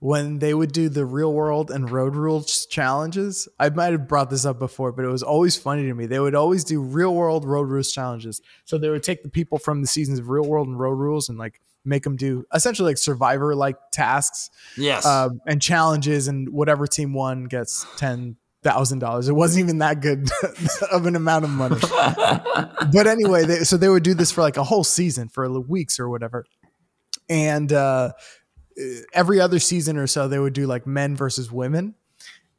when 0.03 0.39
they 0.39 0.53
would 0.53 0.73
do 0.73 0.89
the 0.89 1.05
real 1.05 1.31
world 1.31 1.71
and 1.71 1.89
road 1.89 2.13
rules 2.13 2.65
challenges. 2.65 3.47
I 3.57 3.69
might 3.69 3.93
have 3.93 4.05
brought 4.05 4.29
this 4.29 4.43
up 4.43 4.59
before, 4.59 4.91
but 4.91 5.05
it 5.05 5.07
was 5.07 5.23
always 5.23 5.55
funny 5.55 5.83
to 5.83 5.93
me. 5.93 6.07
They 6.07 6.19
would 6.19 6.35
always 6.35 6.65
do 6.65 6.81
real 6.81 7.15
world 7.15 7.45
road 7.45 7.69
rules 7.69 7.89
challenges. 7.89 8.41
So 8.65 8.77
they 8.77 8.89
would 8.89 9.03
take 9.03 9.23
the 9.23 9.29
people 9.29 9.59
from 9.59 9.79
the 9.79 9.87
seasons 9.87 10.19
of 10.19 10.27
real 10.27 10.43
world 10.43 10.67
and 10.67 10.77
road 10.77 10.95
rules 10.95 11.29
and 11.29 11.37
like 11.37 11.61
make 11.85 12.03
them 12.03 12.17
do 12.17 12.45
essentially 12.53 12.89
like 12.89 12.97
survivor 12.97 13.55
like 13.55 13.77
tasks. 13.93 14.49
Yes. 14.77 15.05
Um, 15.05 15.39
and 15.47 15.61
challenges 15.61 16.27
and 16.27 16.49
whatever 16.49 16.85
team 16.85 17.13
won 17.13 17.45
gets 17.45 17.85
10 17.95 18.35
thousand 18.63 18.99
dollars. 18.99 19.27
It 19.27 19.33
wasn't 19.33 19.65
even 19.65 19.79
that 19.79 20.01
good 20.01 20.29
of 20.91 21.05
an 21.05 21.15
amount 21.15 21.45
of 21.45 21.51
money. 21.51 21.77
but 22.91 23.07
anyway, 23.07 23.45
they, 23.45 23.59
so 23.59 23.77
they 23.77 23.89
would 23.89 24.03
do 24.03 24.13
this 24.13 24.31
for 24.31 24.41
like 24.41 24.57
a 24.57 24.63
whole 24.63 24.83
season 24.83 25.29
for 25.29 25.59
weeks 25.61 25.99
or 25.99 26.09
whatever. 26.09 26.45
And 27.29 27.71
uh, 27.71 28.13
every 29.13 29.39
other 29.39 29.59
season 29.59 29.97
or 29.97 30.07
so, 30.07 30.27
they 30.27 30.39
would 30.39 30.53
do 30.53 30.67
like 30.67 30.87
men 30.87 31.15
versus 31.15 31.51
women. 31.51 31.95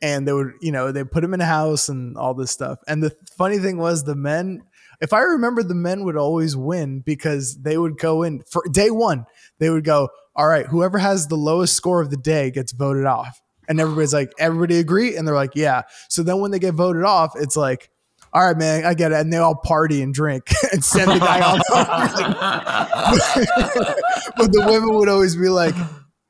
And 0.03 0.29
they 0.29 0.33
would, 0.33 0.53
you 0.61 0.73
know, 0.73 0.93
they 0.93 1.05
put 1.05 1.23
them 1.23 1.33
in 1.33 1.41
a 1.41 1.47
house 1.47 1.89
and 1.89 2.17
all 2.19 2.35
this 2.35 2.51
stuff. 2.51 2.79
And 2.87 3.03
the 3.03 3.17
funny 3.39 3.59
thing 3.59 3.79
was, 3.79 4.05
the 4.05 4.15
men, 4.15 4.63
if 5.01 5.13
I 5.13 5.21
remember, 5.21 5.63
the 5.63 5.75
men 5.75 6.05
would 6.05 6.17
always 6.17 6.57
win 6.57 7.01
because 7.01 7.57
they 7.63 7.79
would 7.79 7.99
go 7.99 8.23
in 8.23 8.43
for 8.43 8.63
day 8.71 8.91
one. 8.91 9.25
They 9.59 9.71
would 9.71 9.85
go, 9.85 10.11
all 10.37 10.49
right, 10.49 10.67
whoever 10.67 10.99
has 10.99 11.29
the 11.29 11.37
lowest 11.37 11.75
score 11.75 12.03
of 12.03 12.11
the 12.11 12.17
day 12.17 12.51
gets 12.51 12.73
voted 12.73 13.07
off. 13.07 13.41
And 13.69 13.81
everybody's 13.81 14.15
like, 14.15 14.33
everybody 14.39 14.79
agree? 14.79 15.17
And 15.17 15.27
they're 15.27 15.35
like, 15.35 15.53
yeah. 15.55 15.83
So 16.09 16.23
then 16.23 16.41
when 16.41 16.51
they 16.51 16.59
get 16.59 16.75
voted 16.75 17.05
off, 17.05 17.33
it's 17.37 17.57
like, 17.57 17.91
all 18.33 18.45
right, 18.45 18.57
man, 18.57 18.85
I 18.85 18.95
get 18.95 19.13
it. 19.13 19.21
And 19.21 19.33
they 19.33 19.37
all 19.37 19.55
party 19.55 20.03
and 20.03 20.13
drink 20.13 20.51
and 20.73 20.85
send 20.85 21.11
the 21.11 21.19
guy 21.19 21.41
off. 21.41 21.61
but 24.37 24.53
the 24.53 24.65
women 24.67 24.95
would 24.95 25.09
always 25.09 25.37
be 25.37 25.49
like, 25.49 25.75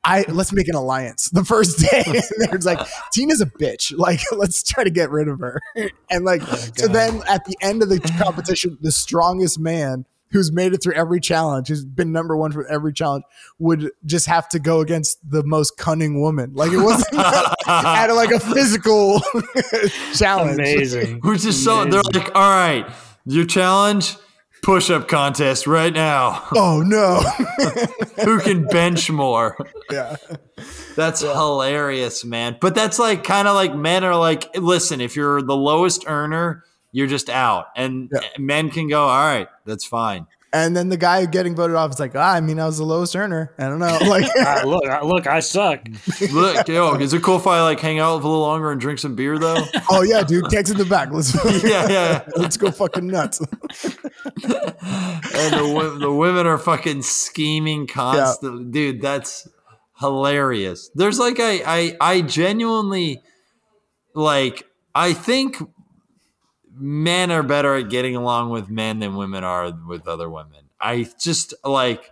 I 0.07 0.23
let's 0.27 0.53
make 0.53 0.67
an 0.67 0.75
alliance 0.75 1.29
the 1.29 1.43
first 1.43 1.79
day. 1.79 2.03
and 2.05 2.53
it's 2.53 2.65
like 2.65 2.79
Tina's 3.11 3.41
a 3.41 3.47
bitch. 3.47 3.91
Like 3.97 4.19
let's 4.31 4.61
try 4.61 4.83
to 4.83 4.91
get 4.91 5.09
rid 5.09 5.27
of 5.27 5.39
her. 5.39 5.59
and 6.11 6.23
like 6.23 6.43
oh, 6.43 6.55
so 6.75 6.87
then 6.87 7.23
at 7.27 7.43
the 7.45 7.57
end 7.59 7.81
of 7.81 7.89
the 7.89 7.99
competition, 8.23 8.77
the 8.81 8.91
strongest 8.91 9.59
man 9.59 10.05
who's 10.31 10.51
made 10.51 10.73
it 10.73 10.83
through 10.83 10.93
every 10.93 11.19
challenge, 11.19 11.67
who's 11.67 11.85
been 11.85 12.11
number 12.11 12.35
one 12.35 12.51
for 12.51 12.67
every 12.67 12.93
challenge, 12.93 13.23
would 13.59 13.91
just 14.05 14.27
have 14.27 14.49
to 14.49 14.59
go 14.59 14.81
against 14.81 15.17
the 15.29 15.43
most 15.43 15.77
cunning 15.77 16.21
woman. 16.21 16.53
Like 16.53 16.71
it 16.71 16.77
wasn't 16.77 17.13
at 17.67 18.07
like 18.07 18.31
a 18.31 18.39
physical 18.39 19.21
challenge. 20.13 20.59
Amazing. 20.59 21.19
Which 21.23 21.45
is 21.45 21.61
so 21.61 21.85
they're 21.85 22.01
like, 22.01 22.35
all 22.35 22.49
right, 22.49 22.85
your 23.25 23.45
challenge 23.45 24.17
push 24.61 24.89
up 24.89 25.07
contest 25.07 25.67
right 25.67 25.93
now. 25.93 26.43
Oh 26.55 26.81
no. 26.83 27.21
Who 28.23 28.39
can 28.39 28.65
bench 28.65 29.11
more? 29.11 29.55
Yeah. 29.91 30.15
That's 30.95 31.21
yeah. 31.21 31.33
hilarious, 31.33 32.25
man. 32.25 32.57
But 32.59 32.73
that's 32.73 32.97
like 32.97 33.23
kind 33.23 33.47
of 33.47 33.55
like 33.55 33.75
men 33.75 34.03
are 34.03 34.17
like, 34.17 34.57
listen, 34.57 35.01
if 35.01 35.15
you're 35.15 35.41
the 35.41 35.55
lowest 35.55 36.05
earner, 36.07 36.63
you're 36.95 37.07
just 37.07 37.29
out. 37.29 37.67
And 37.75 38.09
yeah. 38.09 38.21
men 38.37 38.69
can 38.69 38.87
go, 38.87 39.03
all 39.03 39.27
right, 39.27 39.49
that's 39.65 39.83
fine. 39.83 40.27
And 40.53 40.77
then 40.77 40.87
the 40.87 40.95
guy 40.95 41.25
getting 41.25 41.53
voted 41.53 41.75
off 41.75 41.91
is 41.91 41.99
like, 41.99 42.15
ah, 42.15 42.35
I 42.35 42.39
mean, 42.39 42.57
I 42.57 42.65
was 42.65 42.77
the 42.77 42.85
lowest 42.85 43.17
earner. 43.17 43.53
I 43.57 43.67
don't 43.67 43.79
know. 43.79 43.99
Like, 44.05 44.29
uh, 44.37 44.61
look, 44.65 44.85
uh, 44.85 45.03
look, 45.03 45.27
I 45.27 45.41
suck. 45.41 45.85
look, 46.31 46.69
yo, 46.69 46.93
is 46.95 47.13
it 47.13 47.21
cool 47.21 47.35
if 47.35 47.47
I 47.47 47.61
like 47.63 47.81
hang 47.81 47.99
out 47.99 48.21
for 48.21 48.27
a 48.27 48.29
little 48.29 48.43
longer 48.43 48.71
and 48.71 48.79
drink 48.79 48.99
some 48.99 49.13
beer 49.13 49.37
though? 49.37 49.65
oh 49.89 50.03
yeah, 50.03 50.23
dude, 50.23 50.49
Kegs 50.49 50.71
in 50.71 50.77
the 50.77 50.85
back. 50.85 51.11
Let's 51.11 51.33
yeah, 51.61 51.89
yeah, 51.89 52.25
let's 52.37 52.55
go 52.55 52.71
fucking 52.71 53.07
nuts. 53.07 53.41
and 53.41 53.49
the 54.43 55.97
the 55.99 56.13
women 56.13 56.47
are 56.47 56.57
fucking 56.57 57.01
scheming 57.01 57.87
constantly, 57.87 58.63
yeah. 58.65 58.71
dude. 58.71 59.01
That's 59.01 59.49
hilarious. 59.99 60.89
There's 60.95 61.19
like 61.19 61.41
I 61.41 61.63
I 61.65 61.97
I 61.99 62.21
genuinely 62.21 63.21
like 64.13 64.63
I 64.93 65.11
think 65.11 65.57
men 66.77 67.31
are 67.31 67.43
better 67.43 67.75
at 67.75 67.89
getting 67.89 68.15
along 68.15 68.49
with 68.49 68.69
men 68.69 68.99
than 68.99 69.15
women 69.15 69.43
are 69.43 69.71
with 69.87 70.07
other 70.07 70.29
women. 70.29 70.69
I 70.79 71.07
just 71.19 71.53
like, 71.63 72.11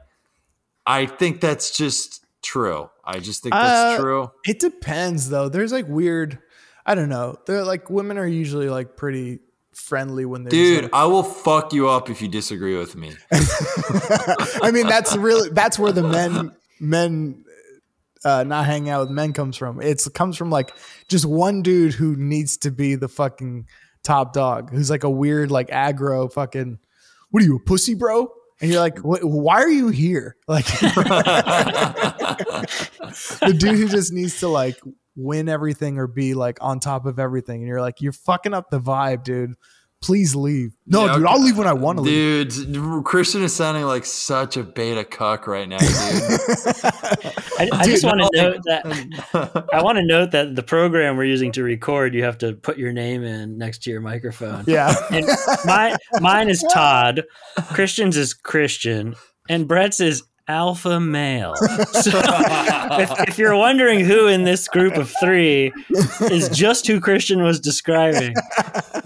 I 0.86 1.06
think 1.06 1.42
that's 1.42 1.76
just 1.76 2.26
true. 2.42 2.90
I 3.04 3.20
just 3.20 3.44
think 3.44 3.54
that's 3.54 4.00
uh, 4.00 4.02
true. 4.02 4.32
It 4.46 4.60
depends 4.60 5.30
though. 5.30 5.50
There's 5.50 5.72
like 5.72 5.88
weird, 5.88 6.40
I 6.86 6.96
don't 6.96 7.10
know. 7.10 7.38
They're 7.46 7.64
like 7.64 7.90
women 7.90 8.18
are 8.18 8.28
usually 8.28 8.70
like 8.70 8.96
pretty 8.96 9.40
friendly 9.74 10.26
when 10.26 10.44
they're 10.44 10.52
dude. 10.52 10.84
Like, 10.84 10.94
I 10.94 11.06
will 11.06 11.24
fuck 11.24 11.74
you 11.74 11.90
up 11.90 12.10
if 12.10 12.22
you 12.22 12.28
disagree 12.28 12.78
with 12.78 12.96
me. 12.96 13.14
I 13.32 14.72
mean, 14.72 14.88
that's 14.88 15.16
really 15.16 15.50
that's 15.50 15.78
where 15.78 15.92
the 15.92 16.04
men 16.04 16.56
men 16.80 17.44
uh, 18.26 18.44
not 18.44 18.66
hanging 18.66 18.90
out 18.90 19.02
with 19.02 19.10
men 19.10 19.34
comes 19.34 19.58
from. 19.58 19.82
It's 19.82 20.08
it 20.08 20.14
comes 20.14 20.38
from 20.38 20.50
like 20.50 20.74
just 21.08 21.26
one 21.26 21.62
dude 21.62 21.94
who 21.94 22.16
needs 22.16 22.58
to 22.58 22.72
be 22.72 22.96
the 22.96 23.10
fucking 23.10 23.68
top 24.04 24.34
dog 24.34 24.70
who's 24.72 24.90
like 24.90 25.04
a 25.04 25.10
weird 25.10 25.52
like 25.52 25.70
aggro 25.70 26.32
fucking 26.32 26.78
what 27.32 27.42
are 27.42 27.46
you 27.46 27.56
a 27.56 27.60
pussy 27.60 27.96
bro? 27.96 28.32
And 28.62 28.72
you're 28.72 28.80
like 28.80 29.00
why 29.00 29.62
are 29.62 29.70
you 29.70 29.90
here? 29.90 30.36
Like 30.48 30.66
the 33.40 33.56
dude 33.58 33.78
who 33.78 33.88
just 33.88 34.12
needs 34.14 34.40
to 34.40 34.48
like 34.48 34.80
win 35.16 35.48
everything 35.50 35.98
or 36.00 36.08
be 36.08 36.34
like 36.34 36.58
on 36.62 36.80
top 36.80 37.06
of 37.06 37.20
everything. 37.20 37.62
And 37.62 37.68
you're 37.68 37.82
like 37.82 38.02
you're 38.02 38.12
fucking 38.12 38.54
up 38.54 38.70
the 38.70 38.80
vibe 38.80 39.24
dude 39.24 39.56
please 40.04 40.36
leave. 40.36 40.76
No, 40.86 41.06
yeah, 41.06 41.16
dude, 41.16 41.26
I'll 41.26 41.42
leave 41.42 41.58
when 41.58 41.68
I 41.68 41.74
want 41.74 41.98
to 41.98 42.02
leave. 42.02 42.54
Dude, 42.54 43.06
Christian 43.06 43.42
is 43.42 43.56
sounding 43.56 43.86
like 43.86 44.06
such 44.06 44.58
a 44.58 44.64
beta 44.64 45.06
cuck 45.06 45.48
right 45.48 45.68
now, 45.68 45.78
dude. 45.78 45.90
I, 45.90 47.70
I 47.72 47.84
dude, 47.84 47.94
just 47.94 48.04
want 48.04 48.20
to 48.20 48.30
no, 48.34 48.52
note 48.52 48.62
that 48.66 49.66
I 49.74 49.82
want 49.82 49.98
to 49.98 50.06
note 50.06 50.32
that 50.32 50.56
the 50.56 50.64
program 50.64 51.16
we're 51.16 51.24
using 51.24 51.54
to 51.54 51.64
record, 51.64 52.14
you 52.14 52.24
have 52.24 52.38
to 52.40 52.54
put 52.54 52.78
your 52.78 52.92
name 52.92 53.24
in 53.24 53.58
next 53.58 53.84
to 53.84 53.92
your 53.92 54.02
microphone. 54.02 54.66
Yeah. 54.68 54.94
And 55.10 55.26
my 55.66 55.96
mine 56.20 56.50
is 56.50 56.64
Todd, 56.74 57.24
Christian's 57.70 58.18
is 58.18 58.34
Christian, 58.34 59.16
and 59.48 59.68
Brett's 59.68 60.02
is 60.02 60.24
alpha 60.48 61.00
male. 61.00 61.56
So 61.56 62.12
if, 62.14 63.30
if, 63.30 63.38
you're 63.38 63.56
wondering 63.56 64.02
who 64.02 64.28
in 64.28 64.44
this 64.44 64.68
group 64.68 64.96
of 64.96 65.12
three 65.22 65.72
is 66.22 66.50
just 66.50 66.88
who 66.88 67.00
Christian 67.00 67.44
was 67.44 67.60
describing, 67.60 68.34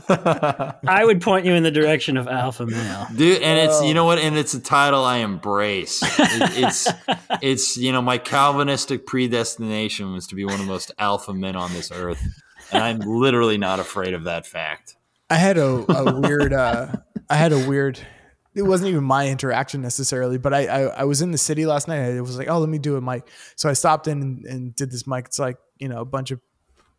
I 0.09 1.01
would 1.03 1.21
point 1.21 1.45
you 1.45 1.53
in 1.53 1.63
the 1.63 1.71
direction 1.71 2.17
of 2.17 2.27
alpha 2.27 2.65
male, 2.65 3.07
dude. 3.15 3.41
And 3.41 3.59
it's 3.59 3.83
you 3.83 3.93
know 3.93 4.05
what, 4.05 4.19
and 4.19 4.37
it's 4.37 4.53
a 4.53 4.59
title 4.59 5.03
I 5.03 5.17
embrace. 5.17 6.01
It, 6.03 6.63
it's 6.63 6.87
it's 7.41 7.77
you 7.77 7.91
know 7.91 8.01
my 8.01 8.17
Calvinistic 8.17 9.05
predestination 9.05 10.13
was 10.13 10.27
to 10.27 10.35
be 10.35 10.45
one 10.45 10.55
of 10.55 10.59
the 10.59 10.65
most 10.65 10.91
alpha 10.97 11.33
men 11.33 11.55
on 11.55 11.73
this 11.73 11.91
earth, 11.91 12.21
and 12.71 12.83
I'm 12.83 12.99
literally 12.99 13.57
not 13.57 13.79
afraid 13.79 14.13
of 14.13 14.23
that 14.25 14.47
fact. 14.47 14.95
I 15.29 15.35
had 15.35 15.57
a, 15.57 15.85
a 15.91 16.19
weird. 16.19 16.53
Uh, 16.53 16.95
I 17.29 17.35
had 17.35 17.51
a 17.51 17.67
weird 17.67 17.99
it 18.57 18.63
wasn't 18.63 18.89
even 18.89 19.03
my 19.03 19.29
interaction 19.29 19.81
necessarily, 19.83 20.39
but 20.39 20.51
I, 20.51 20.65
I, 20.65 20.81
I 20.81 21.03
was 21.03 21.21
in 21.21 21.31
the 21.31 21.37
city 21.37 21.67
last 21.67 21.87
night. 21.87 21.99
It 21.99 22.21
was 22.21 22.39
like, 22.39 22.49
oh, 22.49 22.57
let 22.57 22.69
me 22.69 22.79
do 22.79 22.95
a 22.95 23.01
mic. 23.01 23.29
So 23.55 23.69
I 23.69 23.73
stopped 23.73 24.07
in 24.07 24.21
and, 24.21 24.45
and, 24.45 24.75
did 24.75 24.89
this 24.89 25.05
mic. 25.05 25.25
It's 25.25 25.37
like 25.37 25.57
you 25.77 25.87
know 25.87 26.01
a 26.01 26.05
bunch 26.05 26.31
of 26.31 26.41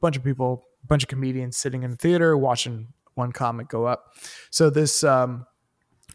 bunch 0.00 0.16
of 0.16 0.22
people, 0.22 0.66
bunch 0.86 1.02
of 1.02 1.08
comedians 1.08 1.56
sitting 1.56 1.82
in 1.82 1.90
the 1.90 1.96
theater 1.96 2.36
watching 2.36 2.92
one 3.14 3.32
comic 3.32 3.68
go 3.68 3.86
up. 3.86 4.14
So 4.50 4.70
this 4.70 5.02
um 5.02 5.46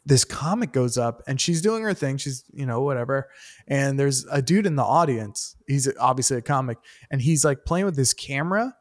this 0.05 0.23
comic 0.23 0.71
goes 0.71 0.97
up 0.97 1.21
and 1.27 1.39
she's 1.39 1.61
doing 1.61 1.83
her 1.83 1.93
thing. 1.93 2.15
She's 2.15 2.45
you 2.53 2.65
know 2.65 2.81
whatever, 2.81 3.29
and 3.67 3.99
there's 3.99 4.25
a 4.31 4.41
dude 4.41 4.65
in 4.65 4.77
the 4.77 4.83
audience. 4.83 5.57
He's 5.67 5.89
obviously 5.99 6.37
a 6.37 6.41
comic, 6.41 6.77
and 7.11 7.21
he's 7.21 7.43
like 7.43 7.65
playing 7.65 7.85
with 7.85 7.97
his 7.97 8.13
camera, 8.13 8.73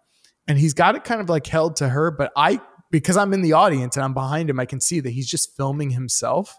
and 0.47 0.59
he's 0.59 0.75
got 0.75 0.95
it 0.95 1.03
kind 1.03 1.21
of 1.21 1.29
like 1.29 1.47
held 1.49 1.75
to 1.77 1.89
her, 1.89 2.13
but 2.13 2.33
I 2.37 2.61
because 2.93 3.17
I'm 3.17 3.33
in 3.33 3.43
the 3.43 3.55
audience 3.55 3.97
and 3.97 4.05
I'm 4.05 4.15
behind 4.15 4.49
him, 4.49 4.61
I 4.61 4.67
can 4.67 4.81
see 4.81 5.01
that 5.01 5.11
he's 5.11 5.27
just 5.27 5.57
filming 5.57 5.91
himself. 5.91 6.57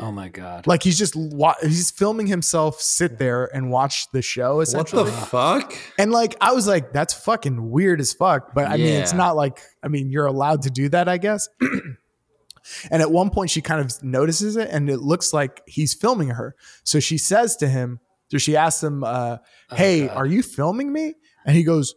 Oh 0.00 0.12
my 0.12 0.28
god! 0.28 0.66
Like 0.66 0.84
he's 0.84 0.96
just 0.96 1.16
he's 1.60 1.90
filming 1.90 2.28
himself 2.28 2.80
sit 2.80 3.18
there 3.18 3.46
and 3.54 3.68
watch 3.70 4.08
the 4.12 4.22
show. 4.22 4.60
Essentially, 4.60 5.02
what 5.02 5.10
the 5.10 5.26
fuck? 5.26 5.74
And 5.98 6.12
like 6.12 6.36
I 6.40 6.52
was 6.52 6.68
like, 6.68 6.92
that's 6.92 7.12
fucking 7.12 7.70
weird 7.70 8.00
as 8.00 8.12
fuck. 8.12 8.54
But 8.54 8.68
I 8.68 8.76
yeah. 8.76 8.84
mean, 8.84 8.94
it's 9.02 9.12
not 9.12 9.34
like 9.34 9.60
I 9.82 9.88
mean, 9.88 10.10
you're 10.10 10.26
allowed 10.26 10.62
to 10.62 10.70
do 10.70 10.88
that, 10.90 11.08
I 11.08 11.18
guess. 11.18 11.48
and 11.60 13.02
at 13.02 13.10
one 13.10 13.30
point, 13.30 13.50
she 13.50 13.60
kind 13.60 13.80
of 13.80 14.02
notices 14.02 14.56
it, 14.56 14.68
and 14.70 14.88
it 14.88 15.00
looks 15.00 15.32
like 15.32 15.62
he's 15.66 15.94
filming 15.94 16.28
her. 16.28 16.54
So 16.84 17.00
she 17.00 17.18
says 17.18 17.56
to 17.56 17.68
him, 17.68 17.98
So 18.30 18.38
she 18.38 18.56
asks 18.56 18.82
him, 18.84 19.02
uh, 19.02 19.38
"Hey, 19.72 20.08
are 20.08 20.26
you 20.26 20.44
filming 20.44 20.92
me?" 20.92 21.14
And 21.44 21.56
he 21.56 21.64
goes, 21.64 21.96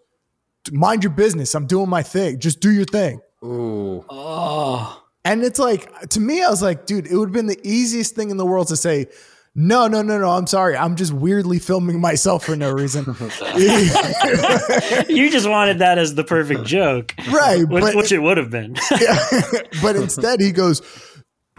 "Mind 0.71 1.03
your 1.03 1.13
business. 1.13 1.53
I'm 1.53 1.67
doing 1.67 1.87
my 1.87 2.01
thing. 2.01 2.39
Just 2.39 2.61
do 2.61 2.71
your 2.71 2.85
thing." 2.85 3.21
Ooh. 3.43 4.05
Oh, 4.09 5.03
And 5.25 5.43
it's 5.43 5.59
like 5.59 6.09
to 6.09 6.19
me, 6.19 6.43
I 6.43 6.49
was 6.49 6.61
like, 6.61 6.85
dude, 6.85 7.07
it 7.07 7.15
would 7.15 7.29
have 7.29 7.33
been 7.33 7.47
the 7.47 7.59
easiest 7.63 8.15
thing 8.15 8.29
in 8.29 8.37
the 8.37 8.45
world 8.45 8.67
to 8.69 8.75
say, 8.77 9.07
no, 9.53 9.87
no, 9.87 10.01
no, 10.01 10.17
no. 10.17 10.29
I'm 10.29 10.47
sorry. 10.47 10.77
I'm 10.77 10.95
just 10.95 11.11
weirdly 11.11 11.59
filming 11.59 11.99
myself 11.99 12.45
for 12.45 12.55
no 12.55 12.71
reason. 12.71 13.03
you 13.57 15.29
just 15.29 15.49
wanted 15.49 15.79
that 15.79 15.97
as 15.97 16.15
the 16.15 16.23
perfect 16.23 16.63
joke, 16.63 17.13
right. 17.29 17.67
which, 17.67 17.83
But, 17.83 17.95
which 17.95 18.11
it 18.13 18.19
would 18.19 18.37
have 18.37 18.49
been. 18.49 18.73
but 19.81 19.97
instead 19.97 20.39
he 20.39 20.53
goes, 20.53 20.81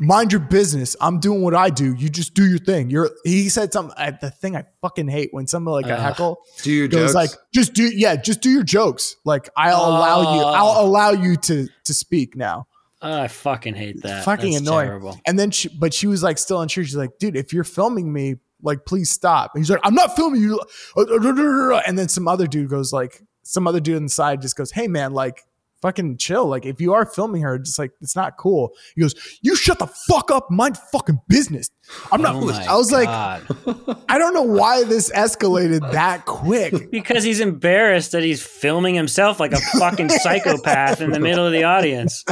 mind 0.02 0.32
your 0.32 0.40
business. 0.40 0.96
I'm 1.00 1.18
doing 1.20 1.42
what 1.42 1.54
I 1.54 1.70
do. 1.70 1.94
You 1.94 2.08
just 2.08 2.34
do 2.34 2.46
your 2.48 2.58
thing. 2.58 2.90
You're 2.90 3.10
he 3.24 3.48
said 3.48 3.72
something 3.72 3.94
I, 3.98 4.10
the 4.10 4.30
thing 4.30 4.56
I 4.56 4.64
fucking 4.80 5.08
hate 5.08 5.28
when 5.32 5.46
someone 5.46 5.74
like 5.80 5.86
a 5.86 5.94
Ugh. 5.94 6.00
heckle 6.00 6.40
Do 6.62 6.72
your 6.72 6.88
goes 6.88 7.12
jokes. 7.12 7.14
like, 7.14 7.30
just 7.52 7.72
do 7.74 7.84
yeah, 7.84 8.16
just 8.16 8.40
do 8.40 8.50
your 8.50 8.62
jokes. 8.64 9.16
Like 9.24 9.48
I'll 9.56 9.76
allow 9.80 10.34
you, 10.36 10.42
Oh. 10.42 10.46
I'll 10.46 10.84
allow 10.86 11.10
you 11.12 11.36
to 11.36 11.68
to 11.84 11.94
speak 11.94 12.36
now. 12.36 12.66
Oh, 13.04 13.22
I 13.22 13.28
fucking 13.28 13.74
hate 13.74 14.00
that. 14.02 14.24
fucking 14.24 14.52
That's 14.52 14.62
annoying. 14.66 14.86
Terrible. 14.86 15.20
And 15.26 15.36
then 15.38 15.50
she, 15.50 15.68
but 15.68 15.92
she 15.92 16.06
was 16.06 16.22
like 16.22 16.38
still 16.38 16.60
unsure. 16.60 16.84
She's 16.84 16.94
like, 16.94 17.18
dude, 17.18 17.36
if 17.36 17.52
you're 17.52 17.64
filming 17.64 18.12
me, 18.12 18.36
like, 18.62 18.84
please 18.86 19.10
stop. 19.10 19.50
And 19.54 19.60
he's 19.64 19.70
like, 19.70 19.80
I'm 19.82 19.94
not 19.94 20.14
filming 20.14 20.40
you. 20.40 20.60
And 20.96 21.98
then 21.98 22.08
some 22.08 22.28
other 22.28 22.46
dude 22.46 22.68
goes 22.70 22.92
like, 22.92 23.20
some 23.42 23.66
other 23.66 23.80
dude 23.80 23.96
on 23.96 24.04
the 24.04 24.08
side 24.08 24.40
just 24.40 24.54
goes, 24.56 24.70
hey 24.70 24.86
man, 24.86 25.12
like, 25.12 25.42
fucking 25.82 26.16
chill. 26.16 26.46
Like, 26.46 26.64
if 26.64 26.80
you 26.80 26.94
are 26.94 27.04
filming 27.04 27.42
her, 27.42 27.58
just 27.58 27.78
like, 27.78 27.90
it's 28.00 28.16
not 28.16 28.36
cool. 28.38 28.70
He 28.94 29.00
goes, 29.02 29.14
you 29.42 29.54
shut 29.56 29.78
the 29.78 29.86
fuck 29.86 30.30
up, 30.30 30.50
mind 30.50 30.78
fucking 30.92 31.20
business. 31.28 31.68
I'm 32.10 32.22
not. 32.22 32.36
Oh 32.36 32.48
I 32.50 32.76
was 32.76 32.90
like, 32.92 33.08
I 33.08 34.18
don't 34.18 34.32
know 34.34 34.42
why 34.42 34.84
this 34.84 35.10
escalated 35.12 35.80
that 35.92 36.24
quick. 36.24 36.90
because 36.90 37.24
he's 37.24 37.40
embarrassed 37.40 38.12
that 38.12 38.22
he's 38.22 38.42
filming 38.44 38.94
himself 38.94 39.40
like 39.40 39.52
a 39.52 39.60
fucking 39.78 40.08
psychopath 40.08 41.00
in 41.00 41.10
the 41.10 41.20
middle 41.20 41.44
of 41.44 41.52
the 41.52 41.64
audience. 41.64 42.24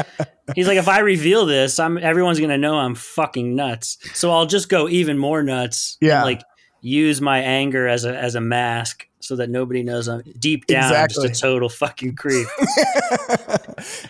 He's 0.55 0.67
like, 0.69 0.79
if 0.79 0.89
I 0.89 1.01
reveal 1.01 1.47
this, 1.47 1.79
I'm 1.79 1.99
everyone's 1.99 2.41
gonna 2.41 2.59
know 2.59 2.77
I'm 2.79 2.95
fucking 2.95 3.55
nuts. 3.55 3.99
So 4.15 4.31
I'll 4.31 4.47
just 4.47 4.69
go 4.69 4.89
even 4.89 5.19
more 5.19 5.43
nuts. 5.43 5.97
and, 6.01 6.09
Yeah. 6.09 6.23
like 6.25 6.43
use 6.81 7.21
my 7.21 7.41
anger 7.41 7.87
as 7.87 8.05
a 8.07 8.17
as 8.17 8.35
a 8.37 8.41
mask 8.41 9.07
so 9.21 9.37
that 9.37 9.51
nobody 9.51 9.83
knows 9.83 10.09
I'm 10.09 10.23
deep 10.39 10.67
down 10.67 10.85
Exactly. 10.85 11.29
just 11.29 11.39
a 11.39 11.47
total 11.47 11.69
fucking 11.69 12.15
creep. 12.17 12.47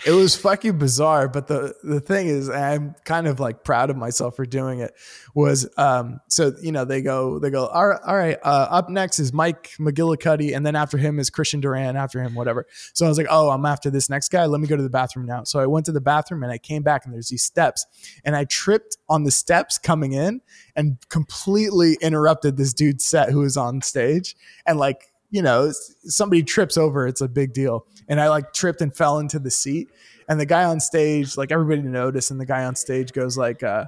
it 0.06 0.12
was 0.12 0.36
fucking 0.36 0.78
bizarre 0.78 1.28
but 1.28 1.46
the 1.46 1.74
the 1.82 2.00
thing 2.00 2.26
is 2.26 2.48
i'm 2.50 2.94
kind 3.04 3.26
of 3.26 3.38
like 3.38 3.62
proud 3.64 3.90
of 3.90 3.96
myself 3.96 4.34
for 4.36 4.44
doing 4.44 4.80
it 4.80 4.92
was 5.34 5.68
um 5.76 6.20
so 6.28 6.52
you 6.61 6.72
know 6.72 6.84
they 6.84 7.00
go 7.02 7.38
they 7.38 7.50
go 7.50 7.66
all 7.66 7.86
right, 7.88 8.00
all 8.06 8.16
right 8.16 8.38
uh, 8.42 8.66
up 8.70 8.88
next 8.88 9.18
is 9.18 9.32
mike 9.32 9.70
mcgillicuddy 9.78 10.54
and 10.56 10.66
then 10.66 10.74
after 10.74 10.96
him 10.98 11.18
is 11.18 11.30
christian 11.30 11.61
duran 11.61 11.96
after 11.96 12.20
him 12.22 12.34
whatever 12.34 12.66
so 12.94 13.06
i 13.06 13.08
was 13.08 13.18
like 13.18 13.28
oh 13.30 13.50
i'm 13.50 13.64
after 13.64 13.90
this 13.90 14.11
next 14.11 14.30
guy 14.30 14.44
let 14.46 14.61
me 14.61 14.66
go 14.66 14.76
to 14.76 14.82
the 14.82 14.90
bathroom 14.90 15.26
now 15.26 15.44
so 15.44 15.61
i 15.61 15.66
went 15.66 15.86
to 15.86 15.92
the 15.92 16.00
bathroom 16.00 16.42
and 16.42 16.50
i 16.52 16.58
came 16.58 16.82
back 16.82 17.04
and 17.04 17.14
there's 17.14 17.28
these 17.28 17.42
steps 17.44 17.86
and 18.24 18.34
i 18.34 18.44
tripped 18.44 18.96
on 19.08 19.24
the 19.24 19.30
steps 19.30 19.78
coming 19.78 20.12
in 20.12 20.40
and 20.77 20.97
completely 21.09 21.97
interrupted 22.01 22.57
this 22.57 22.73
dude's 22.73 23.05
set 23.05 23.31
who 23.31 23.41
was 23.41 23.57
on 23.57 23.83
stage. 23.83 24.37
And 24.66 24.79
like 24.79 25.07
you 25.31 25.43
know 25.43 25.73
somebody 26.05 26.43
trips 26.43 26.77
over 26.77 27.07
it's 27.07 27.21
a 27.21 27.29
big 27.29 27.53
deal. 27.53 27.87
And 28.09 28.21
i 28.21 28.29
like 28.29 28.53
tripped 28.53 28.81
and 28.81 28.95
fell 28.95 29.18
into 29.18 29.39
the 29.39 29.51
seat. 29.51 29.91
And 30.29 30.39
the 30.39 30.47
guy 30.47 30.64
on 30.64 30.81
stage 30.81 31.37
like 31.37 31.53
everybody 31.53 31.83
noticed 31.83 32.31
and 32.31 32.41
the 32.41 32.47
guy 32.47 32.64
on 32.64 32.77
stage 32.77 33.12
goes 33.12 33.37
like 33.37 33.62
uh 33.62 33.87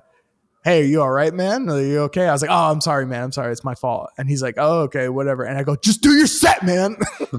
hey 0.65 0.83
are 0.83 0.85
you 0.85 1.03
all 1.03 1.11
right 1.11 1.35
man? 1.35 1.69
Are 1.69 1.81
you 1.81 2.01
okay? 2.03 2.27
I 2.29 2.33
was 2.33 2.43
like 2.43 2.51
oh 2.51 2.71
i'm 2.71 2.81
sorry 2.81 3.05
man. 3.07 3.25
I'm 3.25 3.33
sorry. 3.33 3.53
It's 3.53 3.65
my 3.65 3.75
fault. 3.75 4.11
And 4.19 4.29
he's 4.29 4.43
like 4.43 4.55
oh 4.59 4.81
okay 4.83 5.09
whatever. 5.09 5.45
And 5.45 5.59
i 5.59 5.63
go 5.63 5.77
just 5.77 6.03
do 6.03 6.11
your 6.13 6.27
set 6.27 6.63
man. 6.65 6.97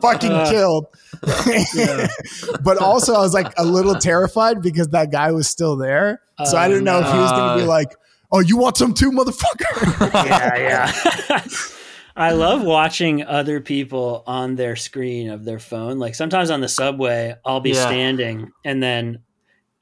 Fucking 0.00 0.32
Uh, 0.32 0.50
killed. 0.50 0.86
but 2.62 2.78
also 2.78 3.14
i 3.14 3.18
was 3.20 3.32
like 3.34 3.52
a 3.58 3.64
little 3.64 3.94
terrified 3.94 4.60
because 4.62 4.88
that 4.88 5.10
guy 5.10 5.32
was 5.32 5.48
still 5.48 5.76
there. 5.76 6.20
So 6.44 6.56
i 6.56 6.66
Oh, 6.66 6.68
didn't 6.68 6.84
know 6.84 7.00
if 7.00 7.10
he 7.10 7.18
was 7.18 7.30
gonna 7.32 7.60
be 7.60 7.66
like 7.66 7.94
oh 8.32 8.40
you 8.40 8.56
want 8.56 8.76
some 8.76 8.94
too 8.94 9.10
motherfucker? 9.10 10.24
Yeah, 10.26 10.92
yeah. 11.28 11.44
I 12.16 12.30
love 12.32 12.62
watching 12.62 13.24
other 13.24 13.60
people 13.60 14.22
on 14.28 14.54
their 14.54 14.76
screen 14.76 15.30
of 15.30 15.44
their 15.44 15.58
phone. 15.58 15.98
Like 15.98 16.14
sometimes 16.14 16.48
on 16.50 16.60
the 16.60 16.68
subway, 16.68 17.34
I'll 17.44 17.58
be 17.60 17.70
Yeah. 17.70 17.86
standing 17.86 18.52
and 18.64 18.80
then 18.82 19.18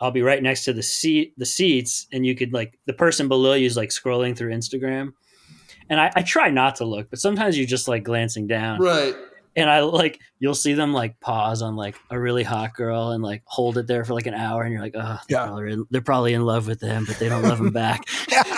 I'll 0.03 0.11
be 0.11 0.21
right 0.23 0.43
next 0.43 0.65
to 0.65 0.73
the 0.73 0.83
seat, 0.83 1.33
the 1.39 1.47
seats, 1.47 2.07
and 2.13 2.27
you 2.27 2.35
could 2.35 2.53
like 2.53 2.79
the 2.87 2.93
person 2.93 3.29
below 3.29 3.55
you 3.55 3.67
is 3.67 3.77
like 3.77 3.91
scrolling 3.91 4.37
through 4.37 4.53
Instagram. 4.53 5.13
And 5.89 6.01
I, 6.01 6.11
I 6.17 6.23
try 6.23 6.51
not 6.51 6.77
to 6.77 6.85
look, 6.85 7.09
but 7.11 7.19
sometimes 7.19 7.57
you're 7.57 7.67
just 7.67 7.89
like 7.89 8.03
glancing 8.03 8.47
down, 8.47 8.81
right. 8.81 9.15
and 9.57 9.69
I 9.71 9.81
like 9.81 10.21
you'll 10.39 10.55
see 10.55 10.73
them 10.75 10.93
like 10.93 11.21
pause 11.21 11.61
on 11.63 11.77
like 11.77 11.97
a 12.11 12.19
really 12.19 12.43
hot 12.45 12.75
girl 12.75 13.11
and 13.11 13.23
like 13.23 13.43
hold 13.45 13.77
it 13.79 13.87
there 13.87 14.05
for 14.05 14.15
like 14.15 14.27
an 14.27 14.35
hour, 14.35 14.63
and 14.63 14.73
you're 14.73 14.83
like, 14.83 14.95
oh, 14.97 15.19
they're, 15.29 15.39
Yeah. 15.39 15.47
probably, 15.47 15.73
in- 15.73 15.87
they're 15.91 16.01
probably 16.01 16.35
in 16.35 16.45
love 16.45 16.67
with 16.67 16.81
them, 16.81 17.05
but 17.07 17.19
they 17.19 17.29
don't 17.29 17.43
love 17.43 17.61
him 17.61 17.71
back 17.85 18.03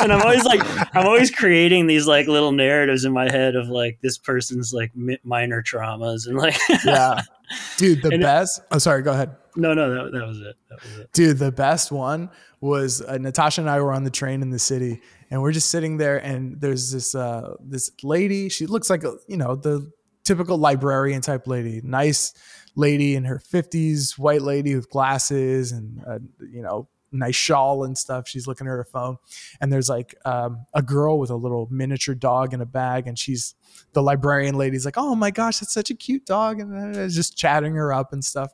and 0.00 0.12
I'm 0.12 0.22
always 0.22 0.44
like, 0.44 0.60
I'm 0.94 1.06
always 1.06 1.30
creating 1.30 1.86
these 1.86 2.06
like 2.06 2.26
little 2.26 2.52
narratives 2.52 3.04
in 3.04 3.12
my 3.12 3.30
head 3.30 3.56
of 3.56 3.68
like 3.68 3.98
this 4.02 4.18
person's 4.18 4.72
like 4.72 4.94
mi- 4.94 5.18
minor 5.24 5.62
traumas 5.62 6.26
and 6.26 6.36
like, 6.36 6.56
yeah 6.84 7.20
dude 7.76 8.02
the 8.02 8.10
And 8.10 8.22
best 8.22 8.60
oh 8.70 8.78
sorry 8.78 9.02
go 9.02 9.12
ahead 9.12 9.36
no, 9.56 9.72
no, 9.72 9.90
that, 9.90 10.12
that 10.12 10.26
was 10.26 10.40
it. 10.40 10.56
That 10.68 10.82
was 10.82 10.98
it. 10.98 11.12
Dude, 11.12 11.38
the 11.38 11.52
best 11.52 11.92
one 11.92 12.30
was 12.60 13.02
uh, 13.02 13.18
Natasha 13.18 13.60
and 13.60 13.70
I 13.70 13.80
were 13.80 13.92
on 13.92 14.04
the 14.04 14.10
train 14.10 14.42
in 14.42 14.50
the 14.50 14.58
city, 14.58 15.00
and 15.30 15.42
we're 15.42 15.52
just 15.52 15.70
sitting 15.70 15.96
there, 15.96 16.18
and 16.18 16.60
there's 16.60 16.90
this 16.90 17.14
uh, 17.14 17.54
this 17.60 17.90
lady. 18.02 18.48
She 18.48 18.66
looks 18.66 18.90
like 18.90 19.04
a 19.04 19.16
you 19.28 19.36
know 19.36 19.54
the 19.54 19.90
typical 20.24 20.58
librarian 20.58 21.20
type 21.20 21.46
lady, 21.46 21.80
nice 21.84 22.34
lady 22.74 23.14
in 23.14 23.24
her 23.24 23.38
fifties, 23.38 24.18
white 24.18 24.42
lady 24.42 24.74
with 24.74 24.90
glasses 24.90 25.70
and 25.72 26.02
uh, 26.06 26.18
you 26.40 26.62
know 26.62 26.88
nice 27.14 27.36
shawl 27.36 27.84
and 27.84 27.96
stuff. 27.96 28.28
She's 28.28 28.46
looking 28.46 28.66
at 28.66 28.70
her 28.70 28.84
phone, 28.84 29.16
and 29.60 29.72
there's 29.72 29.88
like 29.88 30.14
um, 30.24 30.66
a 30.74 30.82
girl 30.82 31.18
with 31.18 31.30
a 31.30 31.36
little 31.36 31.68
miniature 31.70 32.14
dog 32.14 32.52
in 32.52 32.60
a 32.60 32.66
bag, 32.66 33.06
and 33.06 33.18
she's 33.18 33.54
the 33.92 34.02
librarian 34.02 34.56
lady's 34.56 34.84
like, 34.84 34.98
"Oh 34.98 35.14
my 35.14 35.30
gosh, 35.30 35.60
that's 35.60 35.72
such 35.72 35.90
a 35.90 35.94
cute 35.94 36.26
dog," 36.26 36.60
and 36.60 37.10
just 37.10 37.36
chatting 37.36 37.74
her 37.76 37.92
up 37.92 38.12
and 38.12 38.24
stuff. 38.24 38.52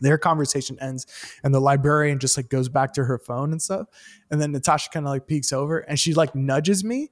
Their 0.00 0.18
conversation 0.18 0.78
ends 0.80 1.06
and 1.44 1.54
the 1.54 1.60
librarian 1.60 2.18
just 2.18 2.36
like 2.36 2.48
goes 2.48 2.68
back 2.68 2.94
to 2.94 3.04
her 3.04 3.18
phone 3.18 3.52
and 3.52 3.60
stuff. 3.60 3.86
And 4.30 4.40
then 4.40 4.52
natasha 4.52 4.88
kind 4.90 5.06
of 5.06 5.10
like 5.10 5.26
peeks 5.26 5.52
over 5.52 5.80
and 5.80 5.98
she 5.98 6.14
like 6.14 6.34
nudges 6.34 6.82
me 6.82 7.10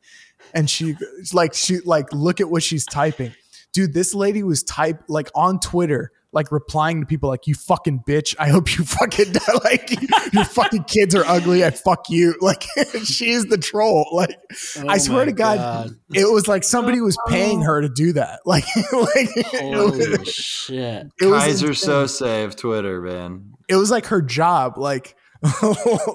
and 0.55 0.69
she 0.71 0.97
like 1.33 1.55
she 1.55 1.81
like 1.81 2.11
look 2.13 2.41
at 2.41 2.49
what 2.49 2.63
she's 2.63 2.87
typing. 2.87 3.35
Dude 3.73 3.93
this 3.93 4.15
lady 4.15 4.43
was 4.43 4.63
type 4.63 5.03
like 5.09 5.29
on 5.35 5.61
twitter 5.61 6.13
like 6.33 6.53
replying 6.53 7.01
to 7.01 7.07
people 7.07 7.29
like 7.31 7.47
you 7.47 7.55
fucking 7.55 8.03
bitch. 8.07 8.35
I 8.39 8.49
hope 8.51 8.77
you 8.77 8.85
fucking 8.85 9.33
die. 9.33 9.41
Like 9.65 9.91
your 10.33 10.45
fucking 10.45 10.85
kids 10.85 11.15
are 11.15 11.25
ugly. 11.27 11.65
I 11.65 11.71
fuck 11.71 12.11
you. 12.11 12.35
Like 12.43 12.65
she 13.05 13.31
is 13.31 13.47
the 13.47 13.59
troll. 13.59 14.07
Like 14.13 14.37
i 14.77 14.95
Oh 14.95 14.99
swear 14.99 15.25
to 15.25 15.33
god, 15.33 15.91
it 16.15 16.31
was 16.31 16.47
like 16.49 16.65
somebody 16.65 17.01
was 17.01 17.19
paying 17.29 17.63
her 17.63 17.81
to 17.81 17.89
do 17.89 18.13
that. 18.13 18.41
Like 18.45 18.65
like 18.93 19.29
it 19.37 19.75
Holy 19.75 20.19
was, 20.19 20.29
shit. 20.29 21.07
it 21.21 21.27
was 21.27 21.43
Kaiser 21.43 21.69
insane. 21.69 21.89
so 21.89 22.07
save 22.07 22.57
Twitter, 22.57 23.01
man. 23.01 23.53
it 23.69 23.77
was 23.77 23.91
like 23.91 24.07
her 24.07 24.23
job. 24.23 24.79
Like 24.79 25.15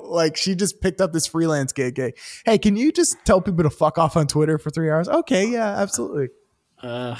like 0.04 0.36
she 0.38 0.56
just 0.56 0.82
picked 0.82 1.02
up 1.02 1.14
this 1.14 1.28
freelance 1.28 1.72
gig. 1.74 1.98
Hey, 1.98 2.14
hey 2.46 2.58
can 2.58 2.76
you 2.76 2.92
just 2.92 3.18
tell 3.26 3.42
people 3.42 3.64
to 3.64 3.70
fuck 3.70 3.98
off 3.98 4.16
on 4.18 4.28
twitter 4.28 4.58
for 4.58 4.70
three 4.70 4.90
hours? 4.90 5.08
Okay 5.08 5.48
yeah 5.50 5.70
absolutely. 5.80 6.30
Ugh. 6.82 7.18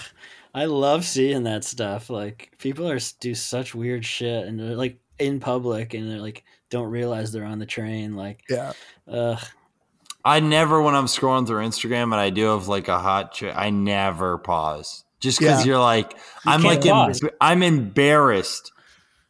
I 0.54 0.66
love 0.66 1.04
seeing 1.06 1.44
that 1.44 1.64
stuff. 1.64 2.10
Like 2.10 2.54
people 2.60 2.90
are 2.90 3.00
do 3.20 3.34
such 3.36 3.74
weird 3.74 4.06
shit 4.06 4.46
and 4.48 4.60
they're 4.60 4.76
like 4.76 5.00
in 5.20 5.40
public 5.40 5.94
and 5.94 6.10
they're 6.10 6.20
like 6.20 6.44
don't 6.70 6.90
realize 6.90 7.32
they're 7.32 7.46
on 7.46 7.60
the 7.60 7.66
train. 7.66 8.16
Like, 8.16 8.44
yeah 8.50 8.74
ugh. 9.08 9.40
I 10.26 10.40
never, 10.40 10.82
when 10.82 10.96
I'm 10.96 11.06
scrolling 11.06 11.46
through 11.46 11.66
Instagram 11.66 12.04
and 12.04 12.16
I 12.16 12.30
do 12.30 12.46
have 12.46 12.68
like 12.68 12.88
a 12.88 12.98
hot 12.98 13.34
chick, 13.34 13.54
I 13.56 13.70
never 13.72 14.38
pause. 14.38 15.04
Just 15.20 15.40
because 15.40 15.66
Yeah. 15.66 15.74
you're 15.74 15.82
like, 15.82 16.18
I'm 16.46 16.64
like, 16.64 16.86
em- 16.86 17.12
I'm 17.42 17.62
embarrassed 17.64 18.72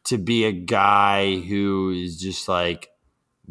to 0.04 0.18
be 0.18 0.44
a 0.44 0.52
guy 0.52 1.38
who 1.38 1.90
is 1.90 2.20
just 2.20 2.48
like 2.48 2.90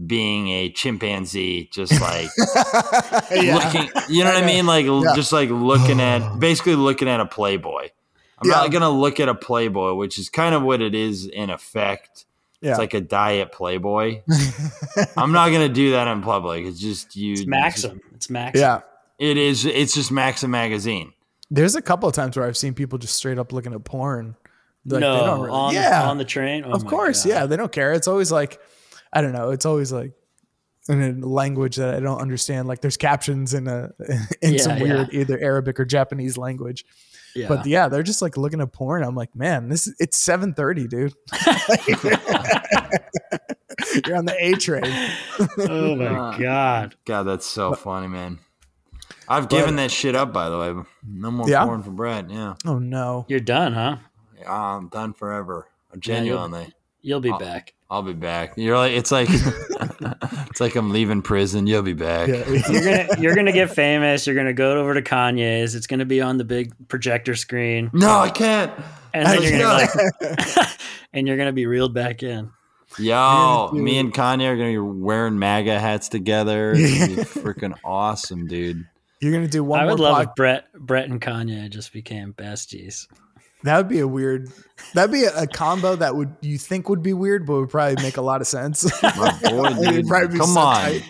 being 0.08 0.48
a 0.50 0.70
chimpanzee, 0.70 1.70
just 1.72 2.00
like 2.02 2.30
yeah 3.32 3.56
looking, 3.56 3.90
you 4.10 4.24
know 4.24 4.32
what 4.32 4.38
I 4.38 4.40
Yeah. 4.42 4.46
mean? 4.46 4.66
Like 4.66 4.86
Yeah. 4.86 5.14
just 5.16 5.32
like 5.32 5.50
looking 5.50 6.00
at, 6.02 6.40
basically 6.40 6.76
looking 6.76 7.08
at 7.08 7.20
a 7.20 7.26
Playboy. 7.26 7.90
I'm 8.40 8.50
Yeah. 8.50 8.56
not 8.56 8.72
gonna 8.72 8.90
look 8.90 9.20
at 9.20 9.30
a 9.30 9.36
Playboy, 9.36 9.94
which 9.94 10.18
is 10.18 10.30
kind 10.30 10.56
of 10.56 10.64
what 10.64 10.82
it 10.82 10.96
is 10.96 11.26
in 11.28 11.50
effect. 11.50 12.26
yeah 12.62 12.72
It's 12.72 12.80
like 12.80 12.94
a 12.94 13.02
diet 13.02 13.52
Playboy. 13.52 14.22
I'm 15.18 15.32
not 15.32 15.52
gonna 15.52 15.70
do 15.70 15.92
that 15.92 16.08
in 16.08 16.22
public. 16.22 16.66
It's 16.66 16.80
just 16.80 17.16
you. 17.16 17.34
It's 17.34 17.46
Maxim. 17.46 18.02
It's 18.16 18.30
Maxim. 18.30 18.60
yeah 18.62 18.80
It 19.20 19.38
is. 19.38 19.66
It's 19.66 19.94
just 19.94 20.12
Maxim 20.12 20.52
magazine. 20.52 21.14
there's 21.52 21.76
a 21.76 21.82
couple 21.82 22.10
of 22.10 22.16
times 22.16 22.36
where 22.36 22.48
i've 22.48 22.58
seen 22.58 22.74
people 22.74 22.98
just 22.98 23.16
straight 23.16 23.38
up 23.38 23.52
looking 23.54 23.74
at 23.74 23.84
porn 23.84 24.36
Like, 24.86 25.02
no, 25.02 25.20
they 25.20 25.26
don't 25.26 25.40
really- 25.42 25.52
on, 25.52 25.74
yeah 25.76 26.10
on 26.10 26.18
the 26.18 26.26
train. 26.26 26.64
Oh 26.66 26.72
of 26.72 26.86
course 26.86 27.24
God. 27.26 27.30
yeah 27.30 27.46
they 27.46 27.58
don't 27.58 27.72
care 27.72 27.94
it's 27.94 28.08
always 28.08 28.32
like 28.32 28.60
i 29.14 29.22
don't 29.22 29.34
know 29.34 29.52
it's 29.52 29.66
always 29.66 29.92
like 29.92 30.12
in 30.90 31.24
a 31.24 31.26
language 31.26 31.78
that 31.78 31.96
I 31.96 32.02
don't 32.02 32.20
understand. 32.20 32.68
Like 32.68 32.82
there's 32.82 32.98
captions 32.98 33.54
in 33.54 33.70
a 33.70 33.92
in 34.42 34.56
Yeah, 34.56 34.62
some 34.62 34.80
weird 34.82 35.14
yeah. 35.14 35.22
either 35.22 35.40
Arabic 35.40 35.80
or 35.80 35.86
Japanese 35.86 36.38
language. 36.38 36.84
Yeah. 37.34 37.48
But 37.48 37.66
yeah, 37.66 37.88
they're 37.88 38.04
just 38.04 38.22
like 38.22 38.36
looking 38.36 38.60
at 38.60 38.74
porn. 38.74 39.02
I'm 39.02 39.16
like, 39.16 39.34
man, 39.34 39.70
this 39.70 39.88
is 39.88 39.96
it's 39.98 40.22
7:30, 40.22 40.90
dude. 40.90 41.14
You're 44.06 44.18
on 44.18 44.26
the 44.26 44.36
A 44.40 44.54
train. 44.56 44.84
oh 45.70 45.96
my 45.96 46.38
god. 46.38 46.96
God, 47.06 47.24
that's 47.24 47.46
so 47.46 47.74
funny, 47.76 48.08
man. 48.08 48.40
I've 49.30 49.48
given 49.50 49.76
that 49.78 49.92
shit 49.92 50.16
up, 50.16 50.34
by 50.34 50.50
the 50.50 50.58
way. 50.58 50.74
No 51.08 51.32
more 51.32 51.48
Yeah? 51.50 51.64
porn 51.66 51.82
for 51.84 51.92
Brett. 51.92 52.30
Yeah. 52.30 52.56
Oh 52.66 52.80
no. 52.80 53.26
You're 53.30 53.40
done, 53.40 53.74
huh? 53.74 53.98
Yeah, 54.40 54.52
I'm 54.54 54.90
done 54.90 55.14
forever. 55.14 55.68
you'll- 55.94 56.00
Genuinely. 56.02 56.74
You'll 57.02 57.22
be 57.22 57.32
Oh. 57.32 57.38
back. 57.40 57.74
I'll 57.94 58.02
be 58.02 58.14
back. 58.14 58.54
You're 58.58 58.76
like 58.76 58.94
it's 58.94 59.12
like 59.12 59.28
it's 59.32 60.60
like 60.60 60.76
I'm 60.76 60.90
leaving 60.92 61.22
prison. 61.22 61.68
You'll 61.68 61.84
be 61.84 61.94
back. 61.94 62.28
Yeah. 62.28 62.44
You're 62.70 62.82
gonna 62.84 63.08
you're 63.22 63.36
gonna 63.36 63.52
get 63.52 63.70
famous. 63.70 64.26
You're 64.26 64.36
gonna 64.36 64.52
go 64.54 64.80
over 64.80 64.96
to 64.96 65.02
Kanye's. 65.04 65.76
It's 65.76 65.86
gonna 65.86 66.06
be 66.06 66.20
on 66.20 66.38
the 66.38 66.44
big 66.44 66.74
projector 66.88 67.36
screen, 67.36 67.92
No, 67.94 68.18
I 68.18 68.30
can't. 68.32 68.72
and 69.14 69.28
then 69.28 69.44
you're 69.44 69.52
gonna 69.52 69.66
like, 69.66 70.70
and 71.14 71.28
you're 71.28 71.38
gonna 71.38 71.54
be 71.54 71.68
reeled 71.68 71.94
back 71.94 72.24
in. 72.24 72.50
Yo, 72.98 73.70
me 73.74 74.00
and 74.00 74.12
Kanye 74.12 74.48
are 74.48 74.56
gonna 74.58 74.72
be 74.72 74.78
wearing 74.80 75.38
MAGA 75.38 75.80
hats 75.80 76.10
together. 76.10 76.74
It's 76.76 77.00
gonna 77.00 77.16
be 77.16 77.22
freaking 77.24 77.76
awesome, 77.84 78.48
dude. 78.48 78.86
You're 79.22 79.32
gonna 79.34 79.48
do 79.48 79.64
one 79.64 79.80
I 79.82 79.84
more 79.84 79.92
would 79.94 80.00
love 80.00 80.16
pod- 80.16 80.28
if 80.30 80.36
Brett 80.36 80.74
Brett 80.74 81.10
and 81.10 81.22
Kanye 81.22 81.70
just 81.70 81.94
became 81.94 82.34
besties. 82.34 83.08
That 83.64 83.78
would 83.78 83.88
be 83.88 84.00
a 84.00 84.08
weird. 84.08 84.50
That'd 84.94 85.12
be 85.12 85.24
a, 85.24 85.44
a 85.44 85.48
combo 85.48 85.96
that 85.96 86.16
would 86.16 86.36
you 86.42 86.58
think 86.58 86.90
would 86.90 87.02
be 87.04 87.14
weird, 87.14 87.46
but 87.46 87.54
would 87.56 87.70
probably 87.70 88.02
make 88.04 88.18
a 88.18 88.22
lot 88.22 88.42
of 88.42 88.48
sense. 88.48 88.84
My 89.04 89.38
boy, 89.42 89.70
dude. 89.92 90.10
Come 90.10 90.32
so 90.32 90.60
on. 90.60 90.76
tight. 90.76 91.04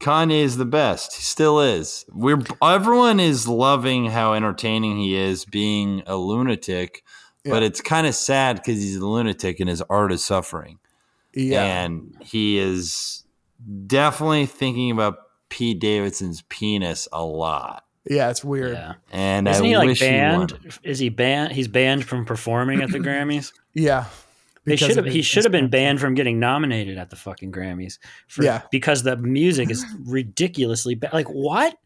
Kanye 0.00 0.42
is 0.42 0.56
the 0.56 0.64
best. 0.66 1.14
He 1.14 1.22
still 1.22 1.60
is. 1.60 2.04
We're 2.12 2.42
everyone 2.62 3.20
is 3.20 3.48
loving 3.48 4.06
how 4.06 4.34
entertaining 4.34 4.98
he 4.98 5.16
is, 5.16 5.44
being 5.44 6.02
a 6.06 6.16
lunatic. 6.16 7.02
But 7.48 7.62
it's 7.62 7.80
kind 7.80 8.08
of 8.08 8.16
sad 8.16 8.56
because 8.56 8.82
he's 8.82 8.96
a 8.96 9.06
lunatic 9.06 9.60
and 9.60 9.70
his 9.70 9.80
art 9.82 10.10
is 10.12 10.24
suffering. 10.24 10.80
Yeah, 11.32 11.62
And 11.62 12.16
he 12.20 12.58
is 12.58 13.24
definitely 13.86 14.46
thinking 14.46 14.90
about 14.90 15.18
Pete 15.48 15.78
Davidson's 15.78 16.42
penis 16.48 17.06
a 17.12 17.24
lot. 17.24 17.84
Yeah, 18.08 18.30
it's 18.30 18.44
weird. 18.44 18.72
Yeah, 18.72 18.94
And 19.12 19.48
isn't 19.48 19.64
I 19.64 19.68
he 19.68 19.76
like 19.76 19.88
wish 19.88 20.00
banned? 20.00 20.58
He. 20.82 20.90
Is 20.90 20.98
he 20.98 21.08
banned? 21.08 21.52
He's 21.52 21.68
banned 21.68 22.04
from 22.04 22.24
performing 22.24 22.82
at 22.82 22.90
the 22.90 22.98
Grammys. 23.08 23.52
Yeah, 23.74 24.04
They 24.64 24.76
should 24.76 24.96
have. 24.96 25.06
He 25.06 25.22
should 25.22 25.44
have 25.44 25.52
been 25.52 25.68
banned 25.70 26.00
from 26.00 26.14
getting 26.14 26.38
nominated 26.38 26.98
at 26.98 27.10
the 27.10 27.16
fucking 27.16 27.50
Grammys. 27.52 27.98
For, 28.28 28.44
Yeah. 28.44 28.62
because 28.70 29.02
the 29.02 29.16
music 29.16 29.70
is 29.70 29.84
ridiculously 30.04 30.94
bad. 30.94 31.12
Like 31.12 31.28
what? 31.28 31.76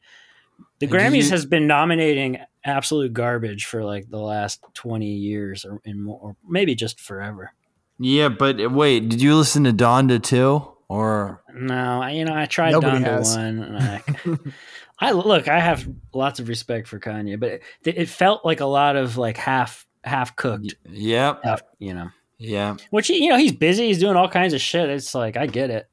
The 0.79 0.87
And 0.87 0.95
Grammys 0.95 1.25
you- 1.25 1.31
has 1.31 1.47
been 1.47 1.66
nominating 1.66 2.39
absolute 2.64 3.14
garbage 3.14 3.64
for 3.64 3.83
like 3.85 4.11
the 4.11 4.18
last 4.18 4.62
twenty 4.75 5.14
years 5.14 5.64
or, 5.64 5.81
and 5.87 6.05
more, 6.05 6.18
or 6.23 6.37
maybe 6.47 6.75
just 6.75 7.01
forever. 7.01 7.53
Yeah, 7.99 8.29
but 8.29 8.61
uh, 8.61 8.68
wait, 8.68 9.09
did 9.09 9.21
you 9.23 9.37
listen 9.37 9.64
to 9.64 9.73
Donda 9.73 10.23
2? 10.23 10.66
Or 10.89 11.43
No, 11.55 12.03
I, 12.03 12.11
you 12.12 12.25
know 12.25 12.35
I 12.35 12.47
tried 12.47 12.73
Nobody 12.73 12.99
Donda 12.99 13.05
has. 13.05 13.37
one. 13.37 13.59
And 13.62 13.77
I, 13.79 14.03
I 15.01 15.12
look. 15.12 15.48
I 15.48 15.61
have 15.61 15.88
lots 16.12 16.40
of 16.40 16.48
respect 16.48 16.86
for 16.88 17.01
Kanye, 17.01 17.38
but 17.40 17.53
it, 17.53 17.62
it 17.84 18.09
felt 18.09 18.44
like 18.44 18.61
a 18.61 18.66
lot 18.66 18.96
of 18.96 19.16
like 19.16 19.36
half 19.36 19.86
half 20.05 20.36
cooked. 20.36 20.74
yep, 20.90 21.40
You 21.78 21.94
know, 21.94 22.11
yeah. 22.38 22.76
which 22.90 23.09
you 23.11 23.28
know 23.30 23.38
he's 23.38 23.53
busy. 23.53 23.86
He's 23.86 23.98
doing 23.98 24.16
all 24.16 24.28
kinds 24.28 24.53
of 24.53 24.61
shit. 24.61 24.88
It's 24.90 25.14
like 25.14 25.36
I 25.36 25.46
get 25.46 25.70
it. 25.70 25.88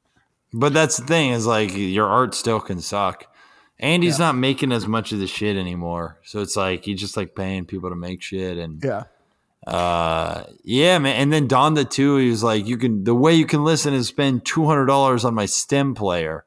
But 0.52 0.72
that's 0.74 0.96
the 0.98 1.06
thing 1.06 1.30
is 1.30 1.46
like 1.46 1.70
your 1.74 2.06
art 2.06 2.34
still 2.34 2.60
can 2.60 2.80
suck. 2.80 3.24
And 3.80 4.02
he's 4.02 4.18
not 4.18 4.34
making 4.34 4.72
as 4.72 4.88
much 4.88 5.12
of 5.12 5.20
the 5.20 5.28
shit 5.28 5.56
anymore. 5.56 6.18
So 6.24 6.40
it's 6.40 6.56
like 6.56 6.84
he's 6.84 6.98
just 7.00 7.16
like 7.16 7.36
paying 7.36 7.64
people 7.64 7.90
to 7.90 7.96
make 7.96 8.20
shit 8.22 8.58
and 8.58 8.82
yeah, 8.82 9.04
uh 9.66 10.44
yeah, 10.64 10.98
man. 10.98 11.16
And 11.16 11.32
then 11.32 11.46
Donda 11.48 11.88
2, 11.88 12.16
he 12.16 12.30
was 12.30 12.42
like, 12.42 12.66
you 12.66 12.76
can 12.76 13.04
the 13.04 13.14
way 13.14 13.34
you 13.34 13.46
can 13.46 13.62
listen 13.64 13.94
is 13.94 14.08
spend 14.08 14.44
two 14.44 14.66
hundred 14.66 14.86
dollars 14.86 15.24
on 15.24 15.34
my 15.34 15.46
stem 15.46 15.94
player. 15.94 16.44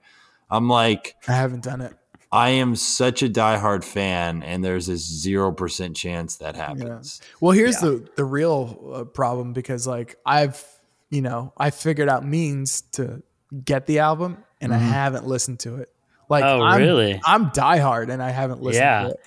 I'm 0.49 0.67
like, 0.67 1.15
I 1.27 1.33
haven't 1.33 1.63
done 1.63 1.79
it. 1.81 1.93
I 2.33 2.49
am 2.51 2.75
such 2.77 3.21
a 3.23 3.29
diehard 3.29 3.83
fan, 3.83 4.41
and 4.43 4.63
there's 4.63 4.87
a 4.87 4.95
zero 4.97 5.51
percent 5.51 5.95
chance 5.97 6.37
that 6.37 6.55
happens. 6.55 7.19
Well, 7.41 7.51
here's 7.51 7.77
the 7.77 8.07
the 8.15 8.23
real 8.25 8.91
uh, 8.93 9.03
problem 9.03 9.53
because 9.53 9.85
like 9.85 10.15
I've 10.25 10.63
you 11.09 11.21
know 11.21 11.51
I 11.57 11.71
figured 11.71 12.07
out 12.09 12.25
means 12.25 12.81
to 12.93 13.21
get 13.65 13.85
the 13.85 13.99
album 13.99 14.37
and 14.61 14.73
I 14.73 14.77
haven't 14.77 15.27
listened 15.27 15.59
to 15.61 15.75
it. 15.77 15.89
Like, 16.29 16.45
Oh, 16.45 16.61
I'm, 16.61 16.79
really? 16.79 17.19
I'm 17.25 17.49
diehard 17.49 18.09
and 18.09 18.23
I 18.23 18.29
haven't 18.29 18.61
listened 18.61 18.81
Yeah. 18.85 19.01
to 19.03 19.09
it. 19.09 19.19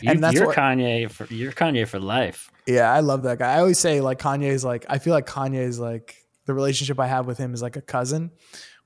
You, 0.00 0.10
And 0.12 0.22
that's 0.22 0.34
you're 0.34 0.46
what- 0.46 0.56
Kanye 0.56 1.10
for 1.10 1.26
you're 1.34 1.50
Kanye 1.50 1.88
for 1.88 1.98
life. 1.98 2.52
Yeah, 2.68 2.92
I 2.92 3.00
love 3.00 3.24
that 3.24 3.40
guy. 3.40 3.54
I 3.54 3.58
always 3.58 3.80
say 3.80 4.00
like 4.00 4.20
Kanye 4.20 4.46
is 4.50 4.64
like 4.64 4.86
I 4.88 4.98
feel 4.98 5.12
like 5.14 5.26
Kanye 5.26 5.56
is 5.66 5.80
like 5.80 6.14
the 6.46 6.54
relationship 6.54 7.00
I 7.00 7.08
have 7.08 7.26
with 7.26 7.38
him 7.38 7.52
is 7.54 7.62
like 7.62 7.74
a 7.74 7.82
cousin, 7.82 8.30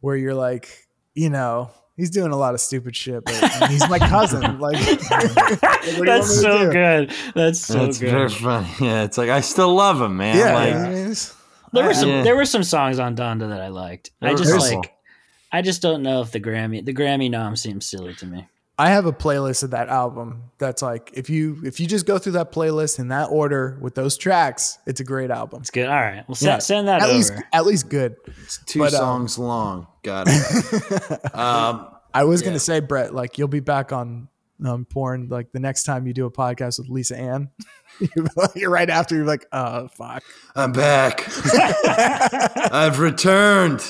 where 0.01 0.17
you're 0.17 0.35
like 0.35 0.87
you 1.13 1.29
know 1.29 1.71
he's 1.97 2.11
doing 2.11 2.33
a 2.33 2.37
lot 2.37 2.55
of 2.55 2.61
stupid 2.61 2.95
shit, 2.97 3.25
but 3.25 3.35
he's 3.71 3.89
my 3.89 3.99
cousin. 3.99 4.43
Like, 4.61 4.77
what 4.87 5.83
do 5.83 5.91
you 5.91 5.97
want 5.99 6.07
That's 6.07 6.41
so 6.41 6.59
do? 6.67 6.73
good. 6.73 7.13
That's 7.35 7.61
so 7.61 7.85
That's 7.87 7.99
very 7.99 8.29
funny. 8.29 8.69
Yeah, 8.81 9.03
it's 9.05 9.19
like 9.19 9.31
I 9.31 9.41
still 9.41 9.75
love 9.75 10.01
him, 10.01 10.17
man. 10.17 10.37
Yeah, 10.37 10.55
like, 10.55 10.75
I 10.75 10.89
mean, 10.89 10.93
it's- 10.99 11.35
There 11.73 11.85
were 11.85 11.95
some 11.95 12.09
Yeah. 12.09 12.23
there 12.23 12.37
were 12.37 12.45
some 12.47 12.63
songs 12.63 12.99
on 12.99 13.17
Donda 13.17 13.49
that 13.49 13.61
I 13.61 13.69
liked. 13.69 14.11
I 14.23 14.35
just 14.35 14.53
were 14.53 14.59
like 14.59 14.73
some. 14.73 14.83
I 15.53 15.63
just 15.63 15.81
don't 15.83 16.03
know 16.03 16.21
if 16.23 16.31
the 16.33 16.41
Grammy 16.41 16.85
the 16.85 16.93
Grammy 16.95 17.31
nom 17.31 17.57
seems 17.57 17.87
silly 17.89 18.15
to 18.15 18.27
me. 18.27 18.47
I 18.79 18.91
have 18.91 19.07
a 19.07 19.13
playlist 19.13 19.63
of 19.63 19.71
that 19.71 19.89
album 19.89 20.51
that's 20.59 20.83
like 20.83 21.11
if 21.15 21.31
you 21.31 21.61
if 21.65 21.81
you 21.81 21.87
just 21.87 22.05
go 22.05 22.19
through 22.19 22.33
that 22.33 22.53
playlist 22.53 22.99
in 22.99 23.09
that 23.09 23.27
order 23.31 23.79
with 23.81 23.95
those 23.95 24.19
tracks, 24.19 24.79
it's 24.87 25.01
a 25.01 25.05
great 25.05 25.31
album. 25.31 25.61
It's 25.63 25.71
good. 25.71 25.89
All 25.89 25.95
right. 25.95 26.25
Well 26.29 26.35
send, 26.35 26.49
Yeah. 26.53 26.59
send 26.59 26.89
that 26.89 27.01
At 27.01 27.09
over. 27.09 27.17
least 27.17 27.33
at 27.55 27.65
least 27.67 27.89
good. 27.89 28.17
it's 28.43 28.59
two 28.67 28.81
But, 28.81 28.93
um, 28.93 28.99
songs 29.01 29.39
long. 29.39 29.87
Got 30.03 30.27
it. 30.29 31.35
um, 31.35 31.89
I 32.13 32.25
was 32.25 32.43
Yeah. 32.43 32.49
gonna 32.49 32.59
say, 32.59 32.81
Brett, 32.81 33.15
like 33.15 33.39
you'll 33.39 33.49
be 33.49 33.61
back 33.61 33.93
on 33.93 34.29
um, 34.65 34.85
porn 34.85 35.29
like 35.29 35.53
the 35.53 35.61
next 35.61 35.85
time 35.85 36.07
you 36.07 36.13
do 36.15 36.27
a 36.27 36.31
podcast 36.31 36.79
with 36.79 36.89
Lisa 36.89 37.17
Ann. 37.19 37.51
you're 38.55 38.71
right 38.71 38.89
after 38.91 39.15
you're 39.15 39.25
like, 39.27 39.47
oh 39.53 39.89
fuck. 39.89 40.23
I'm 40.55 40.73
back. 40.73 41.25
I've 42.73 42.99
returned. 42.99 43.81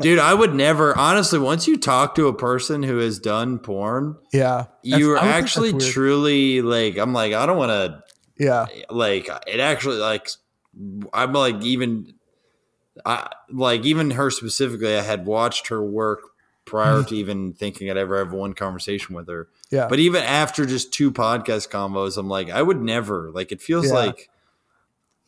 Dude, 0.00 0.18
I 0.18 0.34
would 0.34 0.54
never 0.54 0.96
honestly 0.98 1.38
once 1.38 1.66
you 1.66 1.76
talk 1.76 2.14
to 2.16 2.26
a 2.28 2.34
person 2.34 2.82
who 2.82 2.98
has 2.98 3.18
done 3.18 3.58
porn, 3.58 4.16
Yeah. 4.32 4.66
you're 4.82 5.14
That's- 5.14 5.22
I 5.22 5.26
would 5.26 5.32
think 5.34 5.44
actually 5.44 5.92
truly 5.92 6.62
like 6.62 6.96
I'm 6.98 7.12
like 7.12 7.32
I 7.32 7.46
don't 7.46 7.58
want 7.58 7.70
to 7.70 8.02
Yeah. 8.42 8.66
like 8.90 9.28
it 9.46 9.60
actually 9.60 9.96
like 9.98 10.28
I'm 11.12 11.32
like 11.32 11.62
even 11.62 12.14
I 13.04 13.28
like 13.50 13.84
even 13.84 14.12
her 14.12 14.30
specifically 14.30 14.96
I 14.96 15.02
had 15.02 15.26
watched 15.26 15.68
her 15.68 15.82
work 15.84 16.20
prior 16.64 16.98
mm-hmm. 16.98 17.08
to 17.08 17.16
even 17.16 17.52
thinking 17.52 17.90
I'd 17.90 17.96
ever 17.96 18.18
have 18.18 18.32
one 18.32 18.52
conversation 18.54 19.14
with 19.14 19.28
her. 19.28 19.48
Yeah. 19.70 19.86
But 19.88 19.98
even 19.98 20.22
after 20.22 20.64
just 20.66 20.92
two 20.92 21.10
podcast 21.12 21.68
combos, 21.70 22.16
I'm 22.16 22.28
like 22.28 22.50
I 22.50 22.62
would 22.62 22.80
never 22.80 23.30
like 23.32 23.52
it 23.52 23.60
feels 23.62 23.88
Yeah. 23.88 23.94
like 23.94 24.30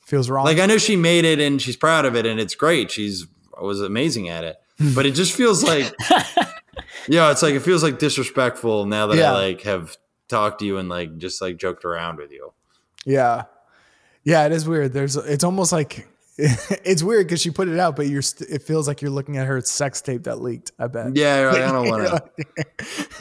Feels 0.07 0.31
wrong. 0.31 0.45
like 0.45 0.59
I 0.59 0.67
know 0.67 0.79
she 0.79 0.95
made 0.97 1.25
it 1.25 1.41
and 1.41 1.61
she's 1.61 1.77
proud 1.77 2.05
of 2.05 2.15
it 2.15 2.27
and 2.27 2.39
it's 2.41 2.55
great. 2.55 2.91
She's 2.91 3.27
was 3.61 3.81
amazing 3.81 4.29
at 4.29 4.45
it. 4.45 4.57
Hmm. 4.79 4.95
But 4.95 5.05
it 5.07 5.13
just 5.13 5.33
feels 5.33 5.65
like 5.65 5.93
yeah, 7.09 7.31
it's 7.31 7.43
like 7.43 7.55
it 7.55 7.61
feels 7.61 7.83
like 7.83 7.99
disrespectful 7.99 8.87
now 8.87 9.07
that 9.09 9.17
Yeah. 9.17 9.33
I 9.33 9.35
like 9.49 9.63
have 9.63 9.97
talked 10.29 10.61
to 10.61 10.65
you 10.67 10.79
and 10.79 10.89
like 10.89 11.19
just 11.19 11.41
like 11.43 11.57
joked 11.57 11.85
around 11.85 12.19
with 12.19 12.31
you. 12.33 12.53
yeah. 13.05 13.45
Yeah, 14.25 14.45
it 14.45 14.51
is 14.51 14.67
weird. 14.67 14.93
There's 14.93 15.15
it's 15.17 15.45
almost 15.45 15.71
like 15.71 16.09
it's 16.39 17.03
weird 17.03 17.27
because 17.27 17.41
she 17.41 17.51
put 17.51 17.67
it 17.69 17.79
out, 17.79 17.97
but 17.97 18.09
you're 18.09 18.21
st- 18.21 18.51
it 18.51 18.63
feels 18.63 18.87
like 18.87 19.01
you're 19.01 19.11
looking 19.11 19.39
at 19.39 19.47
her 19.47 19.61
sex 19.63 20.03
tape 20.03 20.25
that 20.25 20.41
leaked. 20.43 20.71
I 20.79 20.87
bet. 20.87 21.17
Yeah, 21.17 21.51
I 21.55 21.59
don't 21.73 21.89
want 21.89 22.05
to. 22.07 22.31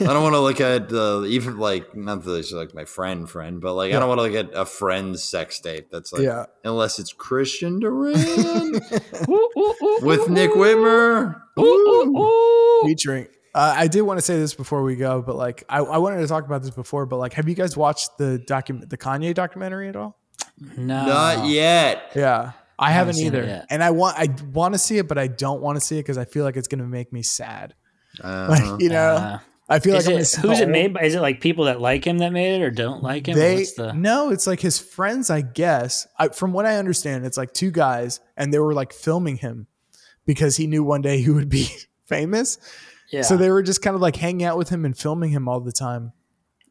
I 0.00 0.12
don't 0.12 0.22
want 0.22 0.34
to 0.34 0.40
look 0.40 0.60
at 0.60 0.92
uh, 0.92 1.24
even 1.24 1.56
like 1.58 1.96
not 1.96 2.24
that 2.24 2.44
she's 2.44 2.52
like 2.52 2.74
my 2.74 2.84
friend, 2.84 3.28
friend, 3.28 3.60
but 3.60 3.72
like 3.74 3.94
I 3.94 3.98
don't 3.98 4.08
want 4.08 4.18
to 4.18 4.22
look 4.22 4.34
at 4.34 4.50
a 4.54 4.66
friend's 4.66 5.22
sex 5.22 5.58
tape. 5.60 5.88
That's 5.90 6.12
like 6.12 6.22
Yeah. 6.22 6.44
unless 6.64 6.98
it's 6.98 7.12
Christian 7.14 7.80
Duran 7.80 8.12
with 10.02 10.28
Nick 10.28 10.50
ooh, 10.50 10.56
Whitmer. 10.56 11.40
featuring. 12.84 13.28
Uh, 13.54 13.72
I 13.74 13.86
did 13.88 14.02
want 14.02 14.18
to 14.18 14.22
say 14.22 14.38
this 14.38 14.52
before 14.54 14.82
we 14.82 14.96
go, 14.96 15.22
but 15.22 15.36
like 15.36 15.64
I, 15.70 15.78
I 15.78 15.96
wanted 15.98 16.18
to 16.18 16.26
talk 16.26 16.44
about 16.44 16.60
this 16.62 16.70
before, 16.70 17.06
but 17.06 17.16
like, 17.16 17.32
have 17.32 17.48
you 17.48 17.54
guys 17.54 17.74
watched 17.76 18.18
the 18.18 18.36
document, 18.38 18.90
the 18.90 18.98
Kanye 18.98 19.32
documentary 19.32 19.88
at 19.88 19.96
all? 19.96 20.18
No. 20.76 21.06
Not 21.06 21.46
yet. 21.46 22.12
Yeah, 22.14 22.52
I 22.78 22.90
haven't, 22.92 23.14
seen 23.14 23.28
it 23.34 23.38
either, 23.38 23.66
and 23.70 23.82
I 23.82 23.90
want 23.90 24.18
I 24.18 24.28
want 24.52 24.74
to 24.74 24.78
see 24.78 24.98
it, 24.98 25.08
but 25.08 25.16
I 25.18 25.26
don't 25.28 25.60
want 25.62 25.76
to 25.76 25.80
see 25.80 25.96
it 25.98 26.02
because 26.02 26.18
I 26.18 26.24
feel 26.26 26.44
like 26.44 26.56
it's 26.56 26.68
going 26.68 26.80
to 26.80 26.86
make 26.86 27.12
me 27.12 27.22
sad. 27.22 27.74
Uh, 28.22 28.46
Like 28.50 28.80
you 28.82 28.88
know, 28.90 29.14
Uh, 29.16 29.38
I 29.68 29.78
feel 29.80 29.94
like 29.94 30.02
is 30.02 30.08
I'm 30.08 30.14
it, 30.44 30.48
who's 30.48 30.58
the 30.58 30.64
it 30.64 30.68
made 30.68 30.94
by? 30.94 31.00
Is 31.02 31.14
it 31.14 31.20
like 31.20 31.40
people 31.40 31.64
that 31.64 31.80
like 31.80 32.06
him 32.06 32.18
that 32.18 32.32
made 32.32 32.54
it 32.56 32.62
or 32.62 32.70
don't 32.70 33.02
like 33.02 33.26
him? 33.28 33.36
They 33.36 33.56
What's 33.56 33.72
the, 33.72 33.92
no, 33.94 34.30
it's 34.30 34.46
like 34.46 34.60
his 34.60 34.78
friends, 34.78 35.28
I 35.30 35.40
guess. 35.40 36.06
I, 36.18 36.28
from 36.28 36.52
what 36.52 36.66
I 36.66 36.76
understand, 36.76 37.24
it's 37.26 37.36
like 37.36 37.52
two 37.52 37.70
guys, 37.70 38.20
and 38.36 38.52
they 38.52 38.58
were 38.58 38.74
like 38.74 38.92
filming 38.92 39.36
him 39.38 39.66
because 40.26 40.56
he 40.56 40.66
knew 40.66 40.84
one 40.84 41.00
day 41.02 41.20
he 41.20 41.30
would 41.30 41.48
be 41.48 41.68
famous. 42.04 42.58
Yeah. 43.10 43.22
So 43.22 43.36
they 43.36 43.50
were 43.50 43.62
just 43.62 43.82
kind 43.82 43.94
of 43.96 44.02
like 44.02 44.16
hanging 44.16 44.44
out 44.44 44.58
with 44.58 44.68
him 44.68 44.84
and 44.84 44.96
filming 44.96 45.30
him 45.30 45.48
all 45.48 45.60
the 45.60 45.72
time. 45.72 46.12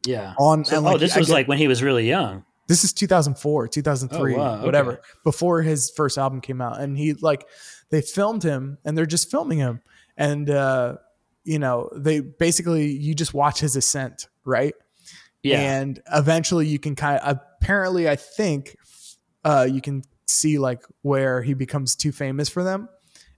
yeah. 0.06 0.34
On 0.38 0.64
So- 0.64 0.78
and 0.78 0.86
oh, 0.86 0.98
this 0.98 1.16
I 1.16 1.18
was 1.18 1.28
get- 1.28 1.34
like 1.34 1.48
when 1.48 1.58
he 1.58 1.66
was 1.68 1.82
really 1.82 2.06
young. 2.08 2.44
This 2.68 2.84
is 2.84 2.92
2004 2.92 3.68
2003 3.68 4.34
Oh, 4.34 4.38
wow, 4.38 4.64
whatever 4.64 4.92
okay. 4.94 5.00
before 5.24 5.62
his 5.62 5.90
first 5.90 6.18
album 6.18 6.40
came 6.40 6.60
out 6.60 6.80
and 6.80 6.96
he 6.98 7.14
like 7.14 7.46
they 7.90 8.00
filmed 8.02 8.42
him 8.42 8.78
and 8.84 8.96
they're 8.96 9.06
just 9.06 9.30
filming 9.30 9.58
him 9.58 9.80
and 10.16 10.50
uh 10.50 10.96
you 11.44 11.58
know 11.58 11.88
they 11.94 12.20
basically 12.20 12.86
you 12.90 13.14
just 13.14 13.32
watch 13.34 13.60
his 13.60 13.76
ascent 13.76 14.28
right 14.44 14.74
Yeah. 15.42 15.60
and 15.60 16.00
eventually 16.12 16.66
you 16.66 16.78
can 16.78 16.94
kind 16.96 17.20
of 17.20 17.38
apparently 17.60 18.08
i 18.08 18.16
think 18.16 18.76
uh 19.44 19.66
you 19.70 19.80
can 19.80 20.02
see 20.26 20.58
like 20.58 20.82
where 21.02 21.42
he 21.42 21.54
becomes 21.54 21.94
too 21.94 22.10
famous 22.12 22.48
for 22.48 22.64
them 22.64 22.88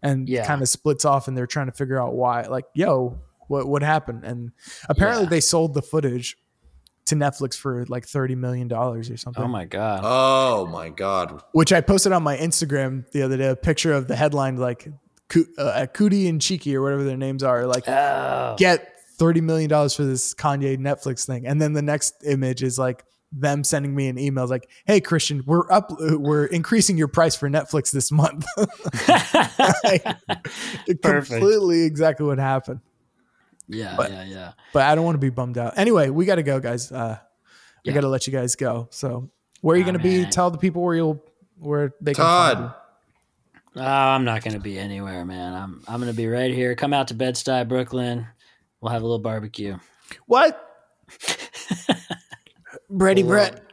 and 0.03 0.26
Yeah. 0.29 0.47
kind 0.47 0.62
of 0.62 0.68
splits 0.68 1.05
off 1.05 1.29
and 1.29 1.37
they're 1.37 1.47
trying 1.47 1.66
to 1.66 1.72
figure 1.72 2.01
out 2.01 2.14
why 2.14 2.43
like 2.43 2.64
yo 2.74 3.18
what 3.49 3.66
what 3.68 3.83
happened 3.83 4.24
and 4.24 4.53
apparently 4.89 5.24
Yeah. 5.24 5.31
they 5.31 5.41
sold 5.41 5.74
the 5.74 5.83
footage 5.83 6.37
to 7.09 7.14
netflix 7.14 7.54
for 7.56 7.84
like 7.86 8.06
30 8.06 8.34
million 8.34 8.68
dollars 8.68 9.11
or 9.11 9.16
something 9.16 9.42
oh 9.42 9.48
my 9.48 9.64
god. 9.64 10.00
Oh 10.02 10.66
my 10.66 10.88
god. 10.90 11.42
which 11.52 11.72
I 11.72 11.80
posted 11.80 12.12
on 12.12 12.22
my 12.22 12.36
Instagram 12.36 13.11
the 13.11 13.22
other 13.22 13.36
day, 13.36 13.48
a 13.48 13.56
picture 13.56 13.92
of 13.92 14.09
the 14.09 14.16
headline 14.16 14.56
like 14.56 14.88
Coo- 15.28 15.46
uh, 15.59 15.86
Coodie 15.92 16.28
and 16.28 16.40
Cheeky 16.40 16.74
or 16.76 16.82
whatever 16.82 17.04
their 17.04 17.16
names 17.16 17.42
are, 17.42 17.66
like 17.66 17.86
oh. 17.88 18.54
get 18.59 18.94
thirty 19.18 19.40
million 19.40 19.68
dollars 19.68 19.94
for 19.94 20.04
this 20.04 20.34
Kanye 20.34 20.78
Netflix 20.78 21.26
thing, 21.26 21.46
and 21.46 21.61
then 21.61 21.74
the 21.74 21.82
next 21.82 22.14
image 22.24 22.62
is 22.62 22.78
like 22.78 23.04
them 23.30 23.62
sending 23.62 23.94
me 23.94 24.09
an 24.09 24.18
email 24.18 24.46
like, 24.46 24.70
"Hey 24.86 25.00
Christian, 25.00 25.42
we're 25.46 25.70
up, 25.70 25.90
we're 26.00 26.46
increasing 26.46 26.96
your 26.96 27.09
price 27.09 27.36
for 27.36 27.48
Netflix 27.48 27.90
this 27.90 28.11
month." 28.11 28.46
It 30.86 31.02
Perfect. 31.02 31.40
Completely 31.40 31.84
exactly 31.84 32.26
what 32.26 32.38
happened, 32.38 32.80
yeah, 33.68 33.94
but- 33.96 34.10
yeah, 34.10 34.24
yeah. 34.24 34.52
but 34.72 34.82
I 34.82 34.94
don't 34.94 35.04
want 35.04 35.14
to 35.14 35.20
be 35.20 35.30
bummed 35.30 35.58
out. 35.58 35.74
Anyway, 35.78 36.10
we 36.10 36.24
got 36.26 36.36
to 36.36 36.42
go, 36.42 36.58
guys. 36.60 36.90
Uh, 36.92 37.18
I 37.86 37.90
got 37.92 38.00
to 38.02 38.08
let 38.08 38.26
you 38.26 38.32
guys 38.32 38.54
go. 38.56 38.88
So, 38.90 39.30
where 39.62 39.74
are 39.74 39.76
you 39.78 39.82
Oh, 39.84 39.86
going 39.86 39.98
to 39.98 40.02
be? 40.02 40.24
Tell 40.26 40.50
the 40.50 40.58
people 40.58 40.82
where 40.82 40.94
you'll 40.94 41.22
where 41.58 41.94
they 42.00 42.12
can 42.14 42.22
find 42.24 42.58
you. 42.58 42.64
Todd. 42.66 42.74
Oh, 43.76 43.80
I'm 43.82 44.24
not 44.24 44.42
going 44.42 44.54
to 44.54 44.60
be 44.60 44.78
anywhere, 44.78 45.24
man. 45.24 45.54
I'm 45.54 45.82
I'm 45.88 46.00
going 46.00 46.10
to 46.12 46.16
be 46.16 46.26
right 46.26 46.52
here. 46.52 46.74
Come 46.74 46.92
out 46.92 47.08
to 47.08 47.14
Bed 47.14 47.34
Stuy, 47.34 47.66
Brooklyn. 47.66 48.26
We'll 48.80 48.92
have 48.92 49.02
a 49.02 49.04
little 49.06 49.18
barbecue. 49.20 49.78
What? 50.26 50.64
Brady 52.90 53.22
Hold 53.22 53.30
Brett. 53.30 53.64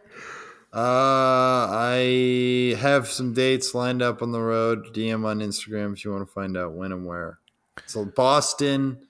Uh, 0.74 1.68
I 1.72 2.76
have 2.80 3.08
some 3.08 3.34
dates 3.34 3.74
lined 3.74 4.02
up 4.02 4.22
on 4.22 4.32
the 4.32 4.42
road. 4.42 4.94
DM 4.94 5.26
on 5.26 5.40
Instagram 5.40 5.94
if 5.94 6.04
you 6.04 6.12
want 6.12 6.28
to 6.28 6.34
find 6.34 6.58
out 6.58 6.74
when 6.74 6.92
and 6.92 7.06
where. 7.06 7.40
So 7.86 8.04
Boston, 8.06 9.05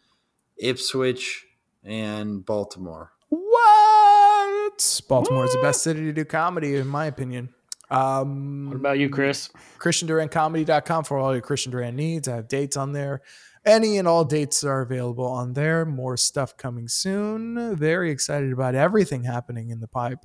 Ipswich, 0.57 1.45
and 1.83 2.45
Baltimore. 2.45 3.11
What? 3.29 5.01
Baltimore 5.07 5.45
is 5.45 5.53
the 5.53 5.61
best 5.61 5.83
city 5.83 6.01
to 6.01 6.13
do 6.13 6.25
comedy, 6.25 6.75
in 6.75 6.87
my 6.87 7.05
opinion. 7.05 7.49
Um, 7.89 8.67
What 8.69 8.75
about 8.77 8.99
you, 8.99 9.09
Chris? 9.09 9.49
ChristianDurantComedy.com 9.79 11.03
for 11.03 11.17
all 11.17 11.33
your 11.33 11.41
Christian 11.41 11.71
Durant 11.71 11.95
needs. 11.95 12.27
I 12.27 12.35
have 12.37 12.47
dates 12.47 12.75
on 12.77 12.93
there. 12.93 13.21
Any 13.65 13.97
and 13.97 14.07
all 14.07 14.25
dates 14.25 14.63
are 14.63 14.81
available 14.81 15.25
on 15.27 15.53
there. 15.53 15.85
More 15.85 16.17
stuff 16.17 16.55
coming 16.57 16.87
soon. 16.87 17.75
Very 17.75 18.11
excited 18.11 18.51
about 18.51 18.75
everything 18.75 19.23
happening 19.23 19.69
in 19.69 19.79
the 19.79 19.87
pipe 19.87 20.19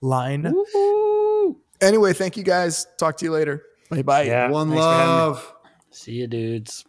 line. 0.00 0.52
Anyway, 1.80 2.12
thank 2.12 2.36
you 2.36 2.42
guys. 2.42 2.86
Talk 2.98 3.16
to 3.18 3.24
you 3.24 3.32
later. 3.32 3.62
Bye 3.90 4.02
bye. 4.02 4.22
Yeah. 4.22 4.48
One 4.50 4.68
thanks 4.68 4.82
for 4.84 4.90
having 4.90 5.06
me. 5.06 5.12
love. 5.20 5.54
See 5.90 6.12
you, 6.12 6.26
dudes. 6.26 6.84